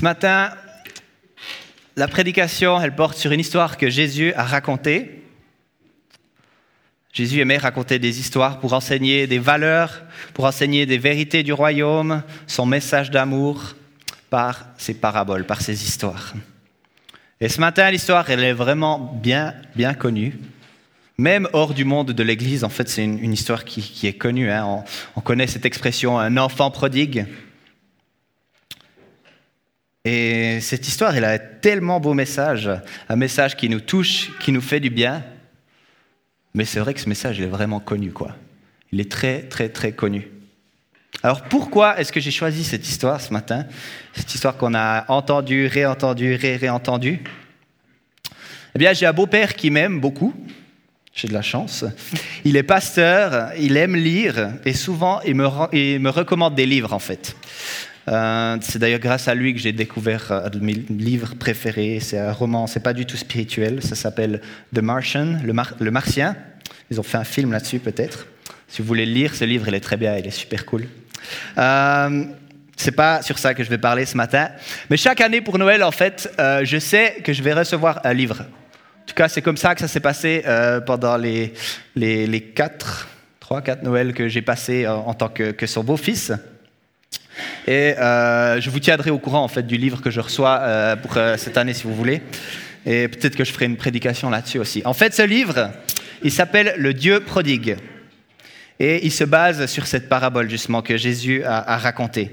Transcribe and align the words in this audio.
Ce 0.00 0.04
matin, 0.04 0.48
la 1.94 2.08
prédication, 2.08 2.80
elle 2.80 2.94
porte 2.94 3.18
sur 3.18 3.32
une 3.32 3.40
histoire 3.40 3.76
que 3.76 3.90
Jésus 3.90 4.32
a 4.32 4.44
racontée. 4.44 5.22
Jésus 7.12 7.38
aimait 7.40 7.58
raconter 7.58 7.98
des 7.98 8.18
histoires 8.18 8.60
pour 8.60 8.72
enseigner 8.72 9.26
des 9.26 9.38
valeurs, 9.38 10.00
pour 10.32 10.46
enseigner 10.46 10.86
des 10.86 10.96
vérités 10.96 11.42
du 11.42 11.52
royaume, 11.52 12.22
son 12.46 12.64
message 12.64 13.10
d'amour 13.10 13.74
par 14.30 14.68
ses 14.78 14.94
paraboles, 14.94 15.44
par 15.44 15.60
ses 15.60 15.84
histoires. 15.84 16.32
Et 17.38 17.50
ce 17.50 17.60
matin, 17.60 17.90
l'histoire, 17.90 18.30
elle 18.30 18.42
est 18.42 18.54
vraiment 18.54 19.20
bien, 19.22 19.52
bien 19.76 19.92
connue. 19.92 20.38
Même 21.18 21.46
hors 21.52 21.74
du 21.74 21.84
monde 21.84 22.12
de 22.12 22.22
l'Église, 22.22 22.64
en 22.64 22.70
fait, 22.70 22.88
c'est 22.88 23.04
une, 23.04 23.34
histoire 23.34 23.66
qui, 23.66 24.06
est 24.06 24.14
connue. 24.14 24.50
Hein. 24.50 24.64
On, 24.64 24.84
on 25.16 25.20
connaît 25.20 25.46
cette 25.46 25.66
expression, 25.66 26.18
un 26.18 26.38
enfant 26.38 26.70
prodigue. 26.70 27.26
Et 30.04 30.60
cette 30.60 30.88
histoire, 30.88 31.14
elle 31.14 31.24
a 31.24 31.32
un 31.32 31.38
tellement 31.38 32.00
beau 32.00 32.14
message, 32.14 32.70
un 33.08 33.16
message 33.16 33.56
qui 33.56 33.68
nous 33.68 33.80
touche, 33.80 34.30
qui 34.40 34.50
nous 34.50 34.62
fait 34.62 34.80
du 34.80 34.88
bien. 34.88 35.22
Mais 36.54 36.64
c'est 36.64 36.80
vrai 36.80 36.94
que 36.94 37.00
ce 37.00 37.08
message, 37.08 37.38
il 37.38 37.44
est 37.44 37.48
vraiment 37.48 37.80
connu, 37.80 38.10
quoi. 38.10 38.34
Il 38.92 39.00
est 39.00 39.10
très, 39.10 39.42
très, 39.42 39.68
très 39.68 39.92
connu. 39.92 40.28
Alors 41.22 41.42
pourquoi 41.42 42.00
est-ce 42.00 42.12
que 42.12 42.20
j'ai 42.20 42.30
choisi 42.30 42.64
cette 42.64 42.88
histoire 42.88 43.20
ce 43.20 43.32
matin? 43.32 43.66
Cette 44.14 44.34
histoire 44.34 44.56
qu'on 44.56 44.74
a 44.74 45.04
entendue, 45.08 45.66
réentendue, 45.66 46.34
ré-réentendue 46.34 47.20
Eh 48.74 48.78
bien, 48.78 48.94
j'ai 48.94 49.06
un 49.06 49.12
beau-père 49.12 49.54
qui 49.54 49.70
m'aime 49.70 50.00
beaucoup. 50.00 50.34
J'ai 51.12 51.28
de 51.28 51.34
la 51.34 51.42
chance. 51.42 51.84
Il 52.44 52.56
est 52.56 52.62
pasteur, 52.62 53.50
il 53.58 53.76
aime 53.76 53.96
lire 53.96 54.54
et 54.64 54.72
souvent 54.72 55.20
il 55.26 55.34
me, 55.34 55.46
il 55.72 56.00
me 56.00 56.08
recommande 56.08 56.54
des 56.54 56.66
livres 56.66 56.94
en 56.94 57.00
fait. 57.00 57.36
Euh, 58.08 58.56
c'est 58.60 58.78
d'ailleurs 58.78 59.00
grâce 59.00 59.28
à 59.28 59.34
lui 59.34 59.54
que 59.54 59.60
j'ai 59.60 59.72
découvert 59.72 60.32
un 60.32 60.48
de 60.48 60.58
mes 60.58 60.72
livres 60.72 61.34
préférés. 61.34 61.98
C'est 62.00 62.18
un 62.18 62.32
roman, 62.32 62.66
c'est 62.66 62.80
pas 62.80 62.92
du 62.92 63.06
tout 63.06 63.16
spirituel. 63.16 63.82
Ça 63.82 63.94
s'appelle 63.94 64.40
The 64.74 64.78
Martian, 64.78 65.38
le, 65.44 65.90
Martien. 65.90 66.36
Ils 66.90 66.98
ont 66.98 67.04
fait 67.04 67.18
un 67.18 67.24
film 67.24 67.52
là-dessus 67.52 67.78
peut-être. 67.78 68.26
Si 68.68 68.82
vous 68.82 68.88
voulez 68.88 69.06
le 69.06 69.12
lire, 69.12 69.34
ce 69.34 69.44
livre, 69.44 69.68
il 69.68 69.74
est 69.74 69.80
très 69.80 69.96
bien, 69.96 70.16
il 70.16 70.26
est 70.26 70.30
super 70.30 70.64
cool. 70.64 70.86
Euh, 71.58 72.24
c'est 72.76 72.92
pas 72.92 73.22
sur 73.22 73.38
ça 73.38 73.52
que 73.52 73.62
je 73.62 73.68
vais 73.68 73.78
parler 73.78 74.06
ce 74.06 74.16
matin. 74.16 74.48
Mais 74.88 74.96
chaque 74.96 75.20
année 75.20 75.40
pour 75.40 75.58
Noël, 75.58 75.82
en 75.82 75.90
fait, 75.90 76.32
euh, 76.38 76.64
je 76.64 76.78
sais 76.78 77.16
que 77.22 77.32
je 77.32 77.42
vais 77.42 77.52
recevoir 77.52 78.00
un 78.04 78.14
livre. 78.14 78.40
En 78.40 79.06
tout 79.06 79.14
cas, 79.14 79.28
c'est 79.28 79.42
comme 79.42 79.56
ça 79.56 79.74
que 79.74 79.80
ça 79.80 79.88
s'est 79.88 80.00
passé 80.00 80.42
euh, 80.46 80.80
pendant 80.80 81.16
les, 81.16 81.52
les, 81.96 82.26
les, 82.26 82.40
quatre, 82.40 83.08
trois, 83.40 83.60
quatre 83.60 83.82
Noëls 83.82 84.14
que 84.14 84.28
j'ai 84.28 84.42
passé 84.42 84.86
en, 84.86 85.12
tant 85.14 85.28
que 85.28 85.66
son 85.66 85.84
beau-fils. 85.84 86.32
Et 87.66 87.96
euh, 87.98 88.60
je 88.60 88.70
vous 88.70 88.80
tiendrai 88.80 89.10
au 89.10 89.18
courant 89.18 89.42
en 89.42 89.48
fait 89.48 89.66
du 89.66 89.76
livre 89.76 90.00
que 90.00 90.10
je 90.10 90.20
reçois 90.20 90.60
euh, 90.60 90.96
pour 90.96 91.16
euh, 91.16 91.36
cette 91.36 91.56
année 91.56 91.74
si 91.74 91.84
vous 91.84 91.94
voulez. 91.94 92.22
Et 92.86 93.08
peut-être 93.08 93.36
que 93.36 93.44
je 93.44 93.52
ferai 93.52 93.66
une 93.66 93.76
prédication 93.76 94.30
là-dessus 94.30 94.58
aussi. 94.58 94.82
En 94.84 94.94
fait, 94.94 95.14
ce 95.14 95.22
livre, 95.22 95.70
il 96.22 96.32
s'appelle 96.32 96.74
Le 96.78 96.94
Dieu 96.94 97.20
prodigue. 97.20 97.76
Et 98.78 99.04
il 99.04 99.12
se 99.12 99.24
base 99.24 99.66
sur 99.66 99.86
cette 99.86 100.08
parabole 100.08 100.48
justement 100.48 100.80
que 100.80 100.96
Jésus 100.96 101.44
a, 101.44 101.74
a 101.74 101.76
racontée. 101.76 102.30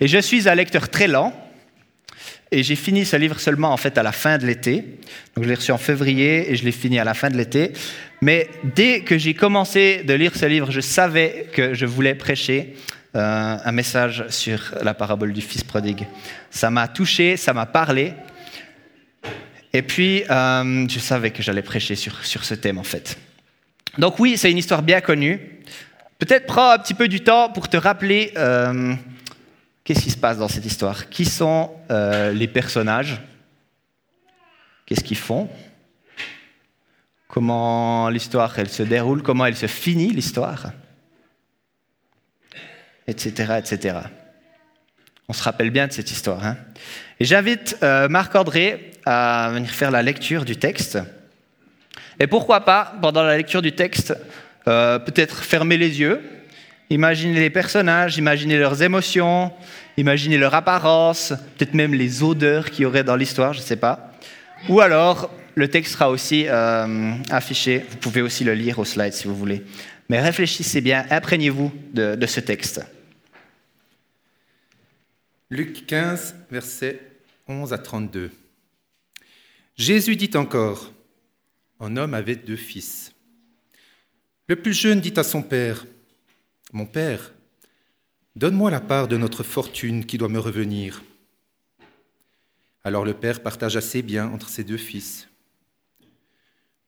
Et 0.00 0.06
je 0.06 0.18
suis 0.18 0.48
un 0.48 0.54
lecteur 0.54 0.88
très 0.88 1.08
lent. 1.08 1.34
Et 2.50 2.62
j'ai 2.62 2.76
fini 2.76 3.04
ce 3.04 3.16
livre 3.16 3.40
seulement 3.40 3.72
en 3.72 3.76
fait 3.76 3.98
à 3.98 4.02
la 4.02 4.12
fin 4.12 4.38
de 4.38 4.46
l'été. 4.46 4.84
Donc 5.34 5.44
je 5.44 5.48
l'ai 5.48 5.54
reçu 5.54 5.72
en 5.72 5.78
février 5.78 6.50
et 6.50 6.56
je 6.56 6.64
l'ai 6.64 6.72
fini 6.72 6.98
à 6.98 7.04
la 7.04 7.14
fin 7.14 7.28
de 7.28 7.36
l'été. 7.36 7.72
Mais 8.22 8.48
dès 8.74 9.00
que 9.00 9.18
j'ai 9.18 9.34
commencé 9.34 10.02
de 10.04 10.14
lire 10.14 10.34
ce 10.34 10.46
livre, 10.46 10.70
je 10.70 10.80
savais 10.80 11.46
que 11.52 11.74
je 11.74 11.86
voulais 11.86 12.14
prêcher 12.14 12.74
euh, 13.18 13.56
un 13.64 13.72
message 13.72 14.24
sur 14.28 14.74
la 14.82 14.94
parabole 14.94 15.32
du 15.32 15.40
fils 15.40 15.64
prodigue. 15.64 16.06
Ça 16.50 16.70
m'a 16.70 16.88
touché, 16.88 17.36
ça 17.36 17.52
m'a 17.52 17.66
parlé. 17.66 18.14
Et 19.72 19.82
puis, 19.82 20.22
euh, 20.30 20.88
je 20.88 20.98
savais 20.98 21.30
que 21.30 21.42
j'allais 21.42 21.62
prêcher 21.62 21.96
sur, 21.96 22.24
sur 22.24 22.44
ce 22.44 22.54
thème, 22.54 22.78
en 22.78 22.84
fait. 22.84 23.18
Donc 23.98 24.18
oui, 24.18 24.38
c'est 24.38 24.50
une 24.50 24.58
histoire 24.58 24.82
bien 24.82 25.00
connue. 25.00 25.60
Peut-être 26.18 26.46
prends 26.46 26.70
un 26.70 26.78
petit 26.78 26.94
peu 26.94 27.08
du 27.08 27.20
temps 27.20 27.50
pour 27.50 27.68
te 27.68 27.76
rappeler 27.76 28.32
euh, 28.36 28.94
qu'est-ce 29.84 30.02
qui 30.02 30.10
se 30.10 30.16
passe 30.16 30.38
dans 30.38 30.48
cette 30.48 30.64
histoire? 30.64 31.08
Qui 31.08 31.24
sont 31.24 31.70
les 31.90 32.48
personnages? 32.48 33.20
Qu'est-ce 34.86 35.04
qu'ils 35.04 35.18
font? 35.18 35.48
Comment 37.26 38.08
l'histoire, 38.08 38.58
elle 38.58 38.70
se 38.70 38.82
déroule? 38.82 39.22
Comment 39.22 39.44
elle 39.44 39.56
se 39.56 39.66
finit, 39.66 40.10
l'histoire? 40.10 40.72
Etc., 43.08 43.54
etc. 43.58 43.96
On 45.28 45.32
se 45.32 45.42
rappelle 45.42 45.70
bien 45.70 45.88
de 45.88 45.92
cette 45.92 46.10
histoire. 46.10 46.44
Hein 46.44 46.56
et 47.20 47.24
j'invite 47.24 47.76
euh, 47.82 48.08
Marc-André 48.08 48.92
à 49.04 49.50
venir 49.52 49.70
faire 49.70 49.90
la 49.90 50.02
lecture 50.02 50.44
du 50.44 50.56
texte. 50.56 50.98
Et 52.20 52.26
pourquoi 52.26 52.64
pas, 52.64 52.94
pendant 53.02 53.22
la 53.22 53.36
lecture 53.36 53.62
du 53.62 53.72
texte, 53.72 54.14
euh, 54.68 54.98
peut-être 54.98 55.42
fermer 55.42 55.76
les 55.76 56.00
yeux, 56.00 56.20
imaginer 56.90 57.40
les 57.40 57.50
personnages, 57.50 58.18
imaginer 58.18 58.58
leurs 58.58 58.82
émotions, 58.82 59.52
imaginer 59.96 60.38
leur 60.38 60.54
apparence, 60.54 61.34
peut-être 61.56 61.74
même 61.74 61.94
les 61.94 62.22
odeurs 62.22 62.70
qu'il 62.70 62.82
y 62.82 62.86
aurait 62.86 63.04
dans 63.04 63.16
l'histoire, 63.16 63.52
je 63.52 63.60
ne 63.60 63.64
sais 63.64 63.76
pas. 63.76 64.12
Ou 64.68 64.80
alors, 64.80 65.30
le 65.54 65.68
texte 65.68 65.94
sera 65.94 66.10
aussi 66.10 66.46
euh, 66.48 67.12
affiché, 67.30 67.84
vous 67.90 67.96
pouvez 67.96 68.22
aussi 68.22 68.44
le 68.44 68.54
lire 68.54 68.78
au 68.78 68.84
slide 68.84 69.12
si 69.12 69.26
vous 69.26 69.36
voulez. 69.36 69.64
Mais 70.08 70.20
réfléchissez 70.20 70.80
bien, 70.80 71.04
imprégnez-vous 71.10 71.72
de 71.92 72.26
ce 72.26 72.40
texte. 72.40 72.80
Luc 75.50 75.86
15, 75.86 76.34
versets 76.50 77.00
11 77.46 77.72
à 77.72 77.78
32. 77.78 78.30
Jésus 79.76 80.14
dit 80.14 80.36
encore, 80.36 80.92
un 81.80 81.96
homme 81.96 82.12
avait 82.12 82.36
deux 82.36 82.54
fils. 82.54 83.14
Le 84.46 84.56
plus 84.56 84.74
jeune 84.74 85.00
dit 85.00 85.14
à 85.16 85.22
son 85.22 85.40
père, 85.40 85.86
Mon 86.74 86.84
père, 86.84 87.32
donne-moi 88.36 88.70
la 88.70 88.82
part 88.82 89.08
de 89.08 89.16
notre 89.16 89.42
fortune 89.42 90.04
qui 90.04 90.18
doit 90.18 90.28
me 90.28 90.38
revenir. 90.38 91.02
Alors 92.84 93.06
le 93.06 93.14
père 93.14 93.42
partagea 93.42 93.80
ses 93.80 94.02
biens 94.02 94.28
entre 94.28 94.50
ses 94.50 94.64
deux 94.64 94.76
fils. 94.76 95.30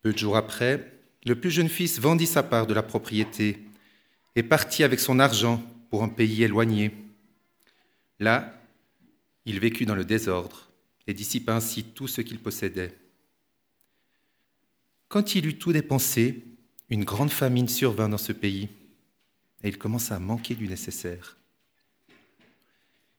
Peu 0.03 0.13
de 0.13 0.19
jours 0.19 0.37
après, 0.37 1.01
le 1.25 1.35
plus 1.35 1.51
jeune 1.51 1.71
fils 1.71 1.99
vendit 1.99 2.27
sa 2.27 2.43
part 2.43 2.67
de 2.67 2.75
la 2.75 2.83
propriété 2.83 3.59
et 4.37 4.43
partit 4.43 4.85
avec 4.85 5.01
son 5.01 5.19
argent 5.19 5.63
pour 5.89 6.03
un 6.03 6.11
pays 6.11 6.43
éloigné 6.43 6.95
Là, 8.21 8.55
il 9.47 9.59
vécut 9.59 9.87
dans 9.87 9.95
le 9.95 10.05
désordre 10.05 10.71
et 11.07 11.15
dissipa 11.15 11.55
ainsi 11.55 11.83
tout 11.83 12.07
ce 12.07 12.21
qu'il 12.21 12.39
possédait. 12.39 12.97
Quand 15.09 15.35
il 15.35 15.47
eut 15.47 15.59
tout 15.59 15.73
dépensé, 15.73 16.45
une 16.91 17.05
grande 17.05 17.31
famine 17.31 17.69
survint 17.69 18.09
dans 18.09 18.19
ce 18.19 18.33
pays, 18.33 18.69
et 19.63 19.69
il 19.69 19.79
commença 19.79 20.17
à 20.17 20.21
manquer 20.21 20.55
du 20.55 20.69
nécessaire. 20.69 21.39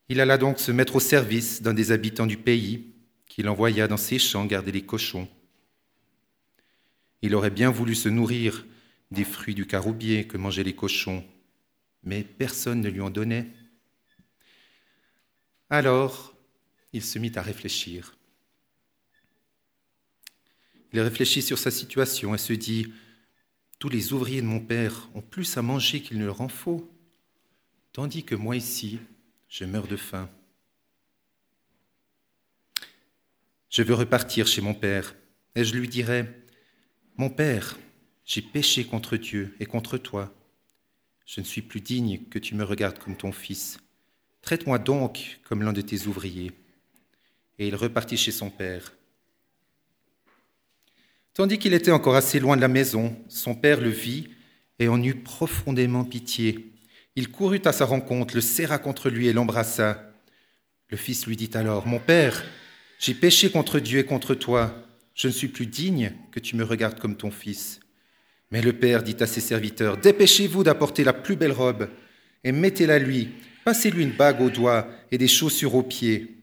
Il 0.08 0.20
alla 0.20 0.38
donc 0.38 0.60
se 0.60 0.72
mettre 0.72 0.98
au 0.98 1.00
service 1.00 1.62
d'un 1.62 1.74
des 1.74 1.92
habitants 1.92 2.28
du 2.28 2.38
pays, 2.38 2.94
qu'il 3.26 3.50
envoya 3.50 3.88
dans 3.88 3.98
ses 3.98 4.20
champs 4.20 4.46
garder 4.46 4.72
les 4.72 4.86
cochons. 4.86 5.28
Il 7.22 7.34
aurait 7.34 7.50
bien 7.50 7.72
voulu 7.72 7.96
se 7.96 8.10
nourrir 8.10 8.66
des 9.10 9.24
fruits 9.24 9.56
du 9.56 9.66
caroubier 9.66 10.28
que 10.28 10.38
mangeaient 10.38 10.64
les 10.64 10.76
cochons, 10.76 11.26
mais 12.04 12.24
personne 12.24 12.82
ne 12.82 12.90
lui 12.90 13.02
en 13.02 13.10
donnait. 13.10 13.48
Alors, 15.72 16.36
il 16.92 17.02
se 17.02 17.18
mit 17.18 17.32
à 17.36 17.42
réfléchir. 17.42 18.18
Il 20.92 21.00
réfléchit 21.00 21.42
sur 21.42 21.58
sa 21.58 21.72
situation 21.72 22.36
et 22.36 22.38
se 22.38 22.52
dit, 22.52 22.94
Tous 23.80 23.88
les 23.88 24.12
ouvriers 24.12 24.42
de 24.42 24.48
mon 24.48 24.60
père 24.60 25.08
ont 25.16 25.22
plus 25.22 25.56
à 25.56 25.62
manger 25.62 26.02
qu'il 26.02 26.18
ne 26.18 26.26
leur 26.26 26.42
en 26.42 26.50
faut, 26.50 26.92
tandis 27.94 28.26
que 28.26 28.36
moi 28.36 28.58
ici, 28.58 29.00
je 29.48 29.64
meurs 29.64 29.88
de 29.88 29.96
faim. 29.96 30.30
Je 33.70 33.82
veux 33.82 33.94
repartir 33.94 34.48
chez 34.48 34.60
mon 34.60 34.74
père, 34.74 35.16
et 35.56 35.64
je 35.64 35.74
lui 35.74 35.88
dirai, 35.88 36.28
Mon 37.16 37.30
père, 37.30 37.80
j'ai 38.26 38.42
péché 38.42 38.86
contre 38.86 39.16
Dieu 39.16 39.56
et 39.62 39.66
contre 39.66 39.98
toi. 39.98 40.36
Je 41.26 41.40
ne 41.40 41.46
suis 41.46 41.62
plus 41.62 41.80
digne 41.80 42.26
que 42.26 42.40
tu 42.40 42.56
me 42.56 42.66
regardes 42.66 43.00
comme 43.00 43.16
ton 43.16 43.32
fils. 43.32 43.80
Traite-moi 44.42 44.80
donc 44.80 45.40
comme 45.44 45.64
l'un 45.64 45.74
de 45.74 45.82
tes 45.82 46.08
ouvriers. 46.08 46.52
Et 47.60 47.68
il 47.68 47.76
repartit 47.76 48.18
chez 48.18 48.32
son 48.32 48.50
père. 48.50 48.94
Tandis 51.34 51.60
qu'il 51.60 51.74
était 51.74 51.92
encore 51.92 52.16
assez 52.16 52.40
loin 52.40 52.56
de 52.56 52.62
la 52.62 52.68
maison, 52.68 53.16
son 53.30 53.56
père 53.56 53.80
le 53.80 53.90
vit 53.90 54.30
et 54.80 54.88
en 54.88 55.02
eut 55.02 55.16
profondément 55.16 56.04
pitié. 56.04 56.74
Il 57.16 57.30
courut 57.30 57.62
à 57.66 57.72
sa 57.72 57.86
rencontre, 57.86 58.36
le 58.36 58.42
serra 58.42 58.80
contre 58.80 59.10
lui 59.10 59.28
et 59.28 59.34
l'embrassa. 59.34 60.12
Le 60.90 60.98
fils 60.98 61.26
lui 61.28 61.38
dit 61.38 61.52
alors, 61.54 61.88
Mon 61.88 62.00
père, 62.00 62.44
j'ai 63.00 63.14
péché 63.14 63.50
contre 63.50 63.80
Dieu 63.80 64.00
et 64.00 64.06
contre 64.06 64.34
toi. 64.36 64.76
Je 65.14 65.28
ne 65.28 65.34
suis 65.34 65.48
plus 65.48 65.68
digne 65.68 66.14
que 66.32 66.40
tu 66.40 66.56
me 66.56 66.64
regardes 66.64 67.00
comme 67.00 67.16
ton 67.16 67.32
fils. 67.32 67.80
Mais 68.50 68.62
le 68.62 68.74
père 68.74 69.04
dit 69.04 69.16
à 69.20 69.28
ses 69.28 69.42
serviteurs, 69.42 69.98
Dépêchez-vous 69.98 70.64
d'apporter 70.64 71.04
la 71.04 71.14
plus 71.14 71.36
belle 71.36 71.52
robe 71.52 71.90
et 72.44 72.52
mettez-la 72.52 73.00
lui 73.00 73.30
Passez-lui 73.64 74.04
une 74.04 74.16
bague 74.16 74.42
au 74.42 74.50
doigt 74.50 74.88
et 75.12 75.18
des 75.18 75.28
chaussures 75.28 75.76
aux 75.76 75.84
pieds. 75.84 76.38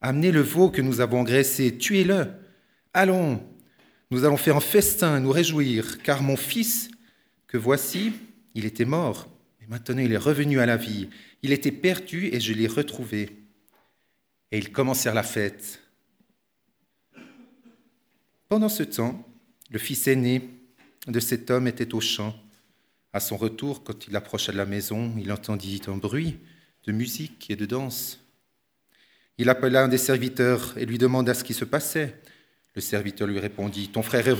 Amenez 0.00 0.32
le 0.32 0.40
veau 0.40 0.70
que 0.70 0.82
nous 0.82 1.00
avons 1.00 1.22
graissé, 1.22 1.78
tuez-le. 1.78 2.26
Allons, 2.92 3.42
nous 4.10 4.24
allons 4.24 4.36
faire 4.36 4.56
un 4.56 4.60
festin, 4.60 5.20
nous 5.20 5.30
réjouir, 5.30 6.02
car 6.02 6.22
mon 6.22 6.36
fils, 6.36 6.90
que 7.46 7.56
voici, 7.56 8.12
il 8.54 8.64
était 8.64 8.84
mort, 8.84 9.28
et 9.62 9.66
maintenant 9.66 10.02
il 10.02 10.12
est 10.12 10.16
revenu 10.16 10.60
à 10.60 10.66
la 10.66 10.76
vie. 10.76 11.08
Il 11.42 11.52
était 11.52 11.72
perdu 11.72 12.28
et 12.32 12.40
je 12.40 12.52
l'ai 12.52 12.66
retrouvé. 12.66 13.30
Et 14.52 14.58
ils 14.58 14.72
commencèrent 14.72 15.14
la 15.14 15.22
fête. 15.22 15.80
Pendant 18.48 18.68
ce 18.68 18.82
temps, 18.82 19.26
le 19.70 19.78
fils 19.78 20.06
aîné 20.06 20.48
de 21.06 21.20
cet 21.20 21.50
homme 21.50 21.66
était 21.66 21.94
au 21.94 22.00
champ. 22.00 22.34
À 23.14 23.20
son 23.20 23.36
retour, 23.36 23.84
quand 23.84 24.08
il 24.08 24.16
approcha 24.16 24.50
de 24.50 24.56
la 24.56 24.66
maison, 24.66 25.14
il 25.16 25.30
entendit 25.30 25.80
un 25.86 25.96
bruit 25.96 26.40
de 26.84 26.90
musique 26.90 27.48
et 27.48 27.54
de 27.54 27.64
danse. 27.64 28.18
Il 29.38 29.48
appela 29.48 29.84
un 29.84 29.88
des 29.88 29.98
serviteurs 29.98 30.76
et 30.76 30.84
lui 30.84 30.98
demanda 30.98 31.32
ce 31.32 31.44
qui 31.44 31.54
se 31.54 31.64
passait. 31.64 32.20
Le 32.74 32.80
serviteur 32.80 33.28
lui 33.28 33.38
répondit, 33.38 33.88
ton 33.90 34.02
frère, 34.02 34.26
est, 34.26 34.32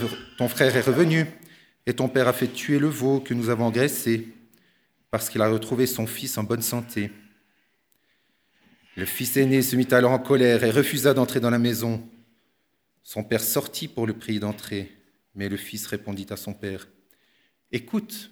revenu, 0.81 1.25
et 1.85 1.93
ton 1.93 2.09
père 2.09 2.27
a 2.27 2.33
fait 2.33 2.49
tuer 2.49 2.77
le 2.77 2.89
veau 2.89 3.21
que 3.21 3.33
nous 3.33 3.49
avons 3.49 3.71
graissé, 3.71 4.27
parce 5.09 5.29
qu'il 5.29 5.41
a 5.41 5.47
retrouvé 5.47 5.87
son 5.87 6.05
fils 6.05 6.37
en 6.37 6.43
bonne 6.43 6.61
santé. 6.61 7.11
Le 8.97 9.05
fils 9.05 9.37
aîné 9.37 9.61
se 9.61 9.77
mit 9.77 9.87
alors 9.91 10.11
en 10.11 10.19
colère 10.19 10.65
et 10.65 10.71
refusa 10.71 11.13
d'entrer 11.13 11.39
dans 11.39 11.49
la 11.49 11.59
maison. 11.59 12.05
Son 13.03 13.23
père 13.23 13.41
sortit 13.41 13.87
pour 13.87 14.05
le 14.05 14.17
prier 14.17 14.41
d'entrer, 14.41 14.91
mais 15.33 15.47
le 15.47 15.55
fils 15.55 15.87
répondit 15.87 16.27
à 16.29 16.35
son 16.35 16.53
père, 16.53 16.89
Écoute, 17.71 18.31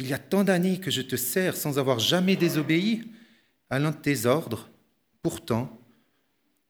il 0.00 0.08
y 0.08 0.14
a 0.14 0.18
tant 0.18 0.44
d'années 0.44 0.80
que 0.80 0.90
je 0.90 1.02
te 1.02 1.14
sers 1.14 1.54
sans 1.54 1.78
avoir 1.78 1.98
jamais 1.98 2.34
désobéi 2.34 3.04
à 3.68 3.78
l'un 3.78 3.90
de 3.90 3.96
tes 3.96 4.24
ordres. 4.24 4.70
Pourtant, 5.22 5.78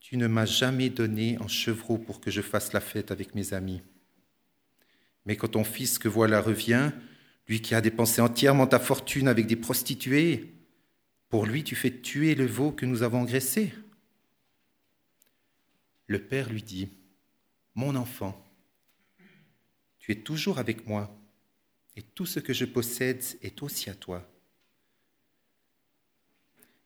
tu 0.00 0.17
ne 0.17 0.27
m'as 0.27 0.47
jamais 0.47 0.88
donné 0.88 1.38
un 1.41 1.47
chevreau 1.47 1.97
pour 1.97 2.21
que 2.21 2.32
je 2.32 2.43
fasse 2.43 2.73
la 2.73 2.81
fête 2.81 3.12
avec 3.12 3.37
mes 3.37 3.55
amis. 3.55 3.82
Mais 5.27 5.37
quand 5.37 5.47
ton 5.47 5.62
fils 5.62 6.00
que 6.00 6.09
voilà 6.09 6.41
revient, 6.41 6.91
lui 7.47 7.62
qui 7.62 7.77
a 7.77 7.81
dépensé 7.81 8.21
entièrement 8.21 8.67
ta 8.67 8.81
fortune 8.81 9.29
avec 9.29 9.47
des 9.47 9.55
prostituées, 9.55 10.53
pour 11.29 11.47
lui 11.47 11.62
tu 11.62 11.77
fais 11.77 12.00
tuer 12.00 12.35
le 12.35 12.47
veau 12.47 12.73
que 12.73 12.85
nous 12.85 13.05
avons 13.05 13.23
graissé. 13.23 13.73
Le 16.09 16.19
père 16.19 16.50
lui 16.50 16.65
dit, 16.65 16.88
Mon 17.77 17.94
enfant, 17.94 18.44
tu 20.00 20.11
es 20.11 20.17
toujours 20.17 20.59
avec 20.59 20.88
moi, 20.88 21.17
et 21.97 22.03
tout 22.03 22.27
ce 22.27 22.41
que 22.41 22.53
je 22.53 22.65
possède 22.65 23.23
est 23.43 23.63
aussi 23.63 23.91
à 23.91 23.95
toi. 23.95 24.27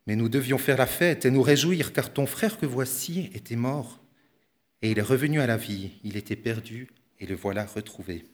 Mais 0.06 0.16
nous 0.16 0.28
devions 0.28 0.58
faire 0.58 0.76
la 0.76 0.86
fête 0.86 1.24
et 1.24 1.30
nous 1.30 1.42
réjouir, 1.42 1.92
car 1.92 2.12
ton 2.12 2.26
frère 2.26 2.58
que 2.58 2.66
voici 2.66 3.30
était 3.34 3.56
mort, 3.56 4.00
et 4.82 4.90
il 4.90 4.98
est 4.98 5.02
revenu 5.02 5.40
à 5.40 5.46
la 5.46 5.56
vie, 5.56 5.92
il 6.02 6.16
était 6.16 6.36
perdu, 6.36 6.88
et 7.20 7.26
le 7.26 7.34
voilà 7.34 7.64
retrouvé. 7.64 8.26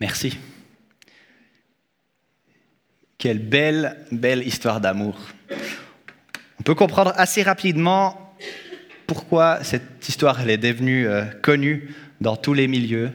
Merci. 0.00 0.38
Quelle 3.16 3.40
belle, 3.40 4.06
belle 4.12 4.46
histoire 4.46 4.80
d'amour. 4.80 5.18
On 6.60 6.62
peut 6.62 6.74
comprendre 6.74 7.12
assez 7.16 7.42
rapidement 7.42 8.27
pourquoi 9.08 9.64
cette 9.64 10.06
histoire 10.06 10.46
est 10.48 10.58
devenue 10.58 11.08
euh, 11.08 11.24
connue 11.24 11.94
dans 12.20 12.36
tous 12.36 12.52
les 12.52 12.68
milieux. 12.68 13.10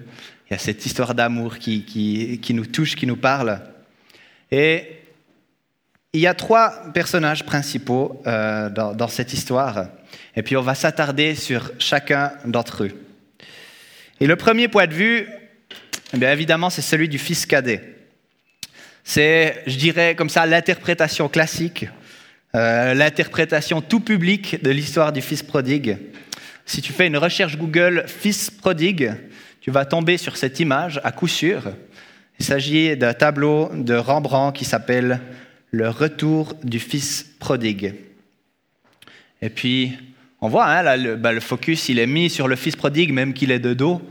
Il 0.49 0.53
y 0.53 0.55
a 0.55 0.57
cette 0.57 0.85
histoire 0.85 1.13
d'amour 1.13 1.59
qui, 1.59 2.41
nous 2.49 2.65
touche, 2.65 2.95
qui 2.95 3.05
nous 3.05 3.15
parle. 3.15 3.61
Et 4.51 4.87
il 6.11 6.19
y 6.19 6.27
a 6.27 6.33
trois 6.33 6.91
personnages 6.93 7.45
principaux 7.45 8.21
euh, 8.25 8.69
dans, 8.69 8.93
dans, 8.95 9.07
cette 9.07 9.33
histoire. 9.33 9.85
Et 10.35 10.41
puis 10.41 10.57
on 10.57 10.63
va 10.63 10.73
s'attarder 10.73 11.35
sur 11.35 11.71
chacun 11.77 12.33
d'entre 12.43 12.85
eux. 12.85 12.91
Et 14.19 14.25
le 14.25 14.35
premier 14.35 14.67
point 14.67 14.87
de 14.87 14.93
vue, 14.93 15.27
eh 16.11 16.17
bien 16.17 16.31
évidemment, 16.31 16.71
c'est 16.71 16.81
celui 16.81 17.07
du 17.07 17.19
fils 17.19 17.45
cadet. 17.45 17.97
C'est, 19.03 19.61
je 19.67 19.77
dirais 19.77 20.15
comme 20.15 20.29
ça, 20.29 20.47
l'interprétation 20.47 21.29
classique, 21.29 21.85
euh, 22.55 22.93
l'interprétation 22.93 23.81
tout 23.81 23.99
public 23.99 24.61
de 24.63 24.69
l'histoire 24.69 25.11
du 25.11 25.21
fils 25.21 25.41
prodigue. 25.41 25.97
Si 26.65 26.81
tu 26.81 26.93
fais 26.93 27.07
une 27.07 27.17
recherche 27.17 27.57
Google 27.57 28.05
fils 28.07 28.51
prodigue, 28.51 29.13
tu 29.59 29.71
vas 29.71 29.85
tomber 29.85 30.17
sur 30.17 30.37
cette 30.37 30.59
image 30.59 31.01
à 31.03 31.11
coup 31.11 31.27
sûr. 31.27 31.71
Il 32.39 32.45
s'agit 32.45 32.95
d'un 32.95 33.13
tableau 33.13 33.71
de 33.73 33.95
Rembrandt 33.95 34.57
qui 34.57 34.65
s'appelle 34.65 35.19
Le 35.71 35.89
retour 35.89 36.53
du 36.63 36.79
fils 36.79 37.25
prodigue. 37.39 37.95
Et 39.41 39.49
puis, 39.49 39.93
on 40.39 40.47
voit, 40.47 40.67
hein, 40.67 40.83
là, 40.83 40.95
le, 40.95 41.15
bah, 41.15 41.31
le, 41.31 41.39
focus, 41.39 41.89
il 41.89 41.97
est 41.97 42.05
mis 42.05 42.29
sur 42.29 42.47
le 42.47 42.55
fils 42.55 42.75
prodigue, 42.75 43.11
même 43.11 43.33
qu'il 43.33 43.49
est 43.49 43.59
de 43.59 43.73
dos. 43.73 44.01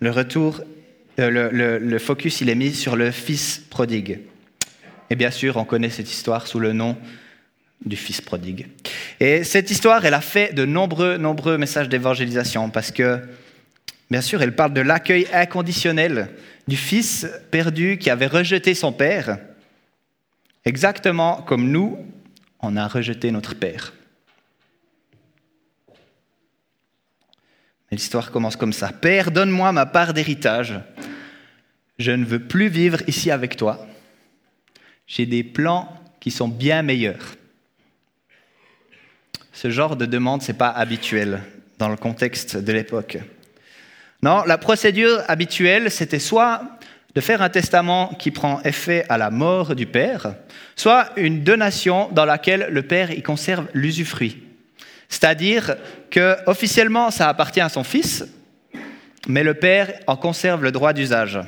Le 0.00 0.10
retour, 0.10 0.60
euh, 1.18 1.80
le, 1.80 1.98
focus, 1.98 2.42
il 2.42 2.48
est 2.48 2.54
mis 2.54 2.74
sur 2.74 2.94
le 2.94 3.10
fils 3.10 3.58
prodigue. 3.70 4.20
Et 5.10 5.16
bien 5.16 5.30
sûr, 5.30 5.56
on 5.56 5.64
connaît 5.64 5.90
cette 5.90 6.12
histoire 6.12 6.46
sous 6.46 6.60
le 6.60 6.72
nom 6.72 6.96
du 7.84 7.96
fils 7.96 8.20
prodigue. 8.20 8.68
Et 9.20 9.44
cette 9.44 9.70
histoire, 9.70 10.04
elle 10.04 10.14
a 10.14 10.20
fait 10.20 10.52
de 10.52 10.64
nombreux, 10.64 11.16
nombreux 11.16 11.58
messages 11.58 11.88
d'évangélisation 11.88 12.70
parce 12.70 12.90
que, 12.90 13.20
bien 14.10 14.20
sûr, 14.20 14.42
elle 14.42 14.54
parle 14.54 14.72
de 14.74 14.80
l'accueil 14.80 15.26
inconditionnel 15.32 16.30
du 16.66 16.76
fils 16.76 17.26
perdu 17.50 17.98
qui 17.98 18.10
avait 18.10 18.26
rejeté 18.26 18.74
son 18.74 18.92
père, 18.92 19.38
exactement 20.64 21.42
comme 21.42 21.70
nous, 21.70 21.98
on 22.60 22.76
a 22.76 22.86
rejeté 22.88 23.30
notre 23.30 23.54
père. 23.54 23.92
L'histoire 27.90 28.30
commence 28.30 28.56
comme 28.56 28.74
ça. 28.74 28.92
Père, 28.92 29.30
donne-moi 29.30 29.72
ma 29.72 29.86
part 29.86 30.12
d'héritage. 30.12 30.78
Je 31.98 32.10
ne 32.10 32.24
veux 32.24 32.40
plus 32.40 32.68
vivre 32.68 32.98
ici 33.06 33.30
avec 33.30 33.56
toi 33.56 33.88
j'ai 35.08 35.26
des 35.26 35.42
plans 35.42 35.88
qui 36.20 36.30
sont 36.30 36.46
bien 36.46 36.82
meilleurs. 36.82 37.34
Ce 39.60 39.70
genre 39.70 39.96
de 39.96 40.06
demande, 40.06 40.40
ce 40.40 40.52
n'est 40.52 40.56
pas 40.56 40.68
habituel 40.68 41.42
dans 41.80 41.88
le 41.88 41.96
contexte 41.96 42.56
de 42.56 42.72
l'époque. 42.72 43.18
Non, 44.22 44.44
la 44.46 44.56
procédure 44.56 45.20
habituelle, 45.26 45.90
c'était 45.90 46.20
soit 46.20 46.62
de 47.12 47.20
faire 47.20 47.42
un 47.42 47.48
testament 47.48 48.14
qui 48.20 48.30
prend 48.30 48.62
effet 48.62 49.04
à 49.08 49.18
la 49.18 49.30
mort 49.30 49.74
du 49.74 49.86
père, 49.86 50.36
soit 50.76 51.08
une 51.16 51.42
donation 51.42 52.08
dans 52.12 52.24
laquelle 52.24 52.68
le 52.70 52.82
père 52.82 53.10
y 53.10 53.20
conserve 53.20 53.66
l'usufruit. 53.74 54.44
C'est-à-dire 55.08 55.74
que 56.08 56.36
officiellement 56.46 57.10
ça 57.10 57.28
appartient 57.28 57.60
à 57.60 57.68
son 57.68 57.82
fils, 57.82 58.28
mais 59.26 59.42
le 59.42 59.54
père 59.54 59.92
en 60.06 60.14
conserve 60.14 60.62
le 60.62 60.70
droit 60.70 60.92
d'usage. 60.92 61.40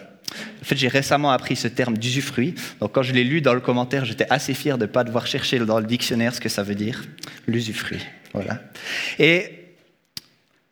En 0.60 0.64
fait, 0.64 0.76
j'ai 0.76 0.88
récemment 0.88 1.30
appris 1.30 1.56
ce 1.56 1.68
terme 1.68 1.96
d'usufruit. 1.96 2.54
Donc, 2.80 2.92
quand 2.92 3.02
je 3.02 3.12
l'ai 3.12 3.24
lu 3.24 3.40
dans 3.40 3.54
le 3.54 3.60
commentaire, 3.60 4.04
j'étais 4.04 4.26
assez 4.30 4.54
fier 4.54 4.76
de 4.76 4.84
ne 4.84 4.90
pas 4.90 5.04
devoir 5.04 5.26
chercher 5.26 5.58
dans 5.58 5.80
le 5.80 5.86
dictionnaire 5.86 6.34
ce 6.34 6.40
que 6.40 6.48
ça 6.48 6.62
veut 6.62 6.74
dire. 6.74 7.02
L'usufruit. 7.46 8.04
Voilà. 8.34 8.60
Et 9.18 9.60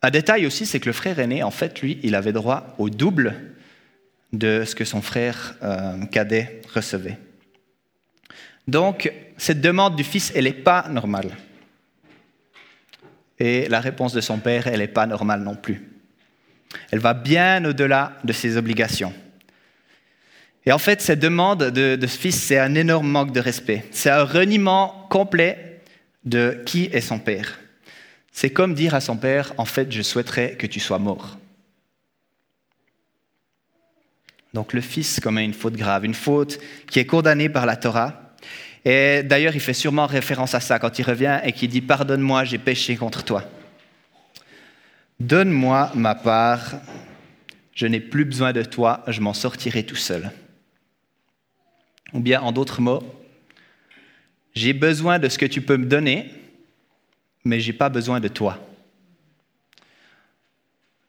un 0.03 0.11
détail 0.11 0.47
aussi, 0.47 0.67
c'est 0.67 0.79
que 0.79 0.87
le 0.87 0.93
frère 0.93 1.19
aîné, 1.19 1.43
en 1.43 1.51
fait, 1.51 1.81
lui, 1.81 1.99
il 2.03 2.15
avait 2.15 2.33
droit 2.33 2.75
au 2.79 2.91
double 2.91 3.35
de 4.33 4.65
ce 4.65 4.75
que 4.75 4.85
son 4.85 5.01
frère 5.01 5.55
euh, 5.63 6.05
cadet 6.07 6.61
recevait. 6.75 7.19
Donc, 8.67 9.11
cette 9.39 9.63
demande 9.63 9.97
du 9.97 10.05
fils, 10.05 10.31
elle 10.35 10.45
n'est 10.45 10.53
pas 10.53 10.87
normale. 10.89 11.31
Et 13.39 13.69
la 13.69 13.81
réponse 13.81 14.13
de 14.13 14.21
son 14.21 14.39
père, 14.39 14.67
elle 14.67 14.81
n'est 14.81 14.89
pas 14.89 15.07
normale 15.07 15.41
non 15.41 15.57
plus. 15.57 15.89
Elle 16.91 16.99
va 16.99 17.15
bien 17.15 17.65
au-delà 17.65 18.19
de 18.25 18.33
ses 18.33 18.57
obligations. 18.57 19.15
Et 20.69 20.73
en 20.73 20.77
fait, 20.77 21.01
cette 21.01 21.21
demande 21.21 21.71
de, 21.71 22.07
ce 22.07 22.19
fils, 22.19 22.39
c'est 22.39 22.59
un 22.59 22.75
énorme 22.75 23.09
manque 23.09 23.33
de 23.33 23.41
respect. 23.41 23.87
C'est 23.91 24.11
un 24.11 24.23
reniement 24.23 25.07
complet 25.09 25.81
de 26.27 26.63
qui 26.67 26.91
est 26.93 27.01
son 27.01 27.19
père. 27.19 27.59
C'est 28.33 28.51
comme 28.51 28.75
dire 28.75 28.95
à 28.95 29.01
son 29.01 29.17
père, 29.17 29.55
en 29.57 29.65
fait, 29.65 29.91
je 29.91 30.03
souhaiterais 30.03 30.57
que 30.57 30.67
tu 30.67 30.79
sois 30.79 30.99
mort. 30.99 31.39
Donc 34.53 34.75
le 34.75 34.83
fils 34.83 35.21
commet 35.21 35.43
une 35.43 35.55
faute 35.55 35.73
grave, 35.73 36.05
une 36.05 36.13
faute 36.13 36.59
qui 36.91 36.99
est 36.99 37.07
condamnée 37.07 37.49
par 37.49 37.65
la 37.65 37.77
Torah. 37.77 38.35
Et 38.85 39.23
d'ailleurs, 39.23 39.55
il 39.55 39.63
fait 39.63 39.73
sûrement 39.73 40.05
référence 40.05 40.55
à 40.55 40.61
ça 40.61 40.79
quand 40.79 40.99
il 40.99 41.03
revient 41.03 41.41
et 41.45 41.53
qu'il 41.53 41.71
dit, 41.71 41.81
pardonne-moi, 41.81 42.45
j'ai 42.45 42.59
péché 42.59 42.95
contre 42.95 43.25
toi. 43.25 43.43
Donne-moi 45.19 45.93
ma 45.95 46.15
part, 46.15 46.75
je 47.75 47.87
n'ai 47.87 48.01
plus 48.01 48.27
besoin 48.27 48.53
de 48.53 48.65
toi, 48.65 49.03
je 49.07 49.23
m'en 49.23 49.33
sortirai 49.33 49.85
tout 49.85 49.97
seul. 49.97 50.31
Ou 52.13 52.21
bien 52.21 52.41
en 52.41 52.53
d'autres 52.53 52.81
mots, 52.81 53.03
j'ai 54.55 54.73
besoin 54.73 55.19
de 55.19 55.29
ce 55.29 55.39
que 55.39 55.47
tu 55.47 55.61
peux 55.63 55.77
me 55.77 55.87
donner, 55.87 56.33
mais 57.45 57.61
je 57.61 57.71
n'ai 57.71 57.77
pas 57.77 57.89
besoin 57.89 58.21
de 58.21 58.29
toi. 58.29 58.59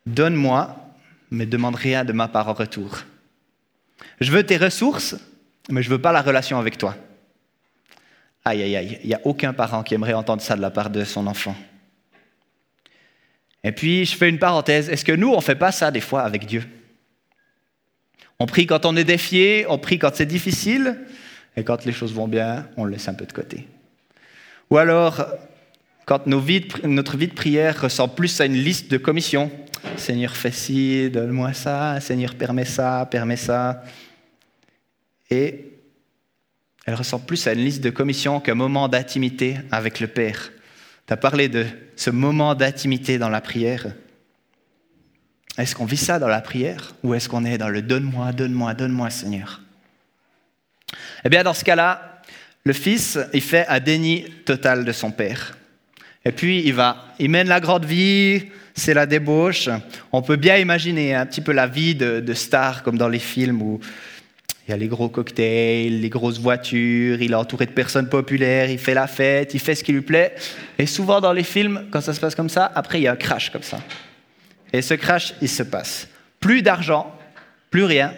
Donne-moi, 0.06 0.76
mais 1.32 1.46
demande 1.46 1.76
rien 1.76 2.04
de 2.04 2.14
ma 2.14 2.28
part 2.28 2.48
en 2.48 2.54
retour. 2.54 3.00
Je 4.20 4.32
veux 4.32 4.46
tes 4.46 4.58
ressources, 4.58 5.16
mais 5.70 5.84
je 5.84 5.90
ne 5.90 5.96
veux 5.96 6.02
pas 6.02 6.12
la 6.12 6.22
relation 6.22 6.60
avec 6.60 6.78
toi. 6.78 6.96
Aïe, 8.46 8.64
aïe, 8.64 8.76
aïe, 8.76 9.00
il 9.04 9.08
n'y 9.08 9.14
a 9.14 9.22
aucun 9.26 9.54
parent 9.54 9.84
qui 9.84 9.94
aimerait 9.94 10.14
entendre 10.14 10.42
ça 10.42 10.56
de 10.56 10.62
la 10.62 10.72
part 10.72 10.90
de 10.90 11.04
son 11.04 11.28
enfant. 11.28 11.56
Et 13.64 13.72
puis, 13.72 14.06
je 14.06 14.16
fais 14.16 14.30
une 14.30 14.40
parenthèse, 14.40 14.90
est-ce 14.90 15.04
que 15.04 15.12
nous, 15.12 15.30
on 15.30 15.38
ne 15.38 15.42
fait 15.42 15.56
pas 15.56 15.72
ça 15.72 15.92
des 15.92 16.02
fois 16.02 16.22
avec 16.22 16.46
Dieu? 16.46 16.64
On 18.40 18.46
prie 18.46 18.66
quand 18.66 18.86
on 18.86 18.96
est 18.96 19.04
défié, 19.04 19.66
on 19.68 19.78
prie 19.78 20.00
quand 20.00 20.16
c'est 20.16 20.26
difficile, 20.26 20.98
et 21.58 21.64
quand 21.64 21.86
les 21.86 21.92
choses 21.92 22.14
vont 22.14 22.28
bien, 22.28 22.68
on 22.78 22.86
le 22.86 22.92
laisse 22.92 23.10
un 23.10 23.14
peu 23.14 23.26
de 23.26 23.34
côté. 23.34 23.68
Ou 24.70 24.78
alors, 24.78 25.26
quand 26.06 26.26
notre 26.26 27.18
vie 27.18 27.28
de 27.28 27.34
prière 27.34 27.82
ressemble 27.82 28.16
plus 28.16 28.40
à 28.40 28.46
une 28.46 28.54
liste 28.54 28.90
de 28.90 28.98
commissions, 28.98 29.52
Seigneur, 29.98 30.36
fais 30.36 30.52
ci, 30.52 31.10
donne-moi 31.10 31.54
ça, 31.54 32.00
Seigneur, 32.00 32.36
permets 32.36 32.66
ça, 32.66 33.08
permets 33.12 33.36
ça. 33.36 33.84
Et 35.30 35.74
elle 36.86 36.96
ressemble 36.96 37.26
plus 37.26 37.46
à 37.46 37.54
une 37.54 37.60
liste 37.60 37.84
de 37.84 37.90
commissions 37.90 38.40
qu'un 38.40 38.56
moment 38.56 38.88
d'intimité 38.88 39.58
avec 39.72 40.00
le 40.00 40.08
Père. 40.08 40.52
Tu 41.08 41.14
as 41.14 41.18
parlé 41.18 41.50
de 41.50 41.66
ce 41.96 42.10
moment 42.10 42.56
d'intimité 42.56 43.18
dans 43.18 43.30
la 43.30 43.42
prière. 43.42 43.88
Est-ce 45.60 45.76
qu'on 45.76 45.86
vit 45.86 45.98
ça 45.98 46.20
dans 46.20 46.30
la 46.30 46.40
prière 46.40 46.96
ou 47.04 47.14
est-ce 47.14 47.28
qu'on 47.28 47.44
est 47.44 47.58
dans 47.58 47.68
le 47.68 47.82
donne-moi, 47.82 48.32
donne-moi, 48.32 48.74
donne-moi, 48.74 49.10
Seigneur? 49.10 49.60
Eh 51.26 51.30
bien, 51.30 51.44
dans 51.44 51.54
ce 51.54 51.66
cas-là, 51.66 52.22
le 52.64 52.72
fils, 52.72 53.20
il 53.34 53.42
fait 53.42 53.68
un 53.68 53.82
déni 53.82 54.24
total 54.46 54.86
de 54.86 54.92
son 54.94 55.12
père. 55.12 55.58
Et 56.24 56.32
puis, 56.32 56.64
il 56.66 56.74
va, 56.74 57.08
il 57.20 57.30
mène 57.30 57.50
la 57.50 57.60
grande 57.60 57.84
vie, 57.84 58.46
c'est 58.74 58.94
la 58.94 59.06
débauche. 59.06 59.68
On 60.14 60.22
peut 60.22 60.38
bien 60.38 60.56
imaginer 60.58 61.14
un 61.14 61.26
petit 61.26 61.42
peu 61.42 61.52
la 61.52 61.68
vie 61.68 61.94
de, 61.94 62.22
de 62.22 62.34
star 62.34 62.82
comme 62.82 62.98
dans 62.98 63.10
les 63.10 63.20
films 63.20 63.62
où 63.62 63.82
il 64.66 64.72
y 64.72 64.74
a 64.74 64.78
les 64.78 64.88
gros 64.88 65.10
cocktails, 65.10 66.00
les 66.00 66.10
grosses 66.10 66.40
voitures, 66.40 67.22
il 67.22 67.32
est 67.32 67.36
entouré 67.36 67.66
de 67.66 67.72
personnes 67.72 68.08
populaires, 68.08 68.70
il 68.70 68.78
fait 68.78 68.94
la 68.94 69.08
fête, 69.08 69.54
il 69.54 69.60
fait 69.60 69.76
ce 69.76 69.84
qui 69.84 69.92
lui 69.92 70.02
plaît. 70.02 70.36
Et 70.78 70.86
souvent 70.86 71.20
dans 71.20 71.34
les 71.34 71.44
films, 71.44 71.88
quand 71.92 72.02
ça 72.02 72.14
se 72.14 72.20
passe 72.20 72.36
comme 72.36 72.50
ça, 72.50 72.72
après 72.76 73.00
il 73.00 73.04
y 73.04 73.08
a 73.08 73.12
un 73.12 73.18
crash 73.18 73.50
comme 73.50 73.64
ça. 73.64 73.80
Et 74.74 74.82
ce 74.82 74.94
crash, 74.94 75.34
il 75.42 75.50
se 75.50 75.64
passe. 75.64 76.08
Plus 76.40 76.62
d'argent, 76.62 77.16
plus 77.72 77.84
rien, 77.84 78.14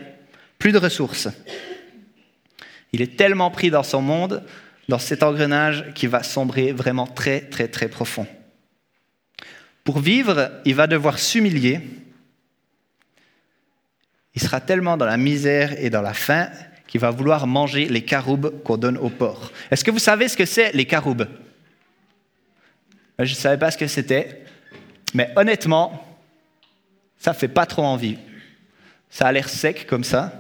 plus 0.60 0.72
de 0.72 0.77
ressources. 0.77 1.27
Il 2.93 3.01
est 3.01 3.17
tellement 3.17 3.51
pris 3.51 3.72
dans 3.72 3.84
son 3.84 4.01
monde, 4.01 4.43
dans 4.89 5.00
cet 5.00 5.24
engrenage, 5.24 5.93
qu'il 5.93 6.10
va 6.10 6.24
sombrer 6.24 6.74
vraiment 6.74 7.08
très, 7.08 7.41
très, 7.41 7.67
très 7.67 7.88
profond. 7.88 8.27
Pour 9.84 10.00
vivre, 10.00 10.51
il 10.65 10.75
va 10.75 10.88
devoir 10.88 11.17
s'humilier, 11.17 11.81
il 14.36 14.41
sera 14.41 14.62
tellement 14.62 14.98
dans 14.98 15.05
la 15.05 15.17
misère 15.17 15.74
et 15.84 15.89
dans 15.89 16.01
la 16.01 16.13
faim 16.13 16.50
qu'il 16.88 17.01
va 17.01 17.10
vouloir 17.10 17.48
manger 17.48 17.86
les 17.86 18.03
caroubes 18.03 18.62
qu'on 18.63 18.77
donne 18.77 18.98
au 18.98 19.10
porc. 19.10 19.51
Est-ce 19.72 19.84
que 19.84 19.91
vous 19.91 20.00
savez 20.00 20.27
ce 20.27 20.38
que 20.38 20.46
c'est 20.46 20.72
les 20.74 20.86
caroubes? 20.86 21.27
Je 23.20 23.31
ne 23.31 23.38
savais 23.38 23.58
pas 23.58 23.72
ce 23.72 23.77
que 23.77 23.88
c'était, 23.88 24.43
mais 25.13 25.31
honnêtement, 25.36 26.11
ça 27.21 27.35
fait 27.35 27.47
pas 27.47 27.67
trop 27.67 27.83
envie. 27.83 28.17
Ça 29.11 29.27
a 29.27 29.31
l'air 29.31 29.47
sec 29.47 29.85
comme 29.85 30.03
ça. 30.03 30.33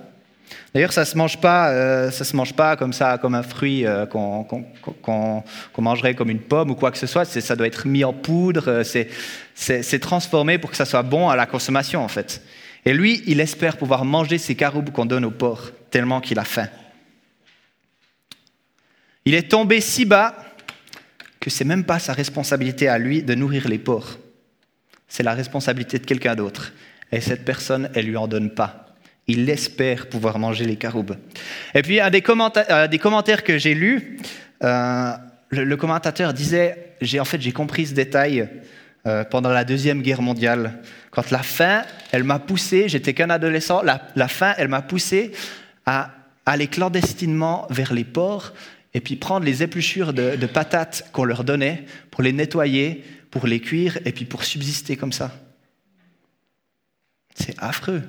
D'ailleurs, 0.73 0.93
ça 0.93 1.01
ne 1.01 1.05
se, 1.05 1.15
mange 1.15 1.39
pas, 1.39 1.69
euh, 1.69 2.09
ça 2.09 2.23
se 2.23 2.35
mange 2.35 2.53
pas 2.53 2.75
comme 2.75 2.91
ça, 2.91 3.19
comme 3.19 3.35
un 3.35 3.43
fruit 3.43 3.85
euh, 3.85 4.07
qu'on 4.07 5.43
mangerait 5.77 6.15
comme 6.15 6.31
une 6.31 6.39
pomme 6.39 6.71
ou 6.71 6.75
quoi 6.75 6.91
que 6.91 6.97
ce 6.97 7.05
soit. 7.05 7.25
Ça 7.25 7.55
doit 7.55 7.67
être 7.67 7.87
mis 7.87 8.03
en 8.03 8.13
poudre, 8.13 8.67
euh, 8.67 9.05
c'est 9.53 9.99
transformé 9.99 10.57
pour 10.57 10.71
que 10.71 10.75
ça 10.75 10.85
soit 10.85 11.03
bon 11.03 11.29
à 11.29 11.35
la 11.35 11.45
consommation 11.45 12.03
en 12.03 12.07
fait. 12.07 12.41
Et 12.83 12.93
lui, 12.93 13.21
il 13.27 13.39
espère 13.39 13.77
pouvoir 13.77 14.03
manger 14.03 14.39
ces 14.39 14.55
caroubes 14.55 14.89
qu'on 14.89 15.05
donne 15.05 15.25
au 15.25 15.31
porc, 15.31 15.71
tellement 15.91 16.19
qu'il 16.19 16.39
a 16.39 16.45
faim. 16.45 16.67
Il 19.25 19.35
est 19.35 19.51
tombé 19.51 19.81
si 19.81 20.05
bas 20.05 20.35
que 21.39 21.51
c'est 21.51 21.65
même 21.65 21.83
pas 21.83 21.99
sa 21.99 22.13
responsabilité 22.13 22.87
à 22.87 22.97
lui 22.97 23.21
de 23.21 23.35
nourrir 23.35 23.67
les 23.67 23.77
porcs. 23.77 24.17
C'est 25.11 25.23
la 25.23 25.33
responsabilité 25.33 25.99
de 25.99 26.05
quelqu'un 26.05 26.35
d'autre. 26.35 26.71
Et 27.11 27.19
cette 27.19 27.43
personne, 27.43 27.89
elle 27.95 28.05
lui 28.05 28.15
en 28.15 28.29
donne 28.29 28.49
pas. 28.49 28.95
Il 29.27 29.49
espère 29.49 30.07
pouvoir 30.07 30.39
manger 30.39 30.63
les 30.63 30.77
caroubes. 30.77 31.17
Et 31.75 31.81
puis, 31.81 31.99
un 31.99 32.09
des, 32.09 32.23
euh, 32.25 32.97
commentaires, 32.97 33.43
que 33.43 33.57
j'ai 33.57 33.73
lus, 33.73 34.19
euh, 34.63 35.11
le, 35.49 35.75
commentateur 35.75 36.33
disait, 36.33 36.93
en 37.19 37.25
fait, 37.25 37.41
j'ai 37.41 37.51
compris 37.51 37.87
ce 37.87 37.93
détail 37.93 38.47
euh, 39.05 39.25
pendant 39.25 39.49
la 39.49 39.65
Deuxième 39.65 40.01
Guerre 40.01 40.21
mondiale. 40.21 40.79
Quand 41.11 41.29
la 41.29 41.43
faim, 41.43 41.83
elle 42.13 42.23
m'a 42.23 42.39
poussé, 42.39 42.87
j'étais 42.87 43.13
qu'un 43.13 43.31
adolescent, 43.31 43.81
la, 43.83 44.27
faim, 44.29 44.53
elle 44.57 44.69
m'a 44.69 44.81
poussé 44.81 45.33
à 45.85 46.11
aller 46.45 46.67
clandestinement 46.67 47.67
vers 47.69 47.93
les 47.93 48.05
ports 48.05 48.53
et 48.93 49.01
puis 49.01 49.17
prendre 49.17 49.45
les 49.45 49.61
épluchures 49.61 50.13
de 50.13 50.45
patates 50.45 51.09
qu'on 51.11 51.25
leur 51.25 51.43
donnait 51.43 51.83
pour 52.11 52.23
les 52.23 52.31
nettoyer, 52.31 53.03
pour 53.31 53.47
les 53.47 53.59
cuire 53.59 53.97
et 54.05 54.11
puis 54.11 54.25
pour 54.25 54.43
subsister 54.43 54.97
comme 54.97 55.13
ça. 55.13 55.31
C'est 57.33 57.55
affreux. 57.57 58.03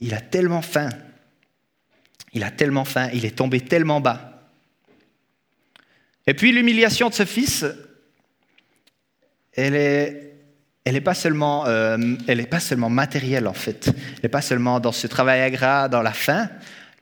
Il 0.00 0.12
a 0.14 0.20
tellement 0.20 0.62
faim. 0.62 0.90
Il 2.34 2.44
a 2.44 2.50
tellement 2.50 2.84
faim, 2.84 3.08
il 3.12 3.24
est 3.24 3.36
tombé 3.36 3.60
tellement 3.60 4.00
bas. 4.00 4.48
Et 6.26 6.34
puis 6.34 6.52
l'humiliation 6.52 7.08
de 7.08 7.14
ce 7.14 7.24
fils, 7.24 7.64
elle 9.54 9.74
est, 9.74 10.34
elle 10.84 10.94
n'est 10.94 11.00
pas, 11.00 11.14
seulement, 11.14 11.66
euh, 11.66 11.96
pas 12.50 12.60
seulement 12.60 12.88
matérielle 12.88 13.46
en 13.46 13.52
fait. 13.52 13.88
Elle 13.88 14.20
n'est 14.24 14.28
pas 14.28 14.40
seulement 14.40 14.80
dans 14.80 14.92
ce 14.92 15.06
travail 15.06 15.40
agréable, 15.40 15.92
dans 15.92 16.02
la 16.02 16.12
faim. 16.12 16.48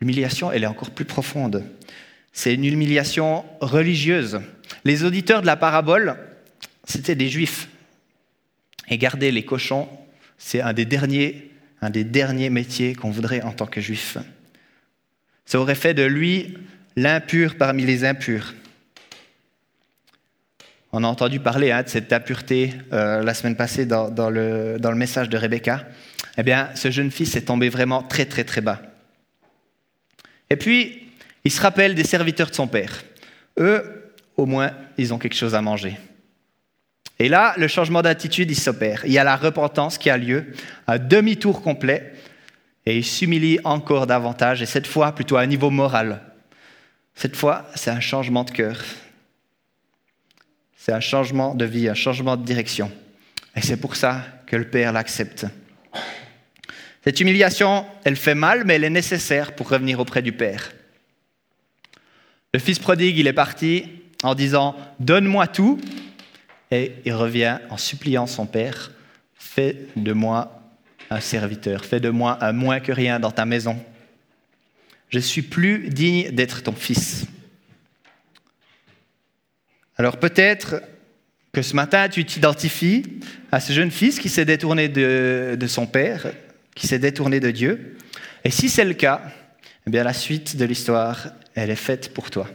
L'humiliation, 0.01 0.51
elle 0.51 0.65
est 0.65 0.69
encore 0.69 0.91
plus 0.91 1.05
profonde. 1.05 1.65
C'est 2.33 2.55
une 2.55 2.65
humiliation 2.65 3.45
religieuse. 3.61 4.41
Les 4.85 5.05
auditeurs 5.05 5.43
de 5.43 5.47
la 5.47 5.57
parabole, 5.57 6.17
c'était 6.85 7.15
des 7.15 7.29
juifs. 7.29 7.69
Et 8.89 8.99
garder 8.99 9.31
les 9.31 9.45
cochons, 9.45 9.89
c'est 10.39 10.61
un 10.61 10.73
des 10.73 10.85
derniers, 10.85 11.51
un 11.81 11.91
des 11.91 12.05
derniers 12.05 12.51
métiers 12.51 12.95
qu'on 12.95 13.11
voudrait 13.11 13.43
en 13.43 13.53
tant 13.53 13.67
que 13.67 13.81
juif. 13.81 14.19
Ça 15.45 15.61
aurait 15.61 15.75
fait 15.75 15.95
de 15.95 16.05
lui 16.05 16.57
l'impur 16.97 17.57
parmi 17.57 17.85
les 17.85 18.05
impurs. 18.05 18.55
On 20.93 21.05
a 21.05 21.07
entendu 21.07 21.39
parler 21.39 21.71
hein, 21.71 21.83
de 21.85 21.89
cette 21.89 22.13
impureté 22.13 22.75
euh, 22.93 23.23
la 23.23 23.35
semaine 23.35 23.55
passée 23.55 23.87
dans, 23.87 24.09
le, 24.31 24.77
dans, 24.81 24.91
le, 24.91 24.97
message 24.97 25.29
de 25.29 25.37
Rebecca. 25.37 25.87
Eh 26.37 26.43
bien, 26.43 26.71
ce 26.75 26.91
jeune 26.91 27.13
fils 27.13 27.37
est 27.37 27.43
tombé 27.43 27.69
vraiment 27.69 28.03
très, 28.03 28.25
très, 28.25 28.43
très 28.43 28.61
bas. 28.61 28.83
Et 30.51 30.57
puis, 30.57 31.07
il 31.45 31.53
se 31.53 31.61
rappelle 31.61 31.95
des 31.95 32.05
serviteurs 32.05 32.51
de 32.51 32.57
son 32.57 32.67
père. 32.67 33.05
Eux, 33.59 34.13
au 34.37 34.47
moins, 34.47 34.73
ils 34.99 35.15
ont 35.15 35.19
quelque 35.19 35.37
chose 35.37 35.55
à 35.55 35.63
manger. 35.63 35.97
Et 37.21 37.29
là, 37.29 37.53
le 37.59 37.69
changement 37.69 38.01
d'attitude, 38.01 38.51
il 38.51 38.57
s'opère. 38.57 39.03
Il 39.05 39.13
y 39.13 39.19
a 39.19 39.25
la 39.25 39.37
repentance 39.37 39.99
qui 39.99 40.09
a 40.09 40.17
lieu, 40.17 40.47
un 40.87 40.99
demi-tour 40.99 41.61
complet, 41.61 42.15
et 42.87 42.97
il 42.97 43.05
s'humilie 43.05 43.61
encore 43.63 44.07
davantage, 44.07 44.63
et 44.63 44.67
cette 44.67 44.87
fois 44.87 45.13
plutôt 45.13 45.37
à 45.37 45.43
un 45.43 45.47
niveau 45.47 45.69
moral. 45.69 46.23
Cette 47.15 47.37
fois, 47.37 47.67
c'est 47.75 47.91
un 47.91 48.01
changement 48.01 48.43
de 48.43 48.51
cœur. 48.51 48.83
C'est 50.75 50.93
un 50.93 51.01
changement 51.01 51.55
de 51.55 51.67
vie, 51.67 51.91
un 51.91 51.95
changement 51.95 52.39
de 52.39 52.43
direction. 52.43 52.91
Et 53.55 53.61
c'est 53.61 53.77
pour 53.77 53.97
ça 53.97 54.25
que 54.47 54.57
le 54.57 54.71
Père 54.71 54.95
l'accepte. 54.95 55.45
Cette 57.05 57.21
humiliation, 57.21 57.85
elle 58.05 58.17
fait 58.17 58.35
mal, 58.35 58.65
mais 58.65 58.77
elle 58.77 58.85
est 58.85 58.91
nécessaire 58.91 59.55
pour 59.55 59.69
revenir 59.69 60.01
auprès 60.01 60.23
du 60.23 60.33
Père. 60.33 60.73
Le 62.55 62.61
fils 62.61 62.79
prodigue, 62.79 63.19
il 63.19 63.27
est 63.27 63.35
parti 63.35 63.85
en 64.23 64.35
disant 64.35 64.75
Donne-moi 65.01 65.49
tout. 65.49 65.79
Et 66.71 66.93
il 67.05 67.13
revient 67.13 67.59
en 67.71 67.77
suppliant 67.77 68.27
son 68.27 68.47
Père 68.47 68.93
Fais 69.35 69.87
de 69.97 70.13
moi 70.13 70.63
un 71.09 71.21
serviteur, 71.21 71.85
fais 71.85 71.99
de 71.99 72.11
moi 72.11 72.39
un 72.41 72.53
moins 72.53 72.79
que 72.79 72.93
rien 72.93 73.19
dans 73.19 73.33
ta 73.33 73.45
maison. 73.45 73.77
Je 75.09 75.19
suis 75.19 75.43
plus 75.43 75.89
digne 75.89 76.31
d'être 76.31 76.63
ton 76.63 76.73
fils. 76.73 77.27
Alors 79.97 80.19
peut-être 80.19 80.83
que 81.53 81.63
ce 81.63 81.75
matin, 81.75 82.09
tu 82.09 82.25
t'identifies 82.25 83.21
à 83.51 83.59
ce 83.59 83.73
jeune 83.73 83.91
fils 83.91 84.21
qui 84.21 84.29
s'est 84.29 84.45
détourné 84.45 84.89
de, 84.89 85.67
son 85.67 85.87
père, 85.87 86.33
qui 86.77 86.87
s'est 86.87 87.01
détourné 87.01 87.41
de 87.41 87.51
Dieu. 87.51 87.97
Et 88.45 88.51
si 88.51 88.69
c'est 88.69 88.85
le 88.85 88.95
cas, 88.95 89.23
eh 89.87 89.91
bien 89.91 90.05
la 90.05 90.13
suite 90.13 90.57
de 90.57 90.65
l'histoire, 90.65 91.33
elle 91.55 91.71
est 91.71 91.77
faite 91.77 92.15
pour 92.15 92.31
toi. 92.31 92.49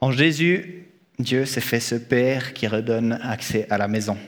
En 0.00 0.12
Jésus, 0.12 0.86
Dieu 1.18 1.44
s'est 1.44 1.60
fait 1.60 1.80
ce 1.80 1.94
Père 1.94 2.52
qui 2.54 2.66
redonne 2.66 3.18
accès 3.22 3.66
à 3.70 3.78
la 3.78 3.88
maison. 3.88 4.18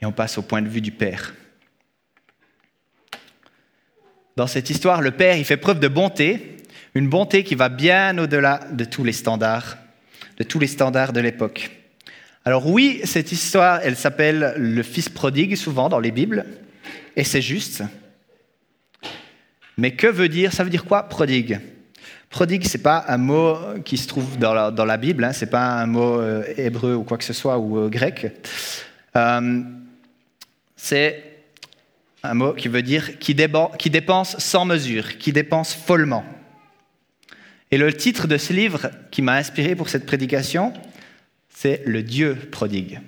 Et 0.00 0.06
on 0.06 0.12
passe 0.12 0.38
au 0.38 0.42
point 0.42 0.62
de 0.62 0.68
vue 0.68 0.80
du 0.80 0.90
Père. 0.90 1.34
Dans 4.36 4.46
cette 4.46 4.68
histoire, 4.68 5.00
le 5.00 5.12
Père, 5.12 5.36
il 5.36 5.44
fait 5.44 5.56
preuve 5.56 5.80
de 5.80 5.88
bonté, 5.88 6.56
une 6.94 7.08
bonté 7.08 7.44
qui 7.44 7.54
va 7.54 7.68
bien 7.68 8.18
au-delà 8.18 8.60
de 8.72 8.84
tous 8.84 9.04
les 9.04 9.12
standards 9.12 9.76
de 10.36 10.44
tous 10.44 10.58
les 10.58 10.66
standards 10.66 11.12
de 11.12 11.20
l'époque. 11.20 11.70
Alors 12.44 12.66
oui, 12.66 13.00
cette 13.04 13.32
histoire, 13.32 13.80
elle 13.82 13.96
s'appelle 13.96 14.54
le 14.56 14.82
fils 14.82 15.08
prodigue 15.08 15.56
souvent 15.56 15.88
dans 15.88 16.00
les 16.00 16.10
Bibles, 16.10 16.44
et 17.16 17.24
c'est 17.24 17.42
juste. 17.42 17.82
Mais 19.76 19.92
que 19.92 20.06
veut 20.06 20.28
dire 20.28 20.52
Ça 20.52 20.64
veut 20.64 20.70
dire 20.70 20.84
quoi, 20.84 21.04
prodigue? 21.04 21.60
Prodigue, 22.34 22.66
ce 22.66 22.76
n'est 22.76 22.82
pas 22.82 23.04
un 23.06 23.16
mot 23.16 23.56
qui 23.84 23.96
se 23.96 24.08
trouve 24.08 24.38
dans 24.38 24.52
la, 24.52 24.96
Bible, 24.96 25.22
hein, 25.22 25.32
ce 25.32 25.44
n'est 25.44 25.50
pas 25.52 25.74
un 25.74 25.86
mot 25.86 26.18
euh, 26.18 26.42
hébreu 26.56 26.96
ou 26.96 27.04
quoi 27.04 27.16
que 27.16 27.22
ce 27.22 27.32
soit, 27.32 27.58
ou 27.58 27.78
euh, 27.78 27.88
grec. 27.88 28.26
Euh, 29.14 29.62
c'est 30.74 31.44
un 32.24 32.34
mot 32.34 32.52
qui 32.52 32.66
veut 32.66 32.82
dire 32.82 33.20
qui, 33.20 33.36
qui 33.78 33.88
dépense 33.88 34.36
sans 34.38 34.64
mesure, 34.64 35.16
qui 35.18 35.32
dépense 35.32 35.74
follement. 35.74 36.24
Et 37.70 37.78
le 37.78 37.92
titre 37.92 38.26
de 38.26 38.36
ce 38.36 38.52
livre 38.52 38.90
qui 39.12 39.22
m'a 39.22 39.34
inspiré 39.34 39.76
pour 39.76 39.88
cette 39.88 40.04
prédication, 40.04 40.72
c'est 41.48 41.82
Le 41.86 42.02
Dieu 42.02 42.34
prodigue. 42.34 43.00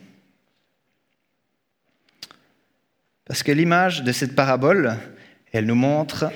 Parce 3.24 3.42
que 3.42 3.50
l'image 3.50 4.04
de 4.04 4.12
cette 4.12 4.36
parabole, 4.36 4.96
elle 5.50 5.66
nous 5.66 5.74
montre 5.74 6.30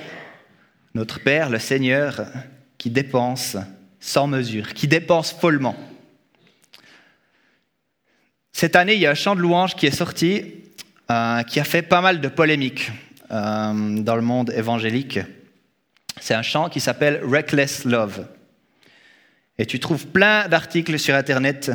notre 0.93 1.21
Père, 1.21 1.49
le 1.49 1.59
Seigneur, 1.59 2.25
qui 2.81 2.89
dépense 2.89 3.57
sans 3.99 4.25
mesure, 4.25 4.73
qui 4.73 4.87
dépense 4.87 5.31
follement. 5.31 5.75
Cette 8.51 8.75
année, 8.75 8.95
il 8.95 8.99
y 8.99 9.05
a 9.05 9.11
un 9.11 9.13
chant 9.13 9.35
de 9.35 9.39
louange 9.39 9.75
qui 9.75 9.85
est 9.85 9.95
sorti, 9.95 10.45
euh, 11.11 11.43
qui 11.43 11.59
a 11.59 11.63
fait 11.63 11.83
pas 11.83 12.01
mal 12.01 12.21
de 12.21 12.27
polémiques 12.27 12.91
euh, 13.29 14.01
dans 14.01 14.15
le 14.15 14.23
monde 14.23 14.51
évangélique. 14.57 15.19
C'est 16.19 16.33
un 16.33 16.41
chant 16.41 16.69
qui 16.69 16.79
s'appelle 16.79 17.21
Reckless 17.23 17.85
Love. 17.85 18.25
Et 19.59 19.67
tu 19.67 19.79
trouves 19.79 20.07
plein 20.07 20.47
d'articles 20.47 20.97
sur 20.97 21.13
Internet 21.13 21.69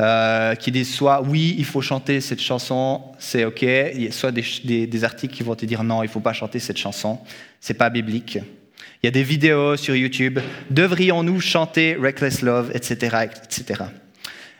euh, 0.00 0.54
qui 0.54 0.72
disent 0.72 0.94
soit 0.94 1.20
oui, 1.20 1.56
il 1.58 1.66
faut 1.66 1.82
chanter 1.82 2.22
cette 2.22 2.40
chanson, 2.40 3.02
c'est 3.18 3.44
ok, 3.44 3.66
soit 4.12 4.32
des, 4.32 5.04
articles 5.04 5.34
qui 5.34 5.42
vont 5.42 5.56
te 5.56 5.66
dire 5.66 5.84
non, 5.84 6.02
il 6.02 6.06
ne 6.06 6.10
faut 6.10 6.20
pas 6.20 6.32
chanter 6.32 6.58
cette 6.58 6.78
chanson, 6.78 7.20
c'est 7.60 7.74
pas 7.74 7.90
biblique. 7.90 8.38
Il 9.02 9.06
y 9.06 9.08
a 9.08 9.12
des 9.12 9.22
vidéos 9.22 9.76
sur 9.76 9.94
YouTube, 9.94 10.40
devrions-nous 10.70 11.40
chanter 11.40 11.96
Reckless 12.00 12.42
Love, 12.42 12.72
etc., 12.74 13.28
etc. 13.44 13.84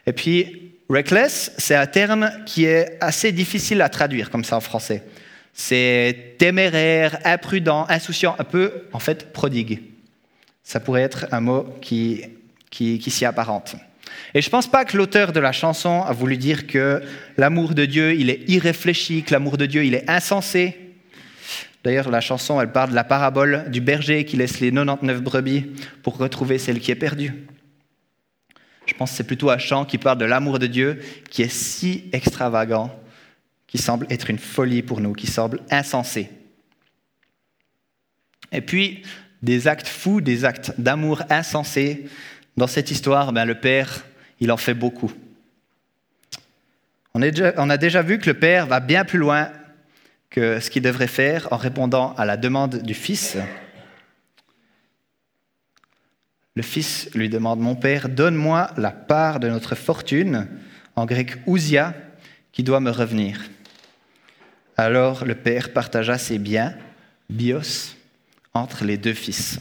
Et 0.07 0.13
puis, 0.13 0.75
reckless, 0.89 1.53
c'est 1.59 1.75
un 1.75 1.87
terme 1.87 2.31
qui 2.47 2.65
est 2.65 2.97
assez 3.01 3.33
difficile 3.33 3.83
à 3.83 3.89
traduire 3.89 4.31
comme 4.31 4.45
ça 4.45 4.57
en 4.57 4.61
français. 4.61 5.03
C'est 5.53 6.37
téméraire, 6.39 7.19
imprudent, 7.25 7.85
insouciant, 7.89 8.37
un 8.39 8.45
peu, 8.45 8.85
en 8.93 9.01
fait, 9.01 9.33
prodigue. 9.33 9.83
Ça 10.63 10.79
pourrait 10.79 11.03
être 11.03 11.27
un 11.33 11.41
mot 11.41 11.67
qui, 11.81 12.23
qui, 12.71 13.01
qui 13.01 13.11
s'y 13.11 13.25
apparente. 13.25 13.75
Et 14.35 14.41
je 14.41 14.47
ne 14.47 14.51
pense 14.51 14.71
pas 14.71 14.85
que 14.85 14.97
l'auteur 14.97 15.33
de 15.33 15.41
la 15.41 15.53
chanson 15.53 16.03
a 16.03 16.13
voulu 16.13 16.37
dire 16.37 16.67
que 16.67 17.03
l'amour 17.37 17.75
de 17.75 17.87
Dieu, 17.87 18.15
il 18.15 18.31
est 18.31 18.49
irréfléchi, 18.49 19.25
que 19.25 19.33
l'amour 19.33 19.57
de 19.57 19.67
Dieu, 19.67 19.85
il 19.85 19.95
est 19.95 20.09
insensé. 20.09 20.88
D'ailleurs, 21.85 22.11
la 22.11 22.21
chanson, 22.21 22.61
elle 22.61 22.73
parle 22.73 22.91
de 22.91 22.95
la 22.95 23.05
parabole 23.05 23.71
du 23.71 23.81
berger 23.81 24.25
qui 24.25 24.37
laisse 24.37 24.61
les 24.61 24.71
99 24.71 25.23
brebis 25.23 25.67
pour 26.03 26.17
retrouver 26.17 26.59
celle 26.59 26.81
qui 26.81 26.91
est 26.91 26.97
perdue. 26.97 27.47
Je 28.87 28.95
pense 28.95 29.11
que 29.11 29.17
c'est 29.17 29.25
plutôt 29.25 29.51
un 29.51 29.59
chant 29.59 29.85
qui 29.85 29.99
parle 29.99 30.19
de 30.19 30.25
l'amour 30.25 30.59
de 30.59 30.67
Dieu 30.67 31.01
qui 31.31 31.43
est 31.43 31.53
si 31.53 32.09
extravagant, 32.13 32.91
qui 33.67 33.79
semble 33.79 34.07
être 34.11 34.31
une 34.31 34.39
folie 34.39 34.83
pour 34.83 35.01
nous, 35.01 35.13
qui 35.13 35.27
semble 35.27 35.61
insensé. 35.71 36.31
Et 38.51 38.63
puis, 38.63 39.03
des 39.43 39.69
actes 39.69 39.87
fous, 39.87 40.21
des 40.21 40.45
actes 40.45 40.73
d'amour 40.79 41.23
insensés, 41.29 42.09
dans 42.57 42.67
cette 42.67 42.91
histoire, 42.91 43.33
ben, 43.33 43.45
le 43.45 43.55
Père, 43.55 44.05
il 44.41 44.51
en 44.51 44.57
fait 44.57 44.75
beaucoup. 44.75 45.13
On, 47.15 47.23
a 47.23 47.77
déjà 47.77 48.03
vu 48.03 48.19
que 48.19 48.27
le 48.27 48.39
Père 48.39 48.67
va 48.67 48.81
bien 48.81 49.05
plus 49.05 49.19
loin 49.19 49.51
que 50.31 50.61
ce 50.61 50.71
qu'il 50.71 50.83
devrait 50.83 51.07
faire 51.07 51.49
en 51.53 51.57
répondant 51.57 52.15
à 52.15 52.25
la 52.25 52.37
demande 52.37 52.83
du 52.83 52.95
Fils. 52.95 53.37
Le 56.55 56.63
Fils 56.63 57.09
lui 57.15 57.29
demande, 57.29 57.61
Mon 57.61 57.77
Père, 57.77 58.09
donne-moi 58.09 58.71
la 58.77 58.91
part 58.91 59.41
de 59.41 59.49
notre 59.49 59.75
fortune, 59.75 60.49
en 60.97 61.07
grec 61.07 61.37
ousia, 61.47 61.95
qui 62.53 62.63
doit 62.63 62.81
me 62.81 62.91
revenir. 62.91 63.41
Alors 64.77 65.25
le 65.25 65.35
Père 65.35 65.73
partagea 65.73 66.19
ses 66.19 66.39
biens, 66.39 66.75
bios, 67.31 67.95
entre 68.55 68.85
les 68.85 68.97
deux 68.97 69.15
fils. 69.15 69.61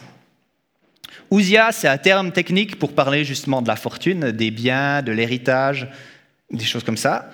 Ousia, 1.29 1.71
c'est 1.71 1.87
un 1.87 1.97
terme 1.97 2.31
technique 2.31 2.79
pour 2.79 2.95
parler 2.95 3.25
justement 3.25 3.61
de 3.61 3.67
la 3.67 3.75
fortune, 3.75 4.31
des 4.31 4.49
biens, 4.49 5.01
de 5.01 5.11
l'héritage, 5.11 5.87
des 6.49 6.63
choses 6.63 6.83
comme 6.83 6.97
ça. 6.97 7.31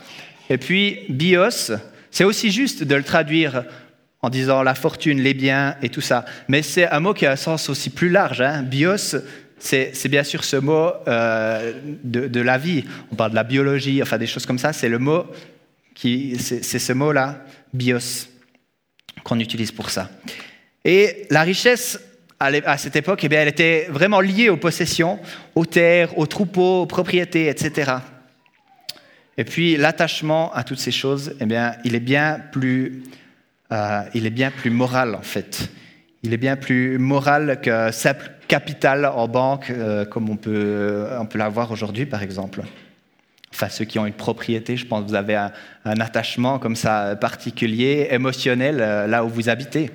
Et 0.49 0.57
puis, 0.57 1.05
bios, 1.09 1.71
c'est 2.13 2.25
aussi 2.25 2.51
juste 2.51 2.83
de 2.83 2.93
le 2.93 3.03
traduire 3.03 3.65
en 4.21 4.29
disant 4.29 4.61
la 4.61 4.75
fortune, 4.75 5.19
les 5.19 5.33
biens 5.33 5.75
et 5.81 5.89
tout 5.89 5.99
ça. 5.99 6.25
Mais 6.47 6.61
c'est 6.61 6.87
un 6.87 6.99
mot 6.99 7.15
qui 7.15 7.25
a 7.25 7.31
un 7.31 7.35
sens 7.35 7.69
aussi 7.69 7.89
plus 7.89 8.09
large. 8.09 8.39
Hein. 8.39 8.61
Bios, 8.61 9.15
c'est 9.57 10.07
bien 10.09 10.23
sûr 10.23 10.43
ce 10.43 10.57
mot 10.57 10.91
euh, 11.07 11.73
de, 12.03 12.39
la 12.39 12.59
vie. 12.59 12.85
On 13.11 13.15
parle 13.15 13.31
de 13.31 13.35
la 13.35 13.43
biologie, 13.43 13.99
enfin 14.03 14.19
des 14.19 14.27
choses 14.27 14.45
comme 14.45 14.59
ça. 14.59 14.73
C'est 14.73 14.89
le 14.89 14.99
mot 14.99 15.25
qui, 15.95 16.37
c'est 16.37 16.61
ce 16.61 16.93
mot-là, 16.93 17.43
bios, 17.73 18.27
qu'on 19.23 19.39
utilise 19.39 19.71
pour 19.71 19.89
ça. 19.89 20.11
Et 20.85 21.25
la 21.31 21.41
richesse 21.41 21.99
à 22.39 22.77
cette 22.77 22.95
époque, 22.95 23.23
eh 23.23 23.33
elle 23.33 23.47
était 23.47 23.87
vraiment 23.89 24.21
liée 24.21 24.49
aux 24.49 24.57
possessions, 24.57 25.19
aux 25.55 25.65
terres, 25.65 26.15
aux 26.17 26.27
troupeaux, 26.27 26.81
aux 26.81 26.85
propriétés, 26.85 27.47
etc. 27.47 27.93
Et 29.37 29.43
puis 29.43 29.77
l'attachement 29.77 30.53
à 30.53 30.63
toutes 30.63 30.79
ces 30.79 30.91
choses, 30.91 31.35
eh 31.39 31.45
bien, 31.45 31.75
il 31.83 31.95
est 31.95 31.99
bien 31.99 32.39
plus, 32.51 33.03
euh, 33.71 34.01
il 34.13 34.25
est 34.25 34.31
bien 34.31 34.51
plus 34.51 34.69
moral 34.69 35.15
en 35.15 35.21
fait. 35.21 35.69
Il 36.21 36.33
est 36.33 36.37
bien 36.37 36.55
plus 36.55 36.97
moral 36.99 37.59
que 37.61 37.91
simple 37.91 38.31
capital 38.47 39.05
en 39.05 39.27
banque, 39.27 39.69
euh, 39.69 40.05
comme 40.05 40.29
on 40.29 40.37
peut, 40.37 41.07
on 41.19 41.25
peut 41.25 41.37
l'avoir 41.39 41.71
aujourd'hui, 41.71 42.05
par 42.05 42.21
exemple. 42.21 42.63
Enfin, 43.53 43.69
ceux 43.69 43.85
qui 43.85 43.99
ont 43.99 44.05
une 44.05 44.13
propriété, 44.13 44.77
je 44.77 44.85
pense 44.85 45.03
que 45.03 45.09
vous 45.09 45.15
avez 45.15 45.35
un, 45.35 45.51
attachement 45.85 46.57
comme 46.57 46.75
ça 46.75 47.15
particulier, 47.15 48.07
émotionnel, 48.09 48.79
euh, 48.79 49.05
là 49.05 49.23
où 49.23 49.29
vous 49.29 49.47
habitez. 49.47 49.91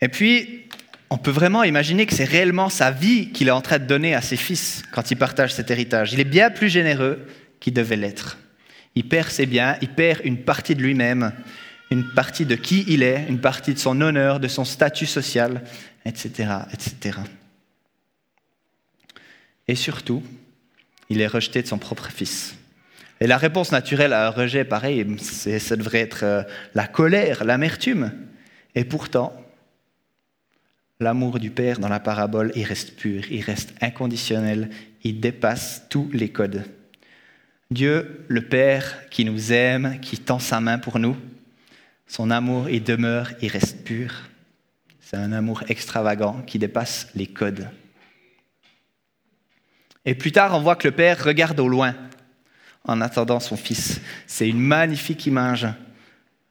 Et 0.00 0.08
puis, 0.08 0.68
on 1.10 1.18
peut 1.18 1.32
vraiment 1.32 1.64
imaginer 1.64 2.06
que 2.06 2.14
c'est 2.14 2.24
réellement 2.24 2.68
sa 2.68 2.92
vie 2.92 3.30
qu'il 3.32 3.48
est 3.48 3.52
en 3.52 3.60
train 3.60 3.80
de 3.80 3.84
donner 3.84 4.14
à 4.14 4.22
ses 4.22 4.36
fils 4.36 4.82
quand 4.92 5.10
il 5.10 5.16
partage 5.16 5.52
cet 5.52 5.70
héritage. 5.70 6.12
Il 6.12 6.20
est 6.20 6.24
bien 6.24 6.50
plus 6.50 6.68
généreux 6.68 7.26
qu'il 7.58 7.74
devait 7.74 7.96
l'être. 7.96 8.38
Il 8.94 9.08
perd 9.08 9.28
ses 9.28 9.46
biens, 9.46 9.76
il 9.82 9.88
perd 9.88 10.20
une 10.24 10.38
partie 10.38 10.76
de 10.76 10.82
lui-même, 10.82 11.32
une 11.90 12.08
partie 12.14 12.46
de 12.46 12.54
qui 12.54 12.84
il 12.86 13.02
est, 13.02 13.26
une 13.28 13.40
partie 13.40 13.74
de 13.74 13.78
son 13.78 14.00
honneur, 14.00 14.38
de 14.38 14.46
son 14.46 14.64
statut 14.64 15.06
social, 15.06 15.62
etc., 16.04 16.52
etc. 16.72 17.18
Et 19.66 19.74
surtout, 19.74 20.22
il 21.08 21.20
est 21.20 21.26
rejeté 21.26 21.62
de 21.62 21.66
son 21.66 21.78
propre 21.78 22.08
fils. 22.08 22.54
Et 23.20 23.26
la 23.26 23.36
réponse 23.36 23.72
naturelle 23.72 24.12
à 24.12 24.28
un 24.28 24.30
rejet, 24.30 24.64
pareil, 24.64 25.04
ça 25.18 25.76
devrait 25.76 26.00
être 26.00 26.24
euh, 26.24 26.42
la 26.74 26.86
colère, 26.86 27.44
l'amertume. 27.44 28.12
Et 28.74 28.84
pourtant, 28.84 29.34
L'amour 31.00 31.38
du 31.38 31.50
Père 31.50 31.78
dans 31.78 31.88
la 31.88 31.98
parabole, 31.98 32.52
il 32.54 32.64
reste 32.64 32.94
pur, 32.94 33.24
il 33.30 33.40
reste 33.40 33.72
inconditionnel, 33.80 34.68
il 35.02 35.18
dépasse 35.18 35.86
tous 35.88 36.10
les 36.12 36.28
codes. 36.28 36.64
Dieu, 37.70 38.26
le 38.28 38.42
Père, 38.42 39.08
qui 39.08 39.24
nous 39.24 39.50
aime, 39.50 39.98
qui 40.00 40.18
tend 40.18 40.38
sa 40.38 40.60
main 40.60 40.78
pour 40.78 40.98
nous, 40.98 41.16
son 42.06 42.30
amour, 42.30 42.68
il 42.68 42.84
demeure, 42.84 43.30
il 43.40 43.48
reste 43.48 43.82
pur. 43.82 44.12
C'est 45.00 45.16
un 45.16 45.32
amour 45.32 45.62
extravagant 45.68 46.42
qui 46.42 46.58
dépasse 46.58 47.08
les 47.14 47.26
codes. 47.26 47.70
Et 50.04 50.14
plus 50.14 50.32
tard, 50.32 50.54
on 50.54 50.60
voit 50.60 50.76
que 50.76 50.88
le 50.88 50.94
Père 50.94 51.24
regarde 51.24 51.60
au 51.60 51.68
loin 51.68 51.94
en 52.84 53.00
attendant 53.00 53.40
son 53.40 53.56
Fils. 53.56 54.02
C'est 54.26 54.48
une 54.48 54.60
magnifique 54.60 55.24
image 55.24 55.66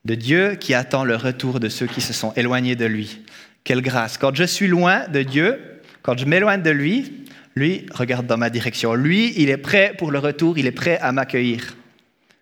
de 0.05 0.15
Dieu 0.15 0.55
qui 0.55 0.73
attend 0.73 1.03
le 1.03 1.15
retour 1.15 1.59
de 1.59 1.69
ceux 1.69 1.87
qui 1.87 2.01
se 2.01 2.13
sont 2.13 2.33
éloignés 2.33 2.75
de 2.75 2.85
lui. 2.85 3.21
Quelle 3.63 3.81
grâce. 3.81 4.17
Quand 4.17 4.35
je 4.35 4.43
suis 4.43 4.67
loin 4.67 5.07
de 5.07 5.21
Dieu, 5.21 5.59
quand 6.01 6.17
je 6.17 6.25
m'éloigne 6.25 6.61
de 6.61 6.69
lui, 6.69 7.25
lui 7.55 7.85
regarde 7.93 8.25
dans 8.25 8.37
ma 8.37 8.49
direction. 8.49 8.93
Lui, 8.93 9.33
il 9.37 9.49
est 9.49 9.57
prêt 9.57 9.93
pour 9.97 10.11
le 10.11 10.19
retour, 10.19 10.57
il 10.57 10.65
est 10.65 10.71
prêt 10.71 10.97
à 10.99 11.11
m'accueillir. 11.11 11.75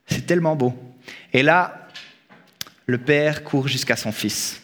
C'est 0.06 0.26
tellement 0.26 0.56
beau. 0.56 0.74
Et 1.34 1.44
là, 1.44 1.88
le 2.86 2.98
Père 2.98 3.44
court 3.44 3.68
jusqu'à 3.68 3.96
son 3.96 4.12
Fils. 4.12 4.62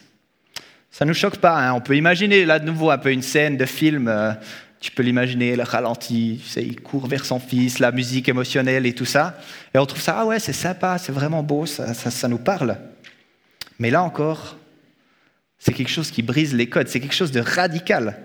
Ça 0.90 1.04
ne 1.04 1.10
nous 1.10 1.14
choque 1.14 1.38
pas. 1.38 1.58
Hein. 1.58 1.72
On 1.74 1.80
peut 1.80 1.96
imaginer 1.96 2.44
là 2.44 2.58
de 2.58 2.66
nouveau 2.66 2.90
un 2.90 2.98
peu 2.98 3.10
une 3.12 3.22
scène 3.22 3.56
de 3.56 3.66
film. 3.66 4.08
Euh, 4.08 4.32
tu 4.80 4.90
peux 4.90 5.02
l'imaginer, 5.02 5.56
le 5.56 5.62
ralenti, 5.62 6.42
il 6.56 6.80
court 6.82 7.06
vers 7.06 7.24
son 7.24 7.40
fils, 7.40 7.78
la 7.78 7.90
musique 7.90 8.28
émotionnelle 8.28 8.84
et 8.84 8.92
tout 8.92 9.06
ça. 9.06 9.38
Et 9.74 9.78
on 9.78 9.86
trouve 9.86 10.02
ça, 10.02 10.16
ah 10.18 10.26
ouais, 10.26 10.38
c'est 10.38 10.52
sympa, 10.52 10.98
c'est 10.98 11.10
vraiment 11.10 11.42
beau, 11.42 11.64
ça 11.64 12.28
nous 12.28 12.38
parle. 12.38 12.76
Mais 13.78 13.88
là 13.88 14.02
encore, 14.02 14.58
c'est 15.64 15.72
quelque 15.72 15.88
chose 15.88 16.10
qui 16.10 16.20
brise 16.20 16.52
les 16.52 16.68
codes, 16.68 16.88
c'est 16.88 17.00
quelque 17.00 17.14
chose 17.14 17.32
de 17.32 17.40
radical. 17.40 18.18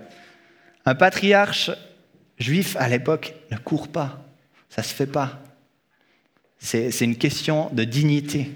Un 0.84 0.94
patriarche 0.94 1.70
juif 2.38 2.76
à 2.78 2.86
l'époque 2.86 3.34
ne 3.50 3.56
court 3.56 3.88
pas, 3.88 4.22
ça 4.68 4.82
ne 4.82 4.86
se 4.86 4.92
fait 4.92 5.06
pas. 5.06 5.40
C'est 6.58 7.00
une 7.00 7.16
question 7.16 7.70
de 7.72 7.84
dignité. 7.84 8.50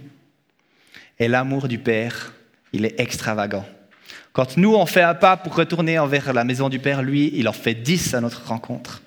Et 1.18 1.28
l'amour 1.28 1.66
du 1.66 1.78
Père, 1.78 2.34
il 2.74 2.84
est 2.84 3.00
extravagant. 3.00 3.64
Quand 4.34 4.58
nous, 4.58 4.74
on 4.74 4.84
fait 4.84 5.00
un 5.00 5.14
pas 5.14 5.38
pour 5.38 5.54
retourner 5.54 5.98
envers 5.98 6.34
la 6.34 6.44
maison 6.44 6.68
du 6.68 6.78
Père, 6.78 7.02
lui, 7.02 7.30
il 7.32 7.48
en 7.48 7.54
fait 7.54 7.74
dix 7.74 8.12
à 8.12 8.20
notre 8.20 8.46
rencontre. 8.46 9.00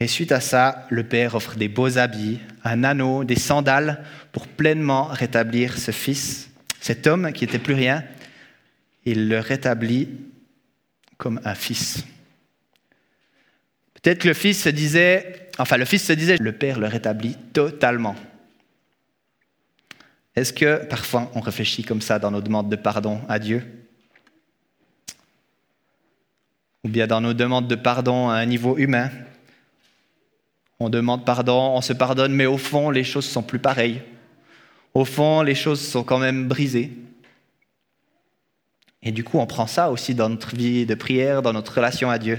Et 0.00 0.06
suite 0.06 0.32
à 0.32 0.40
ça, 0.40 0.86
le 0.88 1.04
Père 1.04 1.34
offre 1.34 1.56
des 1.56 1.68
beaux 1.68 1.98
habits, 1.98 2.40
un 2.64 2.82
anneau, 2.82 3.24
des 3.24 3.38
sandales 3.38 4.02
pour 4.32 4.48
pleinement 4.48 5.04
rétablir 5.04 5.76
ce 5.76 5.90
fils, 5.90 6.48
cet 6.84 7.06
homme 7.06 7.32
qui 7.32 7.46
n'était 7.46 7.58
plus 7.58 7.72
rien. 7.72 8.04
Il 9.06 9.30
le 9.30 9.38
rétablit 9.38 10.06
comme 11.16 11.40
un 11.42 11.54
fils. 11.54 12.04
Peut-être 13.94 14.18
que 14.18 14.28
le 14.28 14.34
fils 14.34 14.64
se 14.64 14.68
disait, 14.68 15.48
enfin 15.56 15.78
le 15.78 15.86
fils 15.86 16.04
se 16.04 16.12
disait, 16.12 16.36
le 16.36 16.52
Père 16.52 16.78
le 16.78 16.86
rétablit 16.86 17.38
totalement. 17.54 18.14
Est-ce 20.36 20.52
que 20.52 20.84
parfois 20.84 21.30
on 21.34 21.40
réfléchit 21.40 21.84
comme 21.84 22.02
ça 22.02 22.18
dans 22.18 22.30
nos 22.30 22.42
demandes 22.42 22.68
de 22.68 22.76
pardon 22.76 23.22
à 23.30 23.38
Dieu? 23.38 23.64
Ou 26.84 26.90
bien 26.90 27.06
dans 27.06 27.22
nos 27.22 27.32
demandes 27.32 27.66
de 27.66 27.76
pardon 27.76 28.28
à 28.28 28.34
un 28.34 28.44
niveau 28.44 28.76
humain? 28.76 29.10
On 30.78 30.90
demande 30.90 31.24
pardon, 31.24 31.72
on 31.76 31.80
se 31.80 31.94
pardonne, 31.94 32.34
mais 32.34 32.44
au 32.44 32.58
fond, 32.58 32.90
les 32.90 33.04
choses 33.04 33.26
sont 33.26 33.42
plus 33.42 33.58
pareilles. 33.58 34.02
Au 34.94 35.04
fond, 35.04 35.42
les 35.42 35.56
choses 35.56 35.80
sont 35.80 36.04
quand 36.04 36.18
même 36.18 36.46
brisées. 36.46 36.92
Et 39.02 39.12
du 39.12 39.24
coup, 39.24 39.38
on 39.38 39.46
prend 39.46 39.66
ça 39.66 39.90
aussi 39.90 40.14
dans 40.14 40.28
notre 40.28 40.54
vie 40.54 40.86
de 40.86 40.94
prière, 40.94 41.42
dans 41.42 41.52
notre 41.52 41.74
relation 41.74 42.08
à 42.10 42.18
Dieu. 42.18 42.38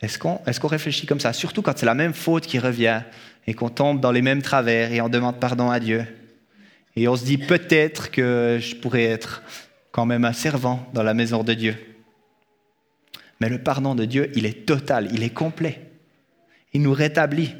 Est-ce 0.00 0.18
qu'on 0.18 0.40
est 0.46 0.66
réfléchit 0.66 1.06
comme 1.06 1.20
ça? 1.20 1.32
Surtout 1.32 1.62
quand 1.62 1.76
c'est 1.76 1.86
la 1.86 1.94
même 1.94 2.14
faute 2.14 2.46
qui 2.46 2.58
revient 2.58 3.02
et 3.46 3.54
qu'on 3.54 3.68
tombe 3.68 4.00
dans 4.00 4.12
les 4.12 4.22
mêmes 4.22 4.42
travers 4.42 4.92
et 4.92 5.00
on 5.00 5.08
demande 5.08 5.38
pardon 5.38 5.70
à 5.70 5.78
Dieu. 5.78 6.06
Et 6.96 7.06
on 7.08 7.16
se 7.16 7.24
dit 7.24 7.38
peut-être 7.38 8.10
que 8.10 8.58
je 8.60 8.76
pourrais 8.76 9.04
être 9.04 9.42
quand 9.90 10.06
même 10.06 10.24
un 10.24 10.32
servant 10.32 10.88
dans 10.94 11.02
la 11.02 11.14
maison 11.14 11.44
de 11.44 11.54
Dieu. 11.54 11.76
Mais 13.40 13.48
le 13.48 13.62
pardon 13.62 13.94
de 13.94 14.04
Dieu, 14.04 14.30
il 14.34 14.46
est 14.46 14.66
total, 14.66 15.08
il 15.12 15.22
est 15.22 15.30
complet. 15.30 15.90
Il 16.72 16.82
nous 16.82 16.92
rétablit. 16.92 17.54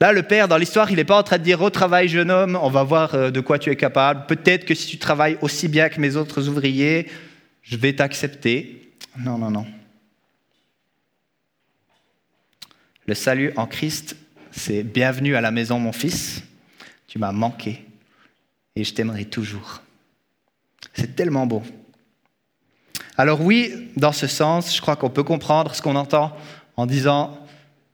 Là, 0.00 0.12
le 0.12 0.22
Père, 0.22 0.46
dans 0.46 0.58
l'histoire, 0.58 0.90
il 0.90 0.96
n'est 0.96 1.04
pas 1.04 1.18
en 1.18 1.22
train 1.22 1.38
de 1.38 1.42
dire, 1.42 1.62
au 1.62 1.70
travail, 1.70 2.08
jeune 2.08 2.30
homme, 2.30 2.58
on 2.60 2.68
va 2.68 2.82
voir 2.82 3.14
euh, 3.14 3.30
de 3.30 3.40
quoi 3.40 3.58
tu 3.58 3.70
es 3.70 3.76
capable. 3.76 4.26
Peut-être 4.26 4.66
que 4.66 4.74
si 4.74 4.86
tu 4.86 4.98
travailles 4.98 5.38
aussi 5.40 5.68
bien 5.68 5.88
que 5.88 6.00
mes 6.00 6.16
autres 6.16 6.48
ouvriers, 6.48 7.08
je 7.62 7.76
vais 7.76 7.94
t'accepter. 7.94 8.92
Non, 9.18 9.38
non, 9.38 9.50
non. 9.50 9.66
Le 13.06 13.14
salut 13.14 13.52
en 13.56 13.66
Christ, 13.66 14.16
c'est 14.50 14.82
bienvenue 14.82 15.34
à 15.34 15.40
la 15.40 15.50
maison, 15.50 15.78
mon 15.78 15.92
fils. 15.92 16.42
Tu 17.06 17.18
m'as 17.18 17.32
manqué 17.32 17.86
et 18.74 18.84
je 18.84 18.92
t'aimerai 18.92 19.24
toujours. 19.24 19.80
C'est 20.92 21.16
tellement 21.16 21.46
beau. 21.46 21.62
Alors 23.16 23.40
oui, 23.40 23.90
dans 23.96 24.12
ce 24.12 24.26
sens, 24.26 24.74
je 24.74 24.80
crois 24.80 24.96
qu'on 24.96 25.08
peut 25.08 25.22
comprendre 25.22 25.74
ce 25.74 25.80
qu'on 25.80 25.96
entend 25.96 26.36
en 26.76 26.84
disant 26.84 27.38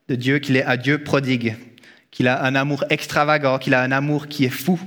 de 0.09 0.17
Dieu 0.17 0.38
qu'il 0.41 0.57
est 0.57 0.65
un 0.65 0.77
Dieu 0.77 1.05
prodigue, 1.05 1.57
qu'il 2.12 2.29
a 2.29 2.44
un 2.44 2.55
amour 2.55 2.85
extravagant, 2.90 3.59
qu'il 3.59 3.75
a 3.75 3.83
un 3.83 3.90
amour 3.90 4.29
qui 4.29 4.44
est 4.44 4.51
fou. 4.51 4.79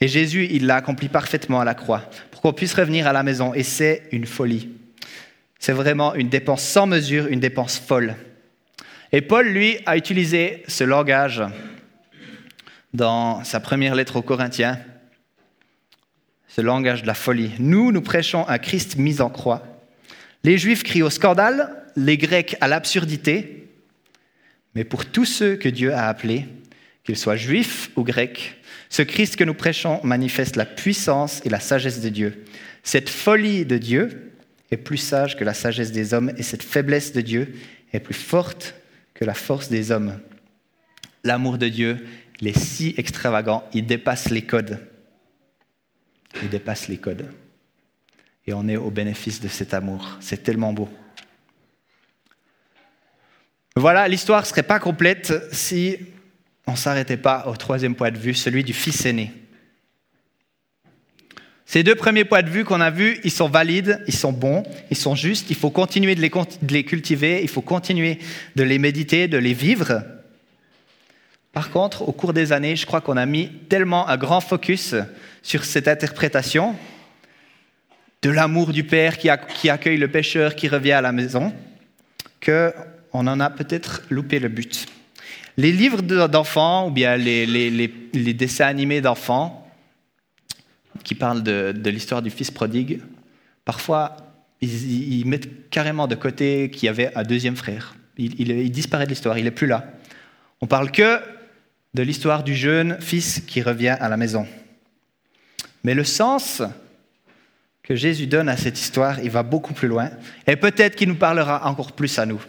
Et 0.00 0.08
Jésus, 0.08 0.48
il 0.50 0.66
l'a 0.66 0.76
accompli 0.76 1.08
parfaitement 1.08 1.60
à 1.60 1.64
la 1.64 1.74
croix 1.74 2.02
pour 2.32 2.40
qu'on 2.40 2.52
puisse 2.52 2.74
revenir 2.74 3.06
à 3.06 3.12
la 3.12 3.22
maison. 3.22 3.54
Et 3.54 3.62
c'est 3.62 4.08
une 4.10 4.26
folie. 4.26 4.70
C'est 5.60 5.72
vraiment 5.72 6.14
une 6.14 6.28
dépense 6.28 6.64
sans 6.64 6.86
mesure, 6.86 7.28
une 7.28 7.38
dépense 7.38 7.78
folle. 7.78 8.16
Et 9.12 9.20
Paul, 9.20 9.46
lui, 9.46 9.78
a 9.86 9.96
utilisé 9.96 10.64
ce 10.66 10.82
langage 10.82 11.42
dans 12.94 13.44
sa 13.44 13.60
première 13.60 13.94
lettre 13.94 14.16
aux 14.16 14.22
Corinthiens, 14.22 14.78
ce 16.48 16.62
langage 16.62 17.02
de 17.02 17.06
la 17.06 17.14
folie. 17.14 17.52
Nous, 17.58 17.92
nous 17.92 18.00
prêchons 18.00 18.48
un 18.48 18.58
Christ 18.58 18.96
mis 18.96 19.20
en 19.20 19.30
croix. 19.30 19.62
Les 20.44 20.58
Juifs 20.58 20.82
crient 20.82 21.02
au 21.02 21.10
scandale, 21.10 21.84
les 21.94 22.16
Grecs 22.16 22.56
à 22.60 22.68
l'absurdité, 22.68 23.61
mais 24.74 24.84
pour 24.84 25.06
tous 25.06 25.24
ceux 25.24 25.56
que 25.56 25.68
Dieu 25.68 25.92
a 25.92 26.08
appelés, 26.08 26.46
qu'ils 27.04 27.16
soient 27.16 27.36
juifs 27.36 27.90
ou 27.96 28.04
grecs, 28.04 28.56
ce 28.88 29.02
Christ 29.02 29.36
que 29.36 29.44
nous 29.44 29.54
prêchons 29.54 30.00
manifeste 30.04 30.56
la 30.56 30.66
puissance 30.66 31.40
et 31.44 31.48
la 31.48 31.60
sagesse 31.60 32.00
de 32.00 32.08
Dieu. 32.08 32.44
Cette 32.82 33.08
folie 33.08 33.64
de 33.64 33.78
Dieu 33.78 34.32
est 34.70 34.76
plus 34.76 34.98
sage 34.98 35.36
que 35.36 35.44
la 35.44 35.54
sagesse 35.54 35.92
des 35.92 36.14
hommes 36.14 36.32
et 36.36 36.42
cette 36.42 36.62
faiblesse 36.62 37.12
de 37.12 37.20
Dieu 37.20 37.54
est 37.92 38.00
plus 38.00 38.14
forte 38.14 38.74
que 39.14 39.24
la 39.24 39.34
force 39.34 39.68
des 39.68 39.90
hommes. 39.90 40.18
L'amour 41.24 41.58
de 41.58 41.68
Dieu, 41.68 42.04
il 42.40 42.48
est 42.48 42.58
si 42.58 42.94
extravagant, 42.96 43.64
il 43.72 43.86
dépasse 43.86 44.30
les 44.30 44.42
codes. 44.42 44.78
Il 46.42 46.48
dépasse 46.48 46.88
les 46.88 46.98
codes. 46.98 47.28
Et 48.46 48.52
on 48.52 48.66
est 48.68 48.76
au 48.76 48.90
bénéfice 48.90 49.40
de 49.40 49.48
cet 49.48 49.74
amour. 49.74 50.18
C'est 50.20 50.42
tellement 50.42 50.72
beau. 50.72 50.88
Voilà, 53.76 54.06
l'histoire 54.06 54.42
ne 54.42 54.46
serait 54.46 54.62
pas 54.62 54.78
complète 54.78 55.32
si 55.52 55.96
on 56.66 56.72
ne 56.72 56.76
s'arrêtait 56.76 57.16
pas 57.16 57.46
au 57.46 57.56
troisième 57.56 57.94
point 57.94 58.10
de 58.10 58.18
vue, 58.18 58.34
celui 58.34 58.64
du 58.64 58.74
fils 58.74 59.06
aîné. 59.06 59.32
Ces 61.64 61.82
deux 61.82 61.94
premiers 61.94 62.26
points 62.26 62.42
de 62.42 62.50
vue 62.50 62.64
qu'on 62.64 62.82
a 62.82 62.90
vus, 62.90 63.18
ils 63.24 63.30
sont 63.30 63.48
valides, 63.48 64.04
ils 64.06 64.14
sont 64.14 64.32
bons, 64.32 64.62
ils 64.90 64.96
sont 64.96 65.14
justes, 65.14 65.48
il 65.48 65.56
faut 65.56 65.70
continuer 65.70 66.14
de 66.14 66.20
les, 66.20 66.84
cultiver, 66.84 67.40
il 67.42 67.48
faut 67.48 67.62
continuer 67.62 68.18
de 68.56 68.62
les 68.62 68.78
méditer, 68.78 69.26
de 69.26 69.38
les 69.38 69.54
vivre. 69.54 70.02
Par 71.54 71.70
contre, 71.70 72.06
au 72.06 72.12
cours 72.12 72.34
des 72.34 72.52
années, 72.52 72.76
je 72.76 72.84
crois 72.84 73.00
qu'on 73.00 73.16
a 73.16 73.24
mis 73.24 73.50
tellement 73.70 74.06
un 74.06 74.18
grand 74.18 74.42
focus 74.42 74.94
sur 75.42 75.64
cette 75.64 75.88
interprétation 75.88 76.76
de 78.20 78.28
l'amour 78.28 78.74
du 78.74 78.84
Père 78.84 79.16
qui, 79.16 79.30
accueille 79.30 79.96
le 79.96 80.08
pécheur 80.08 80.56
qui 80.56 80.68
revient 80.68 80.92
à 80.92 81.00
la 81.00 81.12
maison, 81.12 81.54
qu'on 83.12 83.26
en 83.28 83.38
a 83.38 83.50
peut-être 83.50 84.02
loupé 84.10 84.40
le 84.40 84.48
but. 84.48 84.86
Les 85.56 85.70
livres 85.70 86.02
d'enfants 86.02 86.88
ou 86.88 86.90
bien 86.90 87.16
les 87.16 88.34
dessins 88.34 88.66
animés 88.66 89.00
d'enfants, 89.00 89.62
qui 91.02 91.14
parle 91.14 91.42
de, 91.42 91.90
l'histoire 91.90 92.22
du 92.22 92.30
fils 92.30 92.50
prodigue, 92.50 93.00
parfois 93.64 94.16
ils, 94.60 95.26
mettent 95.26 95.70
carrément 95.70 96.06
de 96.06 96.14
côté 96.14 96.70
qu'il 96.70 96.86
y 96.86 96.88
avait 96.88 97.14
un 97.16 97.24
deuxième 97.24 97.56
frère. 97.56 97.96
Il, 98.16 98.70
disparaît 98.70 99.04
de 99.04 99.10
l'histoire, 99.10 99.38
il 99.38 99.44
n'est 99.44 99.50
plus 99.50 99.66
là. 99.66 99.84
On 100.60 100.66
parle 100.66 100.90
que 100.90 101.18
de 101.94 102.02
l'histoire 102.02 102.44
du 102.44 102.54
jeune 102.54 103.00
fils 103.00 103.40
qui 103.40 103.62
revient 103.62 103.96
à 103.98 104.08
la 104.08 104.16
maison. 104.16 104.46
Mais 105.84 105.94
le 105.94 106.04
sens 106.04 106.62
que 107.82 107.96
Jésus 107.96 108.28
donne 108.28 108.48
à 108.48 108.56
cette 108.56 108.78
histoire, 108.78 109.18
il 109.20 109.30
va 109.30 109.42
beaucoup 109.42 109.74
plus 109.74 109.88
loin, 109.88 110.10
et 110.46 110.54
peut-être 110.54 110.94
qu'il 110.94 111.08
nous 111.08 111.16
parlera 111.16 111.66
encore 111.68 111.92
plus 111.92 112.16
à 112.18 112.26
nous. 112.26 112.40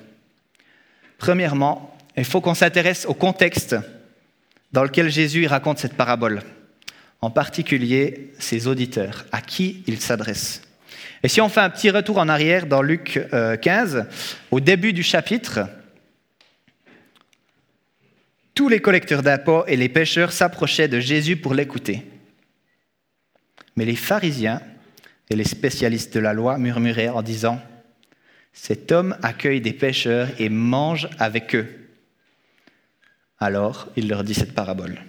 Premièrement, 1.23 1.95
il 2.17 2.25
faut 2.25 2.41
qu'on 2.41 2.53
s'intéresse 2.53 3.05
au 3.05 3.13
contexte 3.13 3.77
dans 4.73 4.83
lequel 4.83 5.09
Jésus 5.09 5.47
raconte 5.47 5.79
cette 5.79 5.93
parabole 5.93 6.41
en 7.21 7.29
particulier 7.29 8.33
ses 8.39 8.67
auditeurs, 8.67 9.23
à 9.31 9.39
qui 9.39 9.85
il 9.87 10.01
s'adresse. 10.01 10.63
Et 11.23 11.29
si 11.29 11.39
on 11.39 11.47
fait 11.47 11.61
un 11.61 11.69
petit 11.69 11.91
retour 11.91 12.17
en 12.17 12.27
arrière 12.27 12.65
dans 12.65 12.81
Luc 12.81 13.25
15, 13.61 13.95
euh, 13.95 14.03
au 14.51 14.59
début 14.59 14.91
du 14.91 15.01
chapitre, 15.01 15.61
tous 18.53 18.67
les 18.67 18.81
collecteurs 18.81 19.23
d'impôts 19.23 19.65
et 19.67 19.77
les 19.77 19.87
pêcheurs 19.87 20.33
s'approchaient 20.33 20.89
de 20.89 20.99
Jésus 20.99 21.37
pour 21.37 21.53
l'écouter. 21.53 22.05
Mais 23.77 23.85
les 23.85 23.95
pharisiens 23.95 24.61
et 25.29 25.37
les 25.37 25.45
spécialistes 25.45 26.13
de 26.15 26.19
la 26.19 26.33
loi 26.33 26.57
murmuraient 26.57 27.07
en 27.07 27.21
disant, 27.21 27.61
Cet 28.53 28.91
homme 28.91 29.17
accueille 29.23 29.61
des 29.61 29.73
pêcheurs 29.73 30.29
et 30.39 30.49
mange 30.49 31.09
avec 31.19 31.55
eux. 31.55 31.67
Alors 33.39 33.89
il 33.97 34.07
leur 34.07 34.23
dit 34.23 34.35
cette 34.35 34.53
parabole. 34.53 35.01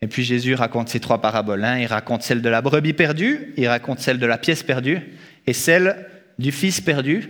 Et 0.00 0.06
puis 0.06 0.22
Jésus 0.22 0.54
raconte 0.54 0.88
ces 0.88 1.00
trois 1.00 1.20
paraboles. 1.20 1.64
Hein. 1.64 1.78
Il 1.78 1.86
raconte 1.86 2.22
celle 2.22 2.42
de 2.42 2.48
la 2.48 2.60
brebis 2.60 2.92
perdue, 2.92 3.54
il 3.56 3.66
raconte 3.66 4.00
celle 4.00 4.18
de 4.18 4.26
la 4.26 4.38
pièce 4.38 4.62
perdue 4.62 5.00
et 5.46 5.52
celle 5.52 6.06
du 6.38 6.52
fils 6.52 6.80
perdu, 6.80 7.28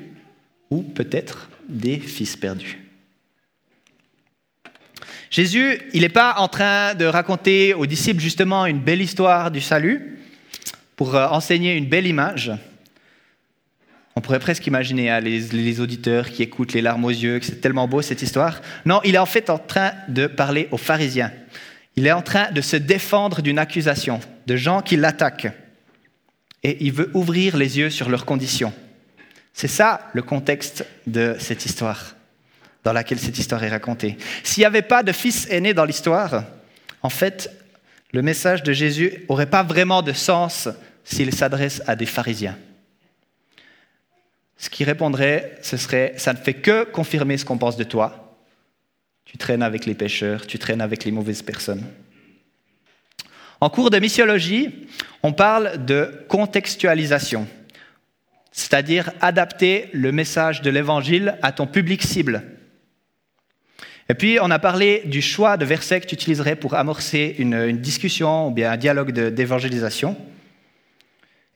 ou 0.71 0.83
peut-être 0.83 1.49
des 1.69 1.99
fils 1.99 2.37
perdus. 2.37 2.79
Jésus, 5.31 5.81
il 5.93 6.03
n'est 6.03 6.09
pas 6.09 6.35
en 6.39 6.49
train 6.49 6.95
de 6.95 7.05
raconter 7.05 7.75
aux 7.75 7.87
disciples 7.87 8.21
justement 8.21 8.67
une 8.67 8.81
belle 8.81 9.03
histoire 9.03 9.51
du 9.51 9.61
salut 9.61 10.19
pour 10.97 11.15
euh, 11.15 11.27
enseigner 11.29 11.75
une 11.75 11.87
belle 11.87 12.07
image. 12.07 12.53
On 14.19 14.21
pourrait 14.21 14.41
presque 14.41 14.67
imaginer 14.67 15.11
hein, 15.11 15.21
les, 15.21 15.39
les, 15.39 15.79
auditeurs 15.79 16.29
qui 16.31 16.43
écoutent 16.43 16.73
les 16.73 16.83
larmes 16.83 17.05
aux 17.05 17.11
yeux, 17.11 17.39
que 17.39 17.47
c'est 17.47 17.61
tellement 17.61 17.87
beau 17.87 18.03
cette 18.03 18.21
histoire. 18.21 18.61
Non, 18.85 19.01
il 19.05 19.15
est 19.15 19.19
en 19.19 19.27
fait 19.27 19.49
en 19.49 19.59
train 19.59 19.93
de 20.09 20.27
parler 20.27 20.67
aux 20.73 20.77
pharisiens. 20.77 21.31
Il 21.95 22.05
est 22.05 22.11
en 22.11 22.21
train 22.21 22.51
de 22.51 22.61
se 22.61 22.75
défendre 22.75 23.43
d'une 23.43 23.61
accusation, 23.61 24.19
de 24.45 24.57
gens 24.57 24.83
qui 24.83 24.97
l'attaquent. 24.97 25.53
Et 26.65 26.85
il 26.85 26.91
veut 26.91 27.13
ouvrir 27.15 27.57
les 27.57 27.79
yeux 27.79 27.91
sur 27.91 28.09
leurs 28.09 28.25
conditions. 28.25 28.73
C'est 29.53 29.69
ça 29.69 30.01
le 30.15 30.23
contexte 30.23 30.85
de 31.07 31.37
cette 31.39 31.65
histoire, 31.65 32.17
dans 32.83 32.93
laquelle 32.93 33.21
cette 33.21 33.39
histoire 33.39 33.63
est 33.63 33.69
racontée. 33.69 34.19
S'il 34.43 34.63
n'y 34.63 34.67
avait 34.67 34.83
pas 34.83 35.05
de 35.05 35.13
fils 35.13 35.47
aîné 35.49 35.75
dans 35.75 35.85
l'histoire, 35.85 36.43
En 37.03 37.09
fait, 37.09 37.53
le 38.13 38.23
message 38.23 38.65
de 38.65 38.73
Jésus 38.73 39.13
n'aurait 39.31 39.47
pas 39.47 39.63
vraiment 39.63 40.03
de 40.03 40.13
sens 40.13 40.69
s'il 41.05 41.33
s'adresse 41.33 41.83
à 41.87 41.95
des 41.95 42.07
pharisiens. 42.07 42.59
Ce 44.59 44.69
qui 44.69 44.83
répondrait, 44.83 45.57
ce 45.63 45.77
serait, 45.77 46.15
ça 46.17 46.33
ne 46.33 46.39
fait 46.39 46.55
que 46.55 46.85
confirmer 46.85 47.39
ce 47.39 47.45
qu'on 47.45 47.59
pense 47.59 47.77
de 47.77 47.85
toi. 47.85 48.37
Tu 49.25 49.39
traînes 49.39 49.63
avec 49.63 49.87
les 49.87 49.95
pécheurs, 49.95 50.47
tu 50.47 50.59
traînes 50.59 50.81
avec 50.81 51.05
les 51.05 51.13
mauvaises 51.13 51.43
personnes. 51.43 51.85
En 53.61 53.71
cours 53.71 53.91
de 53.91 53.99
missiologie, 53.99 54.89
on 55.23 55.33
parle 55.33 55.85
de 55.85 56.25
contextualisation, 56.29 57.47
c'est-à-dire 58.51 59.11
adapter 59.21 59.91
le 59.93 60.11
message 60.11 60.63
de 60.63 60.71
l'Évangile 60.71 61.39
à 61.43 61.53
ton 61.53 61.67
public 61.67 62.03
cible. 62.03 62.43
Et 64.09 64.15
puis, 64.15 64.39
on 64.41 64.51
a 64.51 64.59
parlé 64.59 65.03
du 65.05 65.21
choix 65.21 65.57
de 65.57 65.65
versets 65.65 66.01
que 66.01 66.07
tu 66.07 66.15
utiliserais 66.15 66.57
pour 66.57 66.75
amorcer 66.75 67.37
une, 67.39 67.77
discussion 67.79 68.49
ou 68.49 68.51
bien 68.51 68.73
un 68.73 68.77
dialogue 68.77 69.13
d'évangélisation. 69.13 70.17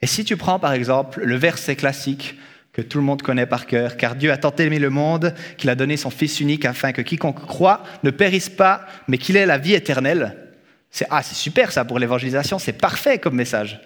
Et 0.03 0.07
si 0.07 0.25
tu 0.25 0.37
prends 0.37 0.59
par 0.59 0.73
exemple 0.73 1.23
le 1.25 1.37
verset 1.37 1.77
classique 1.77 2.37
que 2.72 2.80
tout 2.80 2.98
le 2.98 3.04
monde 3.04 3.22
connaît 3.22 3.46
par 3.46 3.66
cœur, 3.66 3.96
car 3.96 4.14
Dieu 4.16 4.32
a 4.32 4.38
tant 4.38 4.54
aimé 4.56 4.78
le 4.78 4.88
monde 4.88 5.35
qu'il 5.58 5.68
a 5.68 5.74
donné 5.74 5.96
son 5.96 6.11
Fils 6.11 6.40
unique 6.40 6.64
afin 6.64 6.92
que 6.92 7.02
quiconque 7.02 7.46
croit 7.46 7.82
ne 8.02 8.11
périsse 8.11 8.48
pas, 8.48 8.87
mais 9.08 9.18
qu'il 9.18 9.37
ait 9.37 9.46
la 9.46 9.58
vie 9.58 9.74
éternelle. 9.74 10.37
C'est 10.90 11.06
ah, 11.11 11.22
c'est 11.22 11.35
super 11.35 11.70
ça 11.70 11.85
pour 11.85 11.98
l'évangélisation, 11.98 12.58
c'est 12.58 12.72
parfait 12.72 13.18
comme 13.18 13.35
message, 13.35 13.80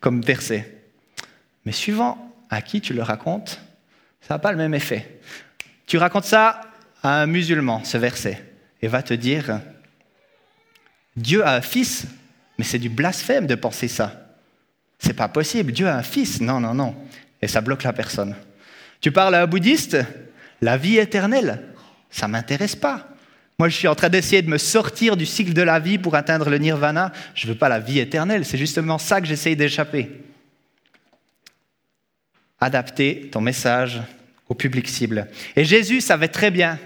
comme 0.00 0.22
verset. 0.22 0.82
Mais 1.64 1.72
suivant 1.72 2.34
à 2.50 2.62
qui 2.62 2.80
tu 2.80 2.94
le 2.94 3.02
racontes, 3.02 3.60
ça 4.20 4.34
n'a 4.34 4.38
pas 4.38 4.50
le 4.50 4.58
même 4.58 4.74
effet. 4.74 5.20
Tu 5.86 5.98
racontes 5.98 6.24
ça 6.24 6.60
à 7.02 7.22
un 7.22 7.26
musulman, 7.26 7.84
ce 7.84 7.96
verset, 7.96 8.42
et 8.82 8.88
va 8.88 9.02
te 9.02 9.14
dire 9.14 9.60
Dieu 11.16 11.46
a 11.46 11.54
un 11.54 11.60
fils, 11.60 12.06
mais 12.58 12.64
c'est 12.64 12.78
du 12.78 12.88
blasphème 12.88 13.46
de 13.46 13.54
penser 13.54 13.86
ça. 13.86 14.36
C'est 14.98 15.14
pas 15.14 15.28
possible, 15.28 15.72
Dieu 15.72 15.86
a 15.86 15.96
un 15.96 16.02
fils. 16.02 16.40
Non, 16.40 16.58
non, 16.58 16.74
non 16.74 16.96
et 17.42 17.48
ça 17.48 17.60
bloque 17.60 17.82
la 17.82 17.92
personne. 17.92 18.34
Tu 19.00 19.12
parles 19.12 19.34
à 19.34 19.42
un 19.42 19.46
bouddhiste, 19.46 19.98
la 20.60 20.76
vie 20.76 20.98
éternelle, 20.98 21.62
ça 22.10 22.26
ne 22.26 22.32
m'intéresse 22.32 22.76
pas. 22.76 23.08
Moi, 23.58 23.68
je 23.68 23.76
suis 23.76 23.88
en 23.88 23.94
train 23.94 24.10
d'essayer 24.10 24.42
de 24.42 24.50
me 24.50 24.58
sortir 24.58 25.16
du 25.16 25.24
cycle 25.24 25.54
de 25.54 25.62
la 25.62 25.78
vie 25.78 25.98
pour 25.98 26.14
atteindre 26.14 26.50
le 26.50 26.58
nirvana. 26.58 27.12
Je 27.34 27.46
ne 27.46 27.52
veux 27.52 27.58
pas 27.58 27.70
la 27.70 27.78
vie 27.78 27.98
éternelle, 27.98 28.44
c'est 28.44 28.58
justement 28.58 28.98
ça 28.98 29.20
que 29.20 29.26
j'essaye 29.26 29.56
d'échapper. 29.56 30.10
Adapter 32.60 33.28
ton 33.32 33.40
message 33.40 34.00
au 34.48 34.54
public 34.54 34.88
cible. 34.88 35.28
Et 35.56 35.64
Jésus 35.64 36.00
savait 36.00 36.28
très 36.28 36.50
bien 36.50 36.78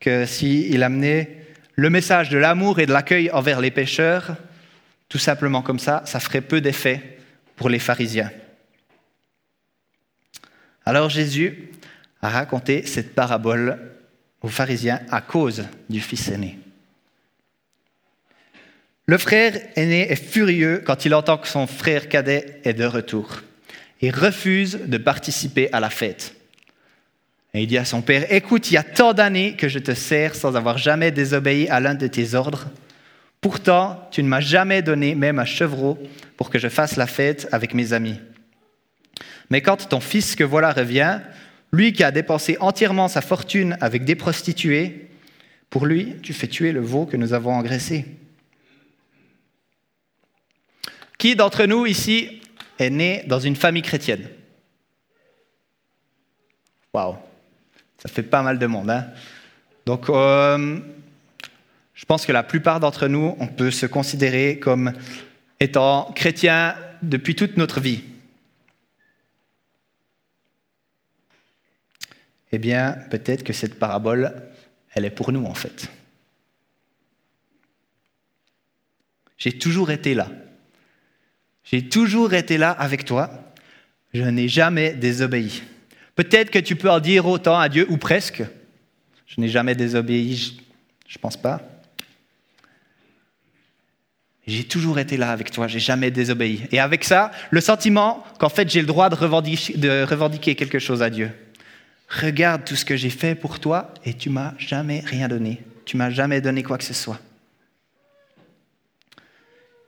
que 0.00 0.24
s'il 0.26 0.82
amenait 0.82 1.44
le 1.74 1.90
message 1.90 2.30
de 2.30 2.38
l'amour 2.38 2.80
et 2.80 2.86
de 2.86 2.92
l'accueil 2.92 3.30
envers 3.30 3.60
les 3.60 3.70
pécheurs, 3.70 4.36
tout 5.08 5.18
simplement 5.18 5.62
comme 5.62 5.78
ça, 5.78 6.02
ça 6.06 6.20
ferait 6.20 6.40
peu 6.40 6.60
d'effet 6.60 7.18
pour 7.56 7.68
les 7.68 7.78
pharisiens. 7.78 8.30
Alors 10.86 11.10
Jésus 11.10 11.70
a 12.22 12.30
raconté 12.30 12.86
cette 12.86 13.14
parabole 13.14 13.78
aux 14.40 14.48
pharisiens 14.48 15.00
à 15.10 15.20
cause 15.20 15.64
du 15.90 16.00
fils 16.00 16.28
aîné. 16.28 16.58
Le 19.06 19.18
frère 19.18 19.54
aîné 19.74 20.10
est 20.10 20.16
furieux 20.16 20.82
quand 20.84 21.04
il 21.04 21.14
entend 21.14 21.38
que 21.38 21.48
son 21.48 21.66
frère 21.66 22.08
cadet 22.08 22.60
est 22.64 22.72
de 22.72 22.84
retour 22.84 23.42
et 24.00 24.10
refuse 24.10 24.78
de 24.86 24.98
participer 24.98 25.68
à 25.72 25.80
la 25.80 25.90
fête. 25.90 26.34
Et 27.52 27.62
il 27.62 27.66
dit 27.66 27.78
à 27.78 27.84
son 27.84 28.02
père, 28.02 28.30
écoute, 28.32 28.70
il 28.70 28.74
y 28.74 28.78
a 28.78 28.82
tant 28.82 29.12
d'années 29.12 29.56
que 29.56 29.68
je 29.68 29.78
te 29.78 29.94
sers 29.94 30.34
sans 30.34 30.56
avoir 30.56 30.78
jamais 30.78 31.10
désobéi 31.10 31.68
à 31.68 31.80
l'un 31.80 31.94
de 31.94 32.06
tes 32.06 32.34
ordres. 32.34 32.66
Pourtant, 33.40 34.08
tu 34.10 34.22
ne 34.22 34.28
m'as 34.28 34.40
jamais 34.40 34.82
donné 34.82 35.14
même 35.14 35.38
un 35.38 35.44
chevreau 35.44 35.98
pour 36.36 36.50
que 36.50 36.58
je 36.58 36.68
fasse 36.68 36.96
la 36.96 37.06
fête 37.06 37.48
avec 37.52 37.74
mes 37.74 37.92
amis. 37.92 38.20
Mais 39.50 39.60
quand 39.60 39.88
ton 39.88 40.00
fils 40.00 40.34
que 40.34 40.44
voilà 40.44 40.72
revient, 40.72 41.20
lui 41.72 41.92
qui 41.92 42.04
a 42.04 42.10
dépensé 42.10 42.56
entièrement 42.60 43.08
sa 43.08 43.20
fortune 43.20 43.76
avec 43.80 44.04
des 44.04 44.14
prostituées, 44.14 45.08
pour 45.70 45.86
lui, 45.86 46.16
tu 46.22 46.32
fais 46.32 46.46
tuer 46.46 46.72
le 46.72 46.80
veau 46.80 47.06
que 47.06 47.16
nous 47.16 47.32
avons 47.32 47.52
engraissé. 47.52 48.06
Qui 51.18 51.34
d'entre 51.34 51.64
nous 51.64 51.86
ici 51.86 52.40
est 52.78 52.90
né 52.90 53.24
dans 53.26 53.40
une 53.40 53.56
famille 53.56 53.82
chrétienne? 53.82 54.28
Waouh, 56.92 57.16
ça 57.98 58.08
fait 58.08 58.22
pas 58.22 58.42
mal 58.42 58.58
de 58.58 58.66
monde. 58.66 58.90
Hein 58.90 59.06
Donc, 59.86 60.08
euh, 60.08 60.78
je 61.94 62.04
pense 62.04 62.26
que 62.26 62.32
la 62.32 62.42
plupart 62.42 62.80
d'entre 62.80 63.08
nous, 63.08 63.36
on 63.40 63.46
peut 63.46 63.70
se 63.70 63.86
considérer 63.86 64.58
comme 64.58 64.92
étant 65.58 66.12
chrétiens 66.14 66.74
depuis 67.02 67.34
toute 67.34 67.56
notre 67.56 67.80
vie. 67.80 68.02
Eh 72.52 72.58
bien, 72.58 72.96
peut-être 73.10 73.42
que 73.42 73.52
cette 73.52 73.78
parabole, 73.78 74.32
elle 74.94 75.04
est 75.04 75.10
pour 75.10 75.32
nous 75.32 75.44
en 75.44 75.54
fait. 75.54 75.90
J'ai 79.38 79.58
toujours 79.58 79.90
été 79.90 80.14
là. 80.14 80.30
J'ai 81.64 81.88
toujours 81.88 82.32
été 82.34 82.58
là 82.58 82.70
avec 82.70 83.04
toi. 83.04 83.30
Je 84.14 84.22
n'ai 84.22 84.48
jamais 84.48 84.92
désobéi. 84.94 85.62
Peut-être 86.14 86.50
que 86.50 86.58
tu 86.58 86.76
peux 86.76 86.90
en 86.90 87.00
dire 87.00 87.26
autant 87.26 87.58
à 87.58 87.68
Dieu, 87.68 87.86
ou 87.90 87.98
presque. 87.98 88.42
Je 89.26 89.40
n'ai 89.40 89.48
jamais 89.48 89.74
désobéi, 89.74 90.58
je 91.06 91.18
ne 91.18 91.20
pense 91.20 91.36
pas. 91.36 91.60
J'ai 94.46 94.64
toujours 94.64 95.00
été 95.00 95.16
là 95.16 95.32
avec 95.32 95.50
toi, 95.50 95.66
j'ai 95.66 95.80
jamais 95.80 96.12
désobéi. 96.12 96.62
Et 96.70 96.78
avec 96.78 97.02
ça, 97.02 97.32
le 97.50 97.60
sentiment 97.60 98.24
qu'en 98.38 98.48
fait 98.48 98.70
j'ai 98.70 98.80
le 98.80 98.86
droit 98.86 99.10
de 99.10 99.16
revendiquer 100.04 100.54
quelque 100.54 100.78
chose 100.78 101.02
à 101.02 101.10
Dieu. 101.10 101.32
Regarde 102.08 102.64
tout 102.64 102.76
ce 102.76 102.84
que 102.84 102.96
j'ai 102.96 103.10
fait 103.10 103.34
pour 103.34 103.58
toi 103.58 103.92
et 104.04 104.14
tu 104.14 104.30
m'as 104.30 104.54
jamais 104.58 105.00
rien 105.00 105.28
donné. 105.28 105.62
Tu 105.84 105.96
m'as 105.96 106.10
jamais 106.10 106.40
donné 106.40 106.62
quoi 106.62 106.78
que 106.78 106.84
ce 106.84 106.94
soit. 106.94 107.20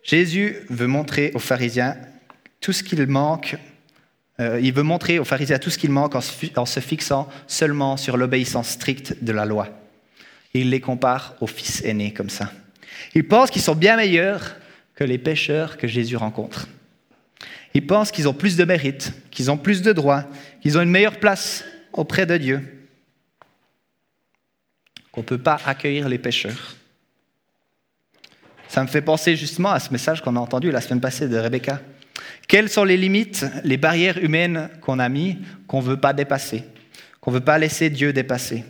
Jésus 0.03 0.57
veut 0.69 0.87
montrer 0.87 1.33
aux 1.35 1.39
pharisiens 1.39 1.97
tout 2.61 2.73
ce 2.73 2.83
qu'il 2.83 3.07
manque. 3.07 3.57
Euh, 4.41 4.61
il 4.63 4.73
veut 4.73 4.83
montrer 4.83 5.19
aux 5.19 5.25
pharisiens 5.25 5.59
tout 5.59 5.71
ce 5.71 5.79
qu'il 5.79 5.91
manque 5.91 6.15
en 6.15 6.67
se 6.67 6.81
fixant 6.81 7.29
seulement 7.47 7.97
sur 7.97 8.17
l'obéissance 8.17 8.71
stricte 8.71 9.23
de 9.23 9.33
la 9.33 9.45
loi. 9.45 9.69
il 10.55 10.71
les 10.71 10.81
compare 10.81 11.35
aux 11.41 11.47
fils 11.47 11.85
aînés 11.85 12.13
comme 12.13 12.31
ça. 12.31 12.53
Ils 13.15 13.27
pensent 13.27 13.51
qu'ils 13.51 13.63
sont 13.63 13.75
bien 13.75 13.97
meilleurs 13.97 14.57
que 14.95 15.05
les 15.05 15.19
pécheurs 15.19 15.77
que 15.77 15.87
Jésus 15.87 16.17
rencontre. 16.17 16.69
Ils 17.75 17.87
pensent 17.87 18.11
qu'ils 18.11 18.29
ont 18.29 18.35
plus 18.35 18.57
de 18.57 18.65
mérite, 18.65 19.13
qu'ils 19.31 19.51
ont 19.51 19.57
plus 19.57 19.83
de 19.83 19.93
droits, 19.93 20.25
qu'ils 20.63 20.79
ont 20.79 20.83
une 20.83 20.91
meilleure 20.91 21.21
place 21.21 21.65
auprès 21.93 22.27
de 22.27 22.37
Dieu, 22.37 22.89
qu'on 25.13 25.23
ne 25.23 25.27
peut 25.27 25.39
pas 25.39 25.61
accueillir 25.65 26.09
les 26.09 26.19
pécheurs. 26.19 26.77
Ça 28.69 28.83
me 28.83 28.89
fait 28.89 29.03
penser 29.03 29.35
justement 29.35 29.71
à 29.71 29.81
ce 29.81 29.91
message 29.91 30.23
qu'on 30.23 30.37
a 30.37 30.41
entendu 30.41 30.71
la 30.71 30.81
semaine 30.81 31.01
passée 31.01 31.29
de 31.29 31.37
Rebecca. 31.37 31.81
Quelles 32.47 32.69
sont 32.69 32.85
les 32.85 32.97
limites, 32.97 33.47
les 33.65 33.77
barrières 33.77 34.19
humaines 34.19 34.71
qu'on 34.83 34.99
a 34.99 35.09
mis, 35.09 35.39
qu'on 35.67 35.81
ne 35.81 35.87
veut 35.87 36.01
pas 36.01 36.13
dépasser, 36.13 36.65
qu'on 37.21 37.31
ne 37.31 37.37
veut 37.37 37.45
pas 37.45 37.59
laisser 37.59 37.91
Dieu 37.91 38.13
dépasser? 38.13 38.65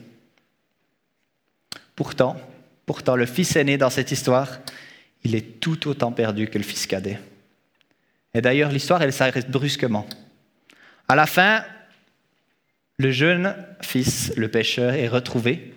Pourtant, 1.97 2.37
pourtant, 2.87 3.17
le 3.17 3.27
fils 3.27 3.57
aîné 3.57 3.77
dans 3.77 3.91
cette 3.91 4.13
histoire, 4.13 4.61
il 5.25 5.35
est 5.35 5.61
tout 5.61 5.89
autant 5.89 6.13
perdu 6.13 6.49
que 6.49 6.59
le 6.59 6.65
fils 6.65 6.87
cadet. 6.87 7.19
Et 8.35 8.41
d'ailleurs, 8.41 8.71
l'histoire, 8.71 9.03
elle 9.03 9.13
s'arrête 9.13 9.51
brusquement. 9.51 10.07
À 11.09 11.17
la 11.17 11.27
fin, 11.27 11.65
le 12.99 13.13
jeune 13.13 13.55
fils, 13.81 14.33
le 14.37 14.49
pécheur, 14.49 14.95
est 14.95 15.09
retrouvé. 15.09 15.73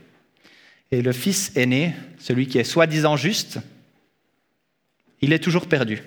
Et 0.91 1.01
le 1.01 1.11
fils 1.11 1.55
aîné, 1.55 1.93
celui 2.17 2.47
qui 2.47 2.57
est 2.57 2.63
soi-disant 2.63 3.15
juste, 3.15 3.59
il 5.21 5.31
est 5.31 5.39
toujours 5.39 5.67
perdu. 5.67 6.01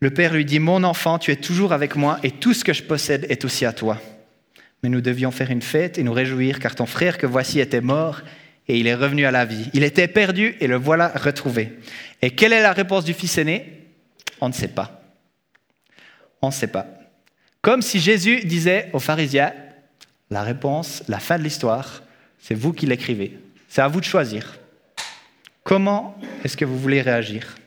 Le 0.00 0.10
père 0.10 0.34
lui 0.34 0.44
dit, 0.44 0.60
Mon 0.60 0.84
enfant, 0.84 1.18
tu 1.18 1.32
es 1.32 1.36
toujours 1.36 1.72
avec 1.72 1.96
moi 1.96 2.20
et 2.22 2.30
tout 2.30 2.54
ce 2.54 2.62
que 2.62 2.72
je 2.72 2.84
possède 2.84 3.26
est 3.30 3.44
aussi 3.44 3.64
à 3.64 3.72
toi. 3.72 4.00
Mais 4.82 4.88
nous 4.90 5.00
devions 5.00 5.32
faire 5.32 5.50
une 5.50 5.62
fête 5.62 5.98
et 5.98 6.04
nous 6.04 6.12
réjouir 6.12 6.60
car 6.60 6.76
ton 6.76 6.86
frère 6.86 7.18
que 7.18 7.26
voici 7.26 7.58
était 7.58 7.80
mort 7.80 8.20
et 8.68 8.78
il 8.78 8.86
est 8.86 8.94
revenu 8.94 9.24
à 9.24 9.32
la 9.32 9.44
vie. 9.44 9.70
Il 9.72 9.82
était 9.82 10.06
perdu 10.06 10.56
et 10.60 10.68
le 10.68 10.76
voilà 10.76 11.08
retrouvé. 11.08 11.78
Et 12.22 12.30
quelle 12.30 12.52
est 12.52 12.62
la 12.62 12.74
réponse 12.74 13.04
du 13.04 13.14
fils 13.14 13.38
aîné? 13.38 13.86
On 14.40 14.48
ne 14.48 14.54
sait 14.54 14.68
pas. 14.68 15.02
On 16.42 16.48
ne 16.48 16.52
sait 16.52 16.68
pas. 16.68 16.97
Comme 17.68 17.82
si 17.82 18.00
Jésus 18.00 18.46
disait 18.46 18.88
aux 18.94 18.98
pharisiens, 18.98 19.52
la 20.30 20.42
réponse, 20.42 21.02
la 21.06 21.18
fin 21.18 21.36
de 21.36 21.42
l'histoire, 21.42 22.02
c'est 22.38 22.54
vous 22.54 22.72
qui 22.72 22.86
l'écrivez. 22.86 23.38
C'est 23.68 23.82
à 23.82 23.88
vous 23.88 24.00
de 24.00 24.06
choisir. 24.06 24.58
Comment 25.64 26.18
est-ce 26.42 26.56
que 26.56 26.64
vous 26.64 26.78
voulez 26.78 27.02
réagir? 27.02 27.58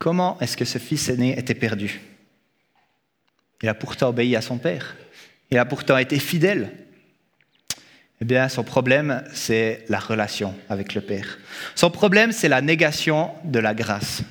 Comment 0.00 0.36
est-ce 0.40 0.56
que 0.56 0.64
ce 0.64 0.78
fils 0.78 1.10
aîné 1.10 1.38
était 1.38 1.54
perdu? 1.54 2.00
Il 3.62 3.68
a 3.68 3.74
pourtant 3.74 4.08
obéi 4.08 4.34
à 4.34 4.42
son 4.42 4.58
père. 4.58 4.96
Il 5.52 5.58
a 5.58 5.64
pourtant 5.64 5.96
été 5.96 6.18
fidèle. 6.18 6.72
Eh 8.20 8.24
bien, 8.24 8.48
son 8.48 8.64
problème, 8.64 9.22
c'est 9.32 9.84
la 9.88 10.00
relation 10.00 10.56
avec 10.68 10.94
le 10.94 11.02
Père. 11.02 11.38
Son 11.76 11.92
problème, 11.92 12.32
c'est 12.32 12.48
la 12.48 12.62
négation 12.62 13.30
de 13.44 13.60
la 13.60 13.74
grâce. 13.74 14.24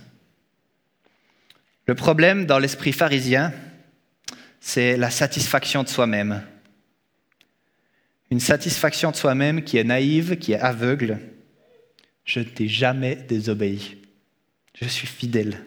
Le 1.88 1.96
problème 1.96 2.46
dans 2.46 2.60
l'esprit 2.60 2.92
pharisien, 2.92 3.54
c'est 4.60 4.98
la 4.98 5.10
satisfaction 5.10 5.84
de 5.84 5.88
soi-même. 5.88 6.44
Une 8.30 8.42
satisfaction 8.42 9.12
de 9.12 9.16
soi-même 9.16 9.64
qui 9.64 9.78
est 9.78 9.86
naïve, 9.86 10.38
qui 10.38 10.52
est 10.52 10.60
aveugle. 10.60 11.20
Je 12.26 12.40
ne 12.42 12.44
t'ai 12.44 12.68
jamais 12.68 13.16
désobéi. 13.16 14.00
Je 14.74 14.86
suis 14.90 15.08
fidèle. 15.08 15.60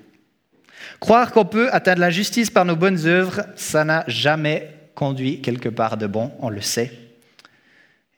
Croire 0.98 1.32
qu'on 1.32 1.46
peut 1.46 1.72
atteindre 1.72 2.00
la 2.00 2.10
justice 2.10 2.50
par 2.50 2.66
nos 2.66 2.76
bonnes 2.76 3.06
œuvres, 3.06 3.46
ça 3.56 3.84
n'a 3.84 4.04
jamais 4.06 4.74
conduit 4.94 5.40
quelque 5.40 5.70
part 5.70 5.96
de 5.96 6.06
bon, 6.06 6.32
on 6.40 6.50
le 6.50 6.60
sait. 6.60 6.92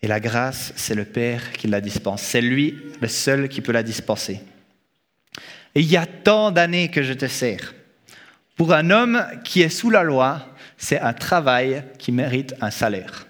Et 0.03 0.09
la 0.09 0.19
grâce, 0.19 0.73
c'est 0.75 0.97
le 0.97 1.05
Père 1.05 1.53
qui 1.53 1.69
la 1.69 1.81
dispense. 1.81 2.23
C'est 2.23 2.41
lui 2.41 2.77
le 3.01 3.07
seul 3.07 3.49
qui 3.49 3.61
peut 3.61 3.71
la 3.71 3.85
dispenser. 3.85 4.41
Il 5.77 5.85
y 5.85 5.97
a 5.97 6.07
tant 6.07 6.51
d'années 6.51 6.91
que 6.91 7.05
je 7.05 7.13
te 7.13 7.29
sers. 7.29 7.73
Pour 8.57 8.73
un 8.73 8.91
homme 8.91 9.25
qui 9.45 9.63
est 9.63 9.69
sous 9.69 9.91
la 9.91 10.03
loi, 10.03 10.47
c'est 10.77 11.01
un 11.01 11.13
travail 11.13 11.85
qui 11.99 12.13
mérite 12.13 12.55
un 12.61 12.71
salaire. 12.71 13.27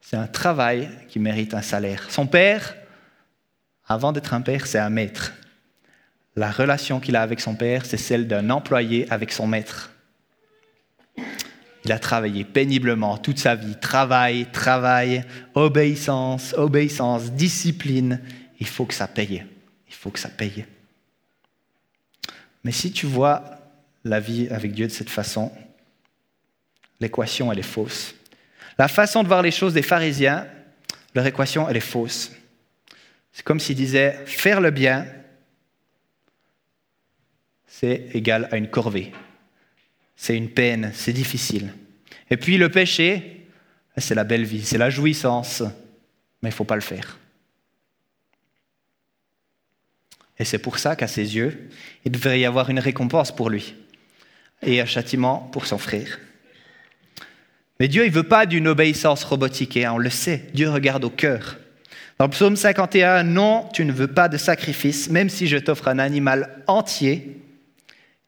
C'est 0.00 0.16
un 0.16 0.26
travail 0.26 0.90
qui 1.08 1.18
mérite 1.18 1.54
un 1.54 1.62
salaire. 1.62 2.10
Son 2.10 2.26
père, 2.26 2.74
avant 3.86 4.12
d'être 4.12 4.34
un 4.34 4.40
père, 4.40 4.66
c'est 4.66 4.78
un 4.78 4.90
maître. 4.90 5.32
La 6.36 6.50
relation 6.50 7.00
qu'il 7.00 7.16
a 7.16 7.22
avec 7.22 7.40
son 7.40 7.54
père, 7.54 7.84
c'est 7.84 7.96
celle 7.96 8.26
d'un 8.26 8.50
employé 8.50 9.06
avec 9.10 9.32
son 9.32 9.46
maître. 9.46 9.90
Il 11.84 11.92
a 11.92 11.98
travaillé 11.98 12.44
péniblement 12.44 13.18
toute 13.18 13.38
sa 13.38 13.54
vie. 13.54 13.76
Travail, 13.80 14.46
travail, 14.52 15.24
obéissance, 15.54 16.54
obéissance, 16.56 17.32
discipline. 17.32 18.20
Il 18.60 18.66
faut 18.66 18.86
que 18.86 18.94
ça 18.94 19.08
paye. 19.08 19.44
Il 19.88 19.94
faut 19.94 20.10
que 20.10 20.18
ça 20.18 20.28
paye. 20.28 20.64
Mais 22.64 22.72
si 22.72 22.92
tu 22.92 23.06
vois 23.06 23.42
la 24.04 24.20
vie 24.20 24.48
avec 24.48 24.72
Dieu 24.72 24.86
de 24.86 24.92
cette 24.92 25.10
façon, 25.10 25.52
l'équation, 27.00 27.52
elle 27.52 27.58
est 27.58 27.62
fausse. 27.62 28.14
La 28.78 28.88
façon 28.88 29.22
de 29.22 29.28
voir 29.28 29.42
les 29.42 29.50
choses 29.50 29.74
des 29.74 29.82
pharisiens, 29.82 30.46
leur 31.14 31.26
équation, 31.26 31.68
elle 31.68 31.76
est 31.76 31.80
fausse. 31.80 32.32
C'est 33.32 33.44
comme 33.44 33.60
s'ils 33.60 33.76
disaient, 33.76 34.18
faire 34.26 34.60
le 34.60 34.70
bien, 34.70 35.06
c'est 37.66 38.08
égal 38.14 38.48
à 38.50 38.56
une 38.56 38.68
corvée 38.68 39.12
c'est 40.22 40.36
une 40.36 40.50
peine, 40.50 40.92
c'est 40.94 41.12
difficile. 41.12 41.74
Et 42.30 42.36
puis 42.36 42.56
le 42.56 42.68
péché, 42.68 43.48
c'est 43.96 44.14
la 44.14 44.22
belle 44.22 44.44
vie, 44.44 44.62
c'est 44.62 44.78
la 44.78 44.88
jouissance, 44.88 45.62
mais 46.40 46.50
il 46.50 46.52
ne 46.52 46.54
faut 46.54 46.62
pas 46.62 46.76
le 46.76 46.80
faire. 46.80 47.18
Et 50.42 50.44
c'est 50.44 50.58
pour 50.58 50.80
ça 50.80 50.96
qu'à 50.96 51.06
ses 51.06 51.36
yeux, 51.36 51.68
il 52.04 52.10
devrait 52.10 52.40
y 52.40 52.44
avoir 52.44 52.68
une 52.68 52.80
récompense 52.80 53.30
pour 53.30 53.48
lui 53.48 53.76
et 54.60 54.80
un 54.80 54.86
châtiment 54.86 55.48
pour 55.52 55.66
son 55.66 55.78
frère. 55.78 56.18
Mais 57.78 57.86
Dieu, 57.86 58.02
il 58.04 58.10
ne 58.10 58.14
veut 58.16 58.24
pas 58.24 58.44
d'une 58.44 58.66
obéissance 58.66 59.22
robotique, 59.22 59.76
hein, 59.76 59.92
on 59.94 59.98
le 59.98 60.10
sait, 60.10 60.48
Dieu 60.52 60.68
regarde 60.68 61.04
au 61.04 61.10
cœur. 61.10 61.58
Dans 62.18 62.24
le 62.24 62.32
psaume 62.32 62.56
51, 62.56 63.22
non, 63.22 63.68
tu 63.72 63.84
ne 63.84 63.92
veux 63.92 64.08
pas 64.08 64.28
de 64.28 64.36
sacrifice, 64.36 65.08
même 65.10 65.28
si 65.28 65.46
je 65.46 65.58
t'offre 65.58 65.86
un 65.86 66.00
animal 66.00 66.64
entier, 66.66 67.40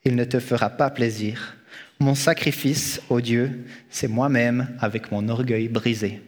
il 0.05 0.15
ne 0.15 0.23
te 0.23 0.39
fera 0.39 0.71
pas 0.71 0.91
plaisir. 0.91 1.57
Mon 1.99 2.15
sacrifice, 2.15 3.03
ô 3.09 3.21
Dieu, 3.21 3.67
c'est 3.91 4.07
moi-même 4.07 4.69
avec 4.79 5.11
mon 5.11 5.29
orgueil 5.29 5.67
brisé. 5.67 6.23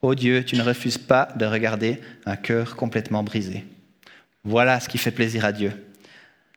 Ô 0.00 0.14
Dieu, 0.14 0.46
tu 0.46 0.56
ne 0.56 0.62
refuses 0.62 0.96
pas 0.96 1.28
de 1.36 1.44
regarder 1.44 2.00
un 2.24 2.36
cœur 2.36 2.74
complètement 2.74 3.22
brisé. 3.22 3.66
Voilà 4.44 4.80
ce 4.80 4.88
qui 4.88 4.98
fait 4.98 5.10
plaisir 5.10 5.44
à 5.44 5.52
Dieu. 5.52 5.72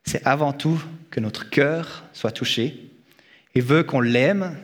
C'est 0.05 0.25
avant 0.25 0.53
tout 0.53 0.81
que 1.09 1.19
notre 1.19 1.49
cœur 1.49 2.03
soit 2.13 2.31
touché. 2.31 2.89
Il 3.55 3.63
veut 3.63 3.83
qu'on 3.83 4.01
l'aime 4.01 4.57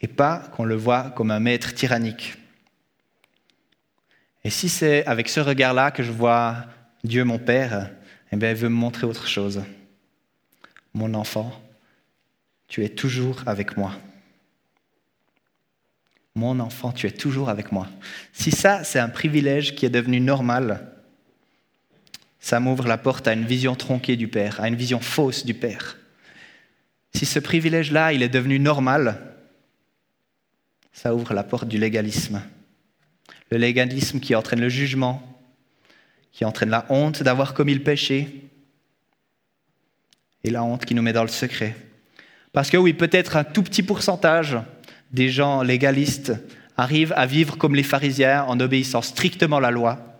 et 0.00 0.08
pas 0.08 0.40
qu'on 0.54 0.64
le 0.64 0.74
voit 0.74 1.10
comme 1.10 1.30
un 1.30 1.40
maître 1.40 1.74
tyrannique. 1.74 2.36
Et 4.44 4.50
si 4.50 4.68
c'est 4.68 5.06
avec 5.06 5.28
ce 5.28 5.40
regard-là 5.40 5.90
que 5.90 6.02
je 6.02 6.10
vois 6.10 6.66
Dieu 7.04 7.24
mon 7.24 7.38
Père, 7.38 7.90
eh 8.32 8.36
bien, 8.36 8.50
il 8.50 8.56
veut 8.56 8.68
me 8.68 8.74
montrer 8.74 9.06
autre 9.06 9.28
chose. 9.28 9.62
Mon 10.94 11.14
enfant, 11.14 11.52
tu 12.68 12.84
es 12.84 12.88
toujours 12.88 13.42
avec 13.46 13.76
moi. 13.76 13.92
Mon 16.34 16.58
enfant, 16.60 16.92
tu 16.92 17.06
es 17.06 17.10
toujours 17.10 17.50
avec 17.50 17.72
moi. 17.72 17.88
Si 18.32 18.50
ça, 18.50 18.84
c'est 18.84 18.98
un 18.98 19.10
privilège 19.10 19.74
qui 19.74 19.84
est 19.84 19.90
devenu 19.90 20.20
normal, 20.20 20.91
ça 22.42 22.58
m'ouvre 22.58 22.88
la 22.88 22.98
porte 22.98 23.28
à 23.28 23.32
une 23.32 23.46
vision 23.46 23.76
tronquée 23.76 24.16
du 24.16 24.26
Père, 24.26 24.60
à 24.60 24.66
une 24.66 24.74
vision 24.74 24.98
fausse 24.98 25.46
du 25.46 25.54
Père. 25.54 25.96
Si 27.14 27.24
ce 27.24 27.38
privilège-là, 27.38 28.12
il 28.12 28.22
est 28.22 28.28
devenu 28.28 28.58
normal, 28.58 29.22
ça 30.92 31.14
ouvre 31.14 31.34
la 31.34 31.44
porte 31.44 31.68
du 31.68 31.78
légalisme. 31.78 32.42
Le 33.50 33.58
légalisme 33.58 34.18
qui 34.18 34.34
entraîne 34.34 34.60
le 34.60 34.68
jugement, 34.68 35.22
qui 36.32 36.44
entraîne 36.44 36.70
la 36.70 36.84
honte 36.88 37.22
d'avoir 37.22 37.54
commis 37.54 37.74
le 37.74 37.82
péché, 37.82 38.50
et 40.42 40.50
la 40.50 40.64
honte 40.64 40.84
qui 40.84 40.96
nous 40.96 41.02
met 41.02 41.12
dans 41.12 41.22
le 41.22 41.28
secret. 41.28 41.76
Parce 42.52 42.70
que 42.70 42.76
oui, 42.76 42.92
peut-être 42.92 43.36
un 43.36 43.44
tout 43.44 43.62
petit 43.62 43.84
pourcentage 43.84 44.58
des 45.12 45.28
gens 45.28 45.62
légalistes 45.62 46.32
arrivent 46.76 47.14
à 47.16 47.26
vivre 47.26 47.56
comme 47.56 47.76
les 47.76 47.84
pharisiens 47.84 48.42
en 48.44 48.58
obéissant 48.58 49.00
strictement 49.00 49.58
à 49.58 49.60
la 49.60 49.70
loi. 49.70 50.11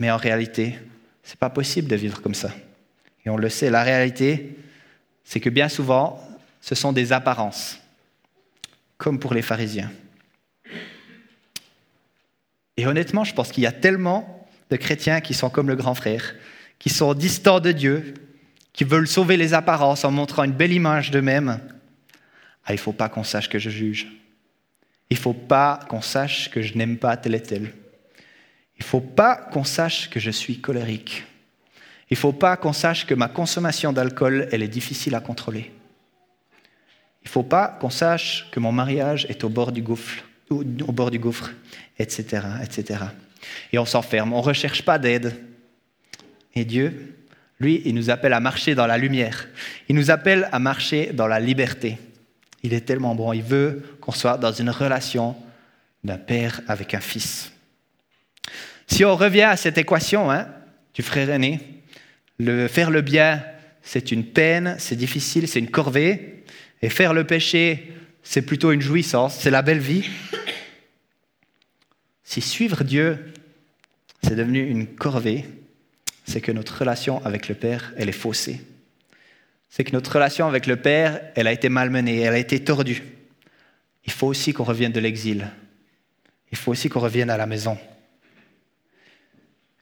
Mais 0.00 0.10
en 0.10 0.16
réalité, 0.16 0.76
ce 1.22 1.30
n'est 1.30 1.38
pas 1.38 1.50
possible 1.50 1.86
de 1.86 1.94
vivre 1.94 2.20
comme 2.20 2.34
ça. 2.34 2.50
Et 3.24 3.30
on 3.30 3.36
le 3.36 3.48
sait, 3.48 3.70
la 3.70 3.84
réalité, 3.84 4.58
c'est 5.22 5.38
que 5.38 5.50
bien 5.50 5.68
souvent, 5.68 6.20
ce 6.60 6.74
sont 6.74 6.92
des 6.92 7.12
apparences, 7.12 7.78
comme 8.98 9.20
pour 9.20 9.32
les 9.32 9.42
pharisiens. 9.42 9.92
Et 12.76 12.86
honnêtement, 12.86 13.22
je 13.22 13.34
pense 13.34 13.52
qu'il 13.52 13.62
y 13.62 13.68
a 13.68 13.72
tellement 13.72 14.48
de 14.70 14.76
chrétiens 14.76 15.20
qui 15.20 15.34
sont 15.34 15.50
comme 15.50 15.68
le 15.68 15.76
grand 15.76 15.94
frère, 15.94 16.34
qui 16.78 16.88
sont 16.88 17.14
distants 17.14 17.60
de 17.60 17.70
Dieu, 17.70 18.14
qui 18.72 18.84
veulent 18.84 19.08
sauver 19.08 19.36
les 19.36 19.54
apparences 19.54 20.04
en 20.04 20.10
montrant 20.10 20.44
une 20.44 20.52
belle 20.52 20.72
image 20.72 21.10
d'eux-mêmes, 21.10 21.60
ah, 22.64 22.72
il 22.72 22.76
ne 22.76 22.80
faut 22.80 22.92
pas 22.92 23.08
qu'on 23.08 23.24
sache 23.24 23.48
que 23.48 23.58
je 23.58 23.70
juge. 23.70 24.06
Il 25.10 25.16
ne 25.16 25.20
faut 25.20 25.34
pas 25.34 25.80
qu'on 25.88 26.00
sache 26.00 26.50
que 26.50 26.62
je 26.62 26.76
n'aime 26.76 26.98
pas 26.98 27.16
tel 27.16 27.34
et 27.34 27.42
tel. 27.42 27.72
Il 28.80 28.84
ne 28.84 28.88
faut 28.88 29.00
pas 29.00 29.36
qu'on 29.36 29.62
sache 29.62 30.08
que 30.08 30.18
je 30.18 30.30
suis 30.30 30.60
colérique. 30.60 31.24
Il 32.10 32.14
ne 32.14 32.18
faut 32.18 32.32
pas 32.32 32.56
qu'on 32.56 32.72
sache 32.72 33.06
que 33.06 33.14
ma 33.14 33.28
consommation 33.28 33.92
d'alcool, 33.92 34.48
elle 34.50 34.62
est 34.62 34.68
difficile 34.68 35.14
à 35.14 35.20
contrôler. 35.20 35.70
Il 37.22 37.26
ne 37.26 37.30
faut 37.30 37.42
pas 37.42 37.68
qu'on 37.80 37.90
sache 37.90 38.48
que 38.50 38.58
mon 38.58 38.72
mariage 38.72 39.26
est 39.28 39.44
au 39.44 39.50
bord 39.50 39.70
du 39.70 39.82
gouffre, 39.82 40.24
au 40.50 40.64
bord 40.92 41.10
du 41.10 41.18
gouffre, 41.18 41.50
etc., 41.98 42.42
etc. 42.64 43.04
Et 43.70 43.78
on 43.78 43.84
s'enferme, 43.84 44.32
on 44.32 44.38
ne 44.38 44.46
recherche 44.46 44.82
pas 44.82 44.98
d'aide. 44.98 45.34
Et 46.54 46.64
Dieu, 46.64 47.14
lui, 47.60 47.82
il 47.84 47.94
nous 47.94 48.08
appelle 48.08 48.32
à 48.32 48.40
marcher 48.40 48.74
dans 48.74 48.86
la 48.86 48.96
lumière. 48.96 49.46
Il 49.90 49.94
nous 49.94 50.10
appelle 50.10 50.48
à 50.50 50.58
marcher 50.58 51.12
dans 51.12 51.26
la 51.26 51.38
liberté. 51.38 51.98
Il 52.62 52.72
est 52.72 52.80
tellement 52.80 53.14
bon. 53.14 53.34
Il 53.34 53.42
veut 53.42 53.98
qu'on 54.00 54.12
soit 54.12 54.38
dans 54.38 54.52
une 54.52 54.70
relation 54.70 55.36
d'un 56.02 56.18
père 56.18 56.62
avec 56.66 56.94
un 56.94 57.00
fils. 57.00 57.52
Si 58.90 59.04
on 59.04 59.14
revient 59.14 59.42
à 59.42 59.56
cette 59.56 59.78
équation 59.78 60.30
hein, 60.30 60.48
du 60.94 61.02
frère 61.02 61.30
aîné, 61.30 61.60
le, 62.38 62.66
faire 62.66 62.90
le 62.90 63.02
bien, 63.02 63.42
c'est 63.82 64.10
une 64.10 64.24
peine, 64.24 64.74
c'est 64.78 64.96
difficile, 64.96 65.46
c'est 65.46 65.60
une 65.60 65.70
corvée. 65.70 66.42
Et 66.82 66.88
faire 66.88 67.14
le 67.14 67.24
péché, 67.24 67.92
c'est 68.22 68.42
plutôt 68.42 68.72
une 68.72 68.80
jouissance, 68.80 69.36
c'est 69.38 69.50
la 69.50 69.62
belle 69.62 69.78
vie. 69.78 70.10
Si 72.24 72.40
suivre 72.40 72.82
Dieu, 72.82 73.32
c'est 74.22 74.34
devenu 74.34 74.66
une 74.66 74.86
corvée, 74.86 75.44
c'est 76.26 76.40
que 76.40 76.52
notre 76.52 76.78
relation 76.78 77.24
avec 77.24 77.48
le 77.48 77.54
Père, 77.54 77.92
elle 77.96 78.08
est 78.08 78.12
faussée. 78.12 78.60
C'est 79.68 79.84
que 79.84 79.92
notre 79.92 80.12
relation 80.12 80.48
avec 80.48 80.66
le 80.66 80.76
Père, 80.76 81.20
elle 81.36 81.46
a 81.46 81.52
été 81.52 81.68
malmenée, 81.68 82.20
elle 82.20 82.34
a 82.34 82.38
été 82.38 82.62
tordue. 82.64 83.04
Il 84.04 84.12
faut 84.12 84.26
aussi 84.26 84.52
qu'on 84.52 84.64
revienne 84.64 84.92
de 84.92 85.00
l'exil. 85.00 85.48
Il 86.50 86.58
faut 86.58 86.72
aussi 86.72 86.88
qu'on 86.88 87.00
revienne 87.00 87.30
à 87.30 87.36
la 87.36 87.46
maison. 87.46 87.78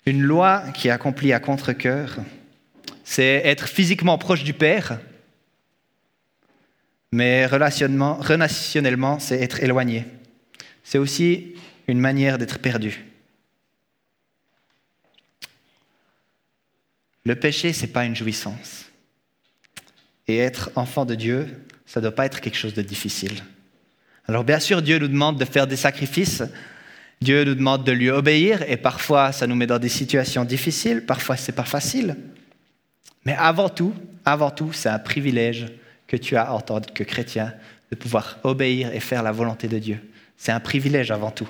Une 0.08 0.22
loi 0.22 0.62
qui 0.72 0.88
est 0.88 0.90
accomplie 0.90 1.34
à 1.34 1.38
contre-coeur, 1.38 2.16
c'est 3.04 3.42
être 3.44 3.68
physiquement 3.68 4.16
proche 4.16 4.42
du 4.42 4.54
Père, 4.54 5.00
mais 7.12 7.44
relationnellement, 7.44 9.18
c'est 9.18 9.38
être 9.38 9.62
éloigné. 9.62 10.06
C'est 10.82 10.96
aussi 10.96 11.56
une 11.88 12.00
manière 12.00 12.38
d'être 12.38 12.58
perdu. 12.58 13.04
Le 17.26 17.36
péché, 17.36 17.74
ce 17.74 17.82
n'est 17.82 17.92
pas 17.92 18.06
une 18.06 18.16
jouissance. 18.16 18.86
Et 20.26 20.38
être 20.38 20.70
enfant 20.74 21.04
de 21.04 21.16
Dieu, 21.16 21.66
ça 21.84 22.00
ne 22.00 22.04
doit 22.04 22.14
pas 22.14 22.24
être 22.24 22.40
quelque 22.40 22.56
chose 22.56 22.72
de 22.72 22.80
difficile. 22.80 23.44
Alors 24.26 24.44
bien 24.44 24.58
sûr, 24.58 24.80
Dieu 24.80 24.98
nous 24.98 25.08
demande 25.08 25.38
de 25.38 25.44
faire 25.44 25.66
des 25.66 25.76
sacrifices, 25.76 26.44
Dieu 27.20 27.44
nous 27.44 27.54
demande 27.54 27.84
de 27.84 27.92
lui 27.92 28.10
obéir, 28.10 28.62
et 28.68 28.76
parfois 28.76 29.32
ça 29.32 29.46
nous 29.46 29.56
met 29.56 29.66
dans 29.66 29.78
des 29.78 29.88
situations 29.88 30.44
difficiles, 30.44 31.04
parfois 31.04 31.36
c'est 31.36 31.52
pas 31.52 31.64
facile. 31.64 32.16
Mais 33.24 33.34
avant 33.34 33.68
tout, 33.68 33.92
avant 34.24 34.50
tout, 34.50 34.72
c'est 34.72 34.88
un 34.88 34.98
privilège 34.98 35.66
que 36.06 36.16
tu 36.16 36.36
as 36.36 36.52
en 36.52 36.60
tant 36.60 36.80
que 36.80 37.04
chrétien 37.04 37.52
de 37.90 37.96
pouvoir 37.96 38.38
obéir 38.44 38.94
et 38.94 39.00
faire 39.00 39.22
la 39.22 39.32
volonté 39.32 39.68
de 39.68 39.78
Dieu. 39.78 39.98
C'est 40.36 40.52
un 40.52 40.60
privilège 40.60 41.10
avant 41.10 41.30
tout. 41.30 41.48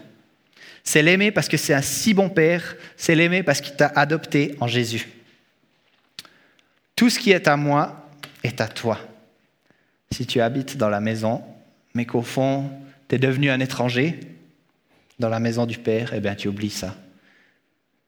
C'est 0.83 1.03
l'aimer 1.03 1.31
parce 1.31 1.49
que 1.49 1.57
c'est 1.57 1.75
un 1.75 1.83
si 1.83 2.15
bon 2.15 2.31
Père, 2.31 2.77
c'est 2.97 3.15
l'aimer 3.15 3.43
parce 3.43 3.61
qu'il 3.61 3.77
t'a 3.77 3.89
adopté 3.89 4.57
en 4.61 4.67
Jésus. 4.67 5.09
Tout 6.97 7.11
ce 7.11 7.19
qui 7.19 7.31
est 7.31 7.47
à 7.47 7.57
moi 7.57 8.09
est 8.43 8.61
à 8.61 8.69
toi. 8.69 8.99
Si 10.11 10.27
tu 10.27 10.41
habites 10.41 10.79
dans 10.79 10.89
la 10.89 11.01
maison, 11.01 11.43
mais 11.95 12.07
qu'au 12.07 12.23
fond, 12.23 12.71
tu 13.09 13.17
es 13.17 13.19
devenu 13.19 13.51
un 13.51 13.61
étranger 13.61 14.19
dans 15.19 15.29
la 15.29 15.41
maison 15.41 15.67
du 15.67 15.79
Père, 15.79 16.13
eh 16.15 16.21
bien 16.21 16.35
tu 16.35 16.49
oublies 16.49 16.71
ça. 16.71 16.95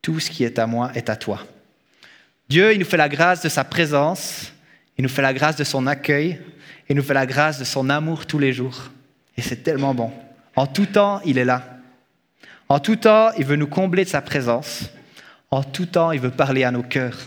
Tout 0.03 0.21
ce 0.21 0.31
qui 0.31 0.45
est 0.45 0.59
à 0.59 0.67
moi 0.67 0.91
est 0.95 1.11
à 1.11 1.17
toi. 1.17 1.45
Dieu, 2.49 2.73
il 2.73 2.79
nous 2.79 2.85
fait 2.85 2.97
la 2.97 3.09
grâce 3.09 3.43
de 3.43 3.49
sa 3.49 3.65
présence, 3.65 4.53
il 4.97 5.03
nous 5.03 5.09
fait 5.09 5.23
la 5.23 5.35
grâce 5.35 5.57
de 5.57 5.65
son 5.65 5.87
accueil, 5.87 6.41
il 6.89 6.97
nous 6.97 7.03
fait 7.03 7.15
la 7.15 7.27
grâce 7.27 7.59
de 7.59 7.65
son 7.65 7.89
amour 7.91 8.27
tous 8.27 8.39
les 8.39 8.53
jours. 8.53 8.91
Et 9.37 9.43
c'est 9.43 9.63
tellement 9.63 9.95
bon. 9.95 10.13
En 10.57 10.67
tout 10.67 10.87
temps, 10.87 11.21
il 11.25 11.39
est 11.39 11.45
là. 11.45 11.65
En 12.69 12.81
tout 12.81 12.97
temps, 12.97 13.31
il 13.39 13.45
veut 13.45 13.57
nous 13.57 13.67
combler 13.67 14.05
de 14.05 14.09
sa 14.09 14.21
présence. 14.21 14.91
En 15.51 15.63
tout 15.63 15.87
temps, 15.87 16.13
il 16.13 16.21
veut 16.21 16.31
parler 16.31 16.65
à 16.65 16.71
nos 16.71 16.83
cœurs. 16.83 17.19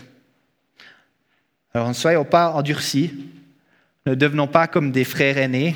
Alors 1.74 1.88
ne 1.88 1.94
soyons 1.94 2.24
pas 2.24 2.52
endurcis, 2.52 3.12
ne 4.06 4.14
devenons 4.14 4.46
pas 4.46 4.66
comme 4.66 4.92
des 4.92 5.04
frères 5.04 5.38
aînés, 5.38 5.74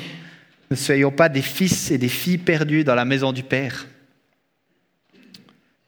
ne 0.71 0.75
soyons 0.75 1.11
pas 1.11 1.27
des 1.27 1.41
fils 1.41 1.91
et 1.91 1.97
des 1.97 2.07
filles 2.07 2.37
perdus 2.37 2.83
dans 2.83 2.95
la 2.95 3.05
maison 3.05 3.31
du 3.33 3.43
Père. 3.43 3.85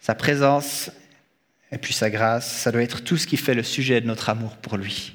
Sa 0.02 0.16
présence 0.16 0.92
et 1.72 1.78
puis 1.78 1.94
sa 1.94 2.10
grâce, 2.10 2.52
ça 2.52 2.72
doit 2.72 2.84
être 2.84 3.04
tout 3.04 3.16
ce 3.16 3.28
qui 3.28 3.38
fait 3.38 3.54
le 3.54 3.64
sujet 3.64 4.02
de 4.02 4.08
notre 4.08 4.30
amour 4.30 4.58
pour 4.58 4.76
lui. 4.76 5.14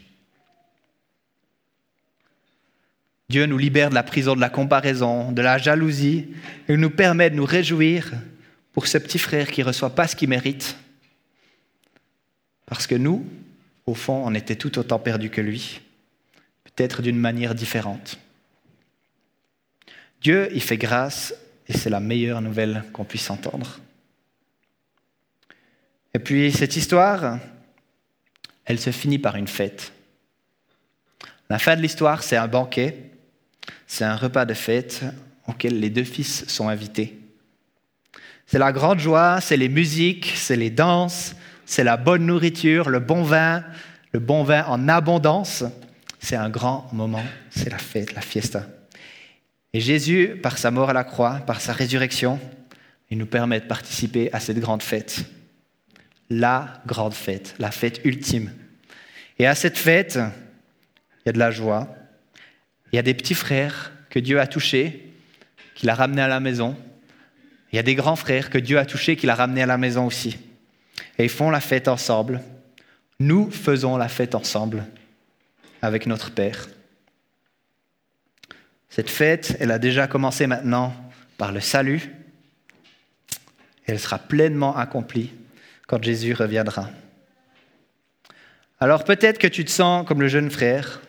Dieu 3.28 3.47
nous 3.47 3.59
libère 3.59 3.91
de 3.91 3.95
la 3.95 4.05
prison 4.05 4.37
de 4.37 4.41
la 4.41 4.49
comparaison, 4.49 5.32
de 5.32 5.43
la 5.43 5.59
jalousie, 5.59 6.28
et 6.68 6.76
nous 6.76 6.91
permet 6.91 7.28
de 7.28 7.34
nous 7.34 7.45
réjouir 7.45 8.12
pour 8.72 8.87
ce 8.87 8.99
petit 8.99 9.18
frère 9.18 9.51
qui 9.51 9.61
ne 9.61 9.66
reçoit 9.66 9.95
pas 9.95 10.07
ce 10.07 10.14
qu'il 10.14 10.28
mérite. 10.28 10.76
Parce 12.66 12.87
que 12.87 12.95
nous, 12.95 13.26
au 13.84 13.95
fond, 13.95 14.22
on 14.24 14.34
était 14.34 14.57
tout 14.57 14.78
autant 14.78 15.01
perdus 15.01 15.30
que 15.30 15.41
lui, 15.41 15.80
peut-être 16.64 17.03
d'une 17.03 17.18
manière 17.18 17.55
différente. 17.55 18.18
Dieu, 20.20 20.49
il 20.53 20.62
fait 20.62 20.78
grâce, 20.78 21.34
et 21.68 21.76
c'est 21.76 21.91
la 21.91 22.01
meilleure 22.01 22.41
nouvelle 22.41 22.84
qu'on 22.93 23.05
puisse 23.05 23.28
entendre. 23.28 23.80
Et 26.17 26.19
puis 26.19 26.51
cette 26.51 26.77
histoire, 26.77 27.41
elle 28.64 28.81
se 28.81 28.89
finit 28.89 29.19
par 29.19 29.37
une 29.37 29.49
fête. 29.49 29.93
La 31.51 31.59
fin 31.59 31.77
de 31.77 31.83
l'histoire, 31.83 32.23
c'est 32.23 32.39
un 32.39 32.49
banquet, 32.49 33.11
c'est 33.87 34.07
un 34.07 34.17
repas 34.17 34.47
de 34.47 34.55
fête 34.55 35.05
auquel 35.47 35.79
les 35.79 35.91
deux 35.91 36.05
fils 36.05 36.47
sont 36.49 36.71
invités. 36.71 37.19
C'est 38.47 38.59
la 38.59 38.73
grande 38.73 38.99
joie, 38.99 39.43
c'est 39.43 39.59
les 39.59 39.69
musiques, 39.69 40.33
c'est 40.37 40.57
les 40.57 40.71
danses, 40.71 41.37
c'est 41.67 41.85
la 41.85 41.99
bonne 41.99 42.25
nourriture, 42.25 42.89
le 42.89 43.01
bon 43.01 43.23
vin, 43.23 43.62
le 44.12 44.19
bon 44.19 44.43
vin 44.43 44.64
en 44.69 44.89
abondance. 44.89 45.64
C'est 46.19 46.37
un 46.37 46.49
grand 46.49 46.89
moment, 46.95 47.25
c'est 47.51 47.69
la 47.69 47.77
fête, 47.77 48.14
la 48.14 48.23
fiesta. 48.23 48.67
Et 49.75 49.81
Jésus, 49.81 50.39
par 50.43 50.57
sa 50.57 50.71
mort 50.71 50.89
à 50.89 50.95
la 50.95 51.05
croix, 51.05 51.41
par 51.47 51.61
sa 51.61 51.75
résurrection, 51.75 52.41
il 53.11 53.19
nous 53.19 53.27
permet 53.27 53.61
de 53.61 53.67
participer 53.67 54.33
à 54.33 54.41
cette 54.41 54.61
grande 54.61 54.83
fête 54.83 55.27
la 56.31 56.83
grande 56.87 57.14
fête, 57.14 57.55
la 57.59 57.70
fête 57.70 58.01
ultime. 58.05 58.53
Et 59.39 59.47
à 59.47 59.55
cette 59.55 59.79
fête, 59.79 60.16
il 60.16 61.27
y 61.27 61.29
a 61.29 61.33
de 61.33 61.39
la 61.39 61.51
joie, 61.51 61.95
il 62.93 62.97
y 62.97 62.99
a 62.99 63.03
des 63.03 63.14
petits 63.14 63.35
frères 63.35 63.93
que 64.11 64.18
Dieu 64.18 64.41
a 64.41 64.47
touchés, 64.47 65.12
qu'il 65.74 65.91
a 65.91 65.95
ramenés 65.95 66.22
à 66.22 66.29
la 66.29 66.41
maison, 66.41 66.77
il 67.72 67.77
y 67.77 67.79
a 67.79 67.83
des 67.83 67.95
grands 67.95 68.16
frères 68.16 68.51
que 68.51 68.59
Dieu 68.59 68.79
a 68.79 68.87
touchés, 68.87 69.16
qu'il 69.16 69.31
a 69.31 69.35
ramenés 69.35 69.62
à 69.62 69.66
la 69.66 69.79
maison 69.79 70.07
aussi. 70.07 70.39
Et 71.18 71.24
ils 71.24 71.31
font 71.31 71.51
la 71.51 71.61
fête 71.61 71.89
ensemble. 71.89 72.41
Nous 73.18 73.51
faisons 73.51 73.97
la 73.97 74.09
fête 74.09 74.35
ensemble 74.35 74.85
avec 75.83 76.07
notre 76.07 76.31
Père. 76.31 76.68
Cette 78.89 79.11
fête, 79.11 79.57
elle 79.61 79.72
a 79.72 79.79
déjà 79.79 80.07
commencé 80.07 80.47
maintenant 80.47 80.95
par 81.37 81.53
le 81.53 81.61
salut. 81.61 82.11
Elle 83.87 84.01
sera 84.01 84.18
pleinement 84.18 84.74
accomplie 84.77 85.33
quand 85.87 86.03
Jésus 86.03 86.32
reviendra. 86.32 86.91
Alors 88.78 89.05
peut-être 89.05 89.39
que 89.39 89.47
tu 89.47 89.64
te 89.64 89.70
sens 89.70 90.07
comme 90.07 90.20
le 90.20 90.28
jeune 90.28 90.51
frère, 90.51 91.01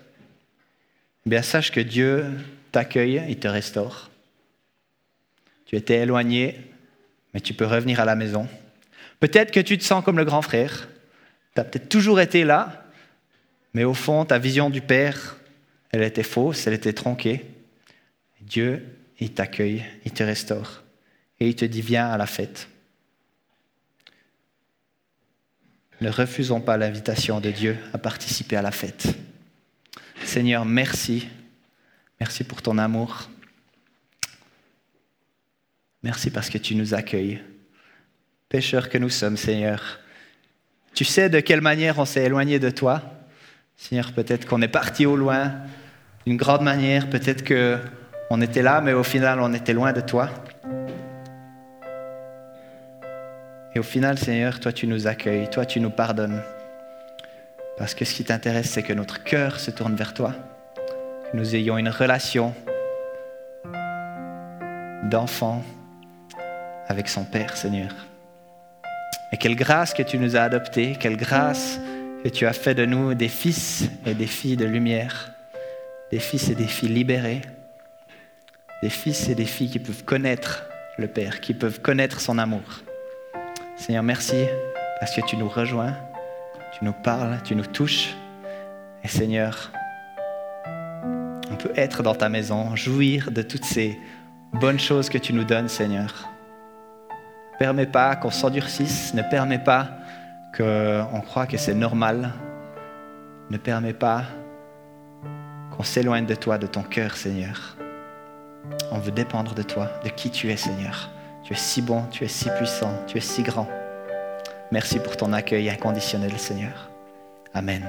eh 1.25 1.29
bien 1.29 1.41
sache 1.41 1.71
que 1.71 1.81
Dieu 1.81 2.25
t'accueille 2.71 3.21
et 3.27 3.35
te 3.35 3.47
restaure. 3.47 4.09
Tu 5.65 5.75
étais 5.75 5.97
éloigné, 5.97 6.61
mais 7.33 7.41
tu 7.41 7.53
peux 7.53 7.65
revenir 7.65 7.99
à 7.99 8.05
la 8.05 8.15
maison. 8.15 8.47
Peut-être 9.19 9.51
que 9.51 9.59
tu 9.59 9.77
te 9.77 9.83
sens 9.83 10.03
comme 10.03 10.17
le 10.17 10.25
grand 10.25 10.41
frère. 10.41 10.87
Tu 11.53 11.59
as 11.59 11.65
peut-être 11.65 11.89
toujours 11.89 12.21
été 12.21 12.43
là, 12.45 12.85
mais 13.73 13.83
au 13.83 13.93
fond, 13.93 14.23
ta 14.25 14.37
vision 14.37 14.69
du 14.69 14.81
Père, 14.81 15.37
elle 15.91 16.03
était 16.03 16.23
fausse, 16.23 16.67
elle 16.67 16.73
était 16.73 16.93
tronquée. 16.93 17.45
Dieu, 18.41 18.85
il 19.19 19.33
t'accueille, 19.33 19.83
il 20.05 20.11
te 20.11 20.23
restaure. 20.23 20.83
Et 21.39 21.49
il 21.49 21.55
te 21.55 21.65
dit, 21.65 21.81
viens 21.81 22.07
à 22.07 22.17
la 22.17 22.27
fête. 22.27 22.69
Ne 25.99 26.09
refusons 26.09 26.61
pas 26.61 26.77
l'invitation 26.77 27.39
de 27.39 27.49
Dieu 27.49 27.77
à 27.93 27.97
participer 27.97 28.55
à 28.55 28.61
la 28.61 28.71
fête. 28.71 29.07
Seigneur, 30.23 30.63
merci. 30.65 31.27
Merci 32.19 32.43
pour 32.43 32.61
ton 32.61 32.77
amour. 32.77 33.29
Merci 36.03 36.29
parce 36.29 36.49
que 36.49 36.57
tu 36.57 36.75
nous 36.75 36.93
accueilles. 36.93 37.41
Pécheurs 38.49 38.89
que 38.89 38.97
nous 38.97 39.09
sommes, 39.09 39.37
Seigneur. 39.37 39.99
Tu 40.93 41.03
sais 41.03 41.29
de 41.29 41.39
quelle 41.39 41.61
manière 41.61 41.99
on 41.99 42.05
s'est 42.05 42.23
éloigné 42.23 42.59
de 42.59 42.69
toi. 42.69 43.01
Seigneur, 43.75 44.13
peut-être 44.13 44.47
qu'on 44.47 44.61
est 44.61 44.67
parti 44.67 45.05
au 45.05 45.15
loin 45.15 45.53
d'une 46.25 46.37
grande 46.37 46.63
manière, 46.63 47.09
peut-être 47.09 47.43
qu'on 47.47 48.41
était 48.41 48.61
là, 48.61 48.81
mais 48.81 48.93
au 48.93 49.03
final, 49.03 49.39
on 49.39 49.53
était 49.53 49.73
loin 49.73 49.93
de 49.93 50.01
toi. 50.01 50.29
Et 53.77 53.79
au 53.79 53.83
final, 53.83 54.17
Seigneur, 54.17 54.59
toi, 54.59 54.73
tu 54.73 54.87
nous 54.87 55.05
accueilles, 55.05 55.51
toi, 55.51 55.63
tu 55.63 55.79
nous 55.79 55.91
pardonnes. 55.91 56.41
Parce 57.77 57.93
que 57.93 58.05
ce 58.05 58.15
qui 58.15 58.23
t'intéresse, 58.23 58.71
c'est 58.71 58.81
que 58.81 58.91
notre 58.91 59.23
cœur 59.23 59.59
se 59.59 59.69
tourne 59.69 59.93
vers 59.93 60.15
toi, 60.15 60.33
que 61.31 61.37
nous 61.37 61.53
ayons 61.53 61.77
une 61.77 61.89
relation 61.89 62.55
d'enfant 65.03 65.63
avec 66.87 67.07
son 67.07 67.23
Père, 67.23 67.55
Seigneur. 67.55 67.91
Et 69.31 69.37
quelle 69.37 69.55
grâce 69.55 69.93
que 69.93 70.01
tu 70.01 70.17
nous 70.17 70.35
as 70.35 70.41
adoptés, 70.41 70.97
quelle 70.99 71.15
grâce 71.15 71.79
que 72.23 72.29
tu 72.29 72.47
as 72.47 72.53
fait 72.53 72.73
de 72.73 72.85
nous 72.85 73.13
des 73.13 73.29
fils 73.29 73.83
et 74.07 74.15
des 74.15 74.25
filles 74.25 74.57
de 74.57 74.65
lumière, 74.65 75.33
des 76.09 76.17
fils 76.17 76.49
et 76.49 76.55
des 76.55 76.65
filles 76.65 76.89
libérés, 76.89 77.41
des 78.81 78.89
fils 78.89 79.29
et 79.29 79.35
des 79.35 79.45
filles 79.45 79.69
qui 79.69 79.77
peuvent 79.77 80.03
connaître 80.03 80.65
le 80.97 81.07
Père, 81.07 81.41
qui 81.41 81.53
peuvent 81.53 81.79
connaître 81.79 82.19
son 82.19 82.39
amour. 82.39 82.81
Seigneur, 83.77 84.01
merci 84.01 84.47
parce 84.99 85.15
que 85.15 85.21
tu 85.21 85.37
nous 85.37 85.47
rejoins, 85.47 85.93
tu 86.77 86.83
nous 86.83 86.93
parles, 86.93 87.39
tu 87.43 87.55
nous 87.55 87.65
touches. 87.65 88.15
Et 89.03 89.07
Seigneur, 89.07 89.71
on 91.51 91.55
peut 91.55 91.71
être 91.75 92.01
dans 92.01 92.15
ta 92.15 92.27
maison, 92.27 92.75
jouir 92.75 93.29
de 93.31 93.43
toutes 93.43 93.65
ces 93.65 93.99
bonnes 94.53 94.79
choses 94.79 95.09
que 95.09 95.19
tu 95.19 95.31
nous 95.31 95.43
donnes, 95.43 95.69
Seigneur. 95.69 96.27
Ne 97.53 97.57
permets 97.59 97.85
pas 97.85 98.15
qu'on 98.15 98.31
s'endurcisse, 98.31 99.13
ne 99.13 99.21
permets 99.21 99.63
pas 99.63 99.89
qu'on 100.57 101.21
croit 101.21 101.45
que 101.45 101.57
c'est 101.57 101.75
normal, 101.75 102.33
ne 103.51 103.57
permets 103.57 103.93
pas 103.93 104.23
qu'on 105.75 105.83
s'éloigne 105.83 106.25
de 106.25 106.35
toi, 106.35 106.57
de 106.57 106.65
ton 106.65 106.81
cœur, 106.81 107.15
Seigneur. 107.15 107.77
On 108.91 108.97
veut 108.97 109.11
dépendre 109.11 109.53
de 109.53 109.61
toi, 109.61 109.87
de 110.03 110.09
qui 110.09 110.31
tu 110.31 110.49
es, 110.49 110.57
Seigneur. 110.57 111.11
Tu 111.47 111.53
es 111.53 111.55
si 111.55 111.81
bon, 111.81 112.03
tu 112.11 112.25
es 112.25 112.27
si 112.27 112.49
puissant, 112.57 112.91
tu 113.07 113.17
es 113.17 113.21
si 113.21 113.41
grand. 113.41 113.69
Merci 114.69 114.99
pour 114.99 115.15
ton 115.15 115.31
accueil 115.31 115.69
inconditionnel, 115.69 116.37
Seigneur. 116.37 116.89
Amen. 117.53 117.85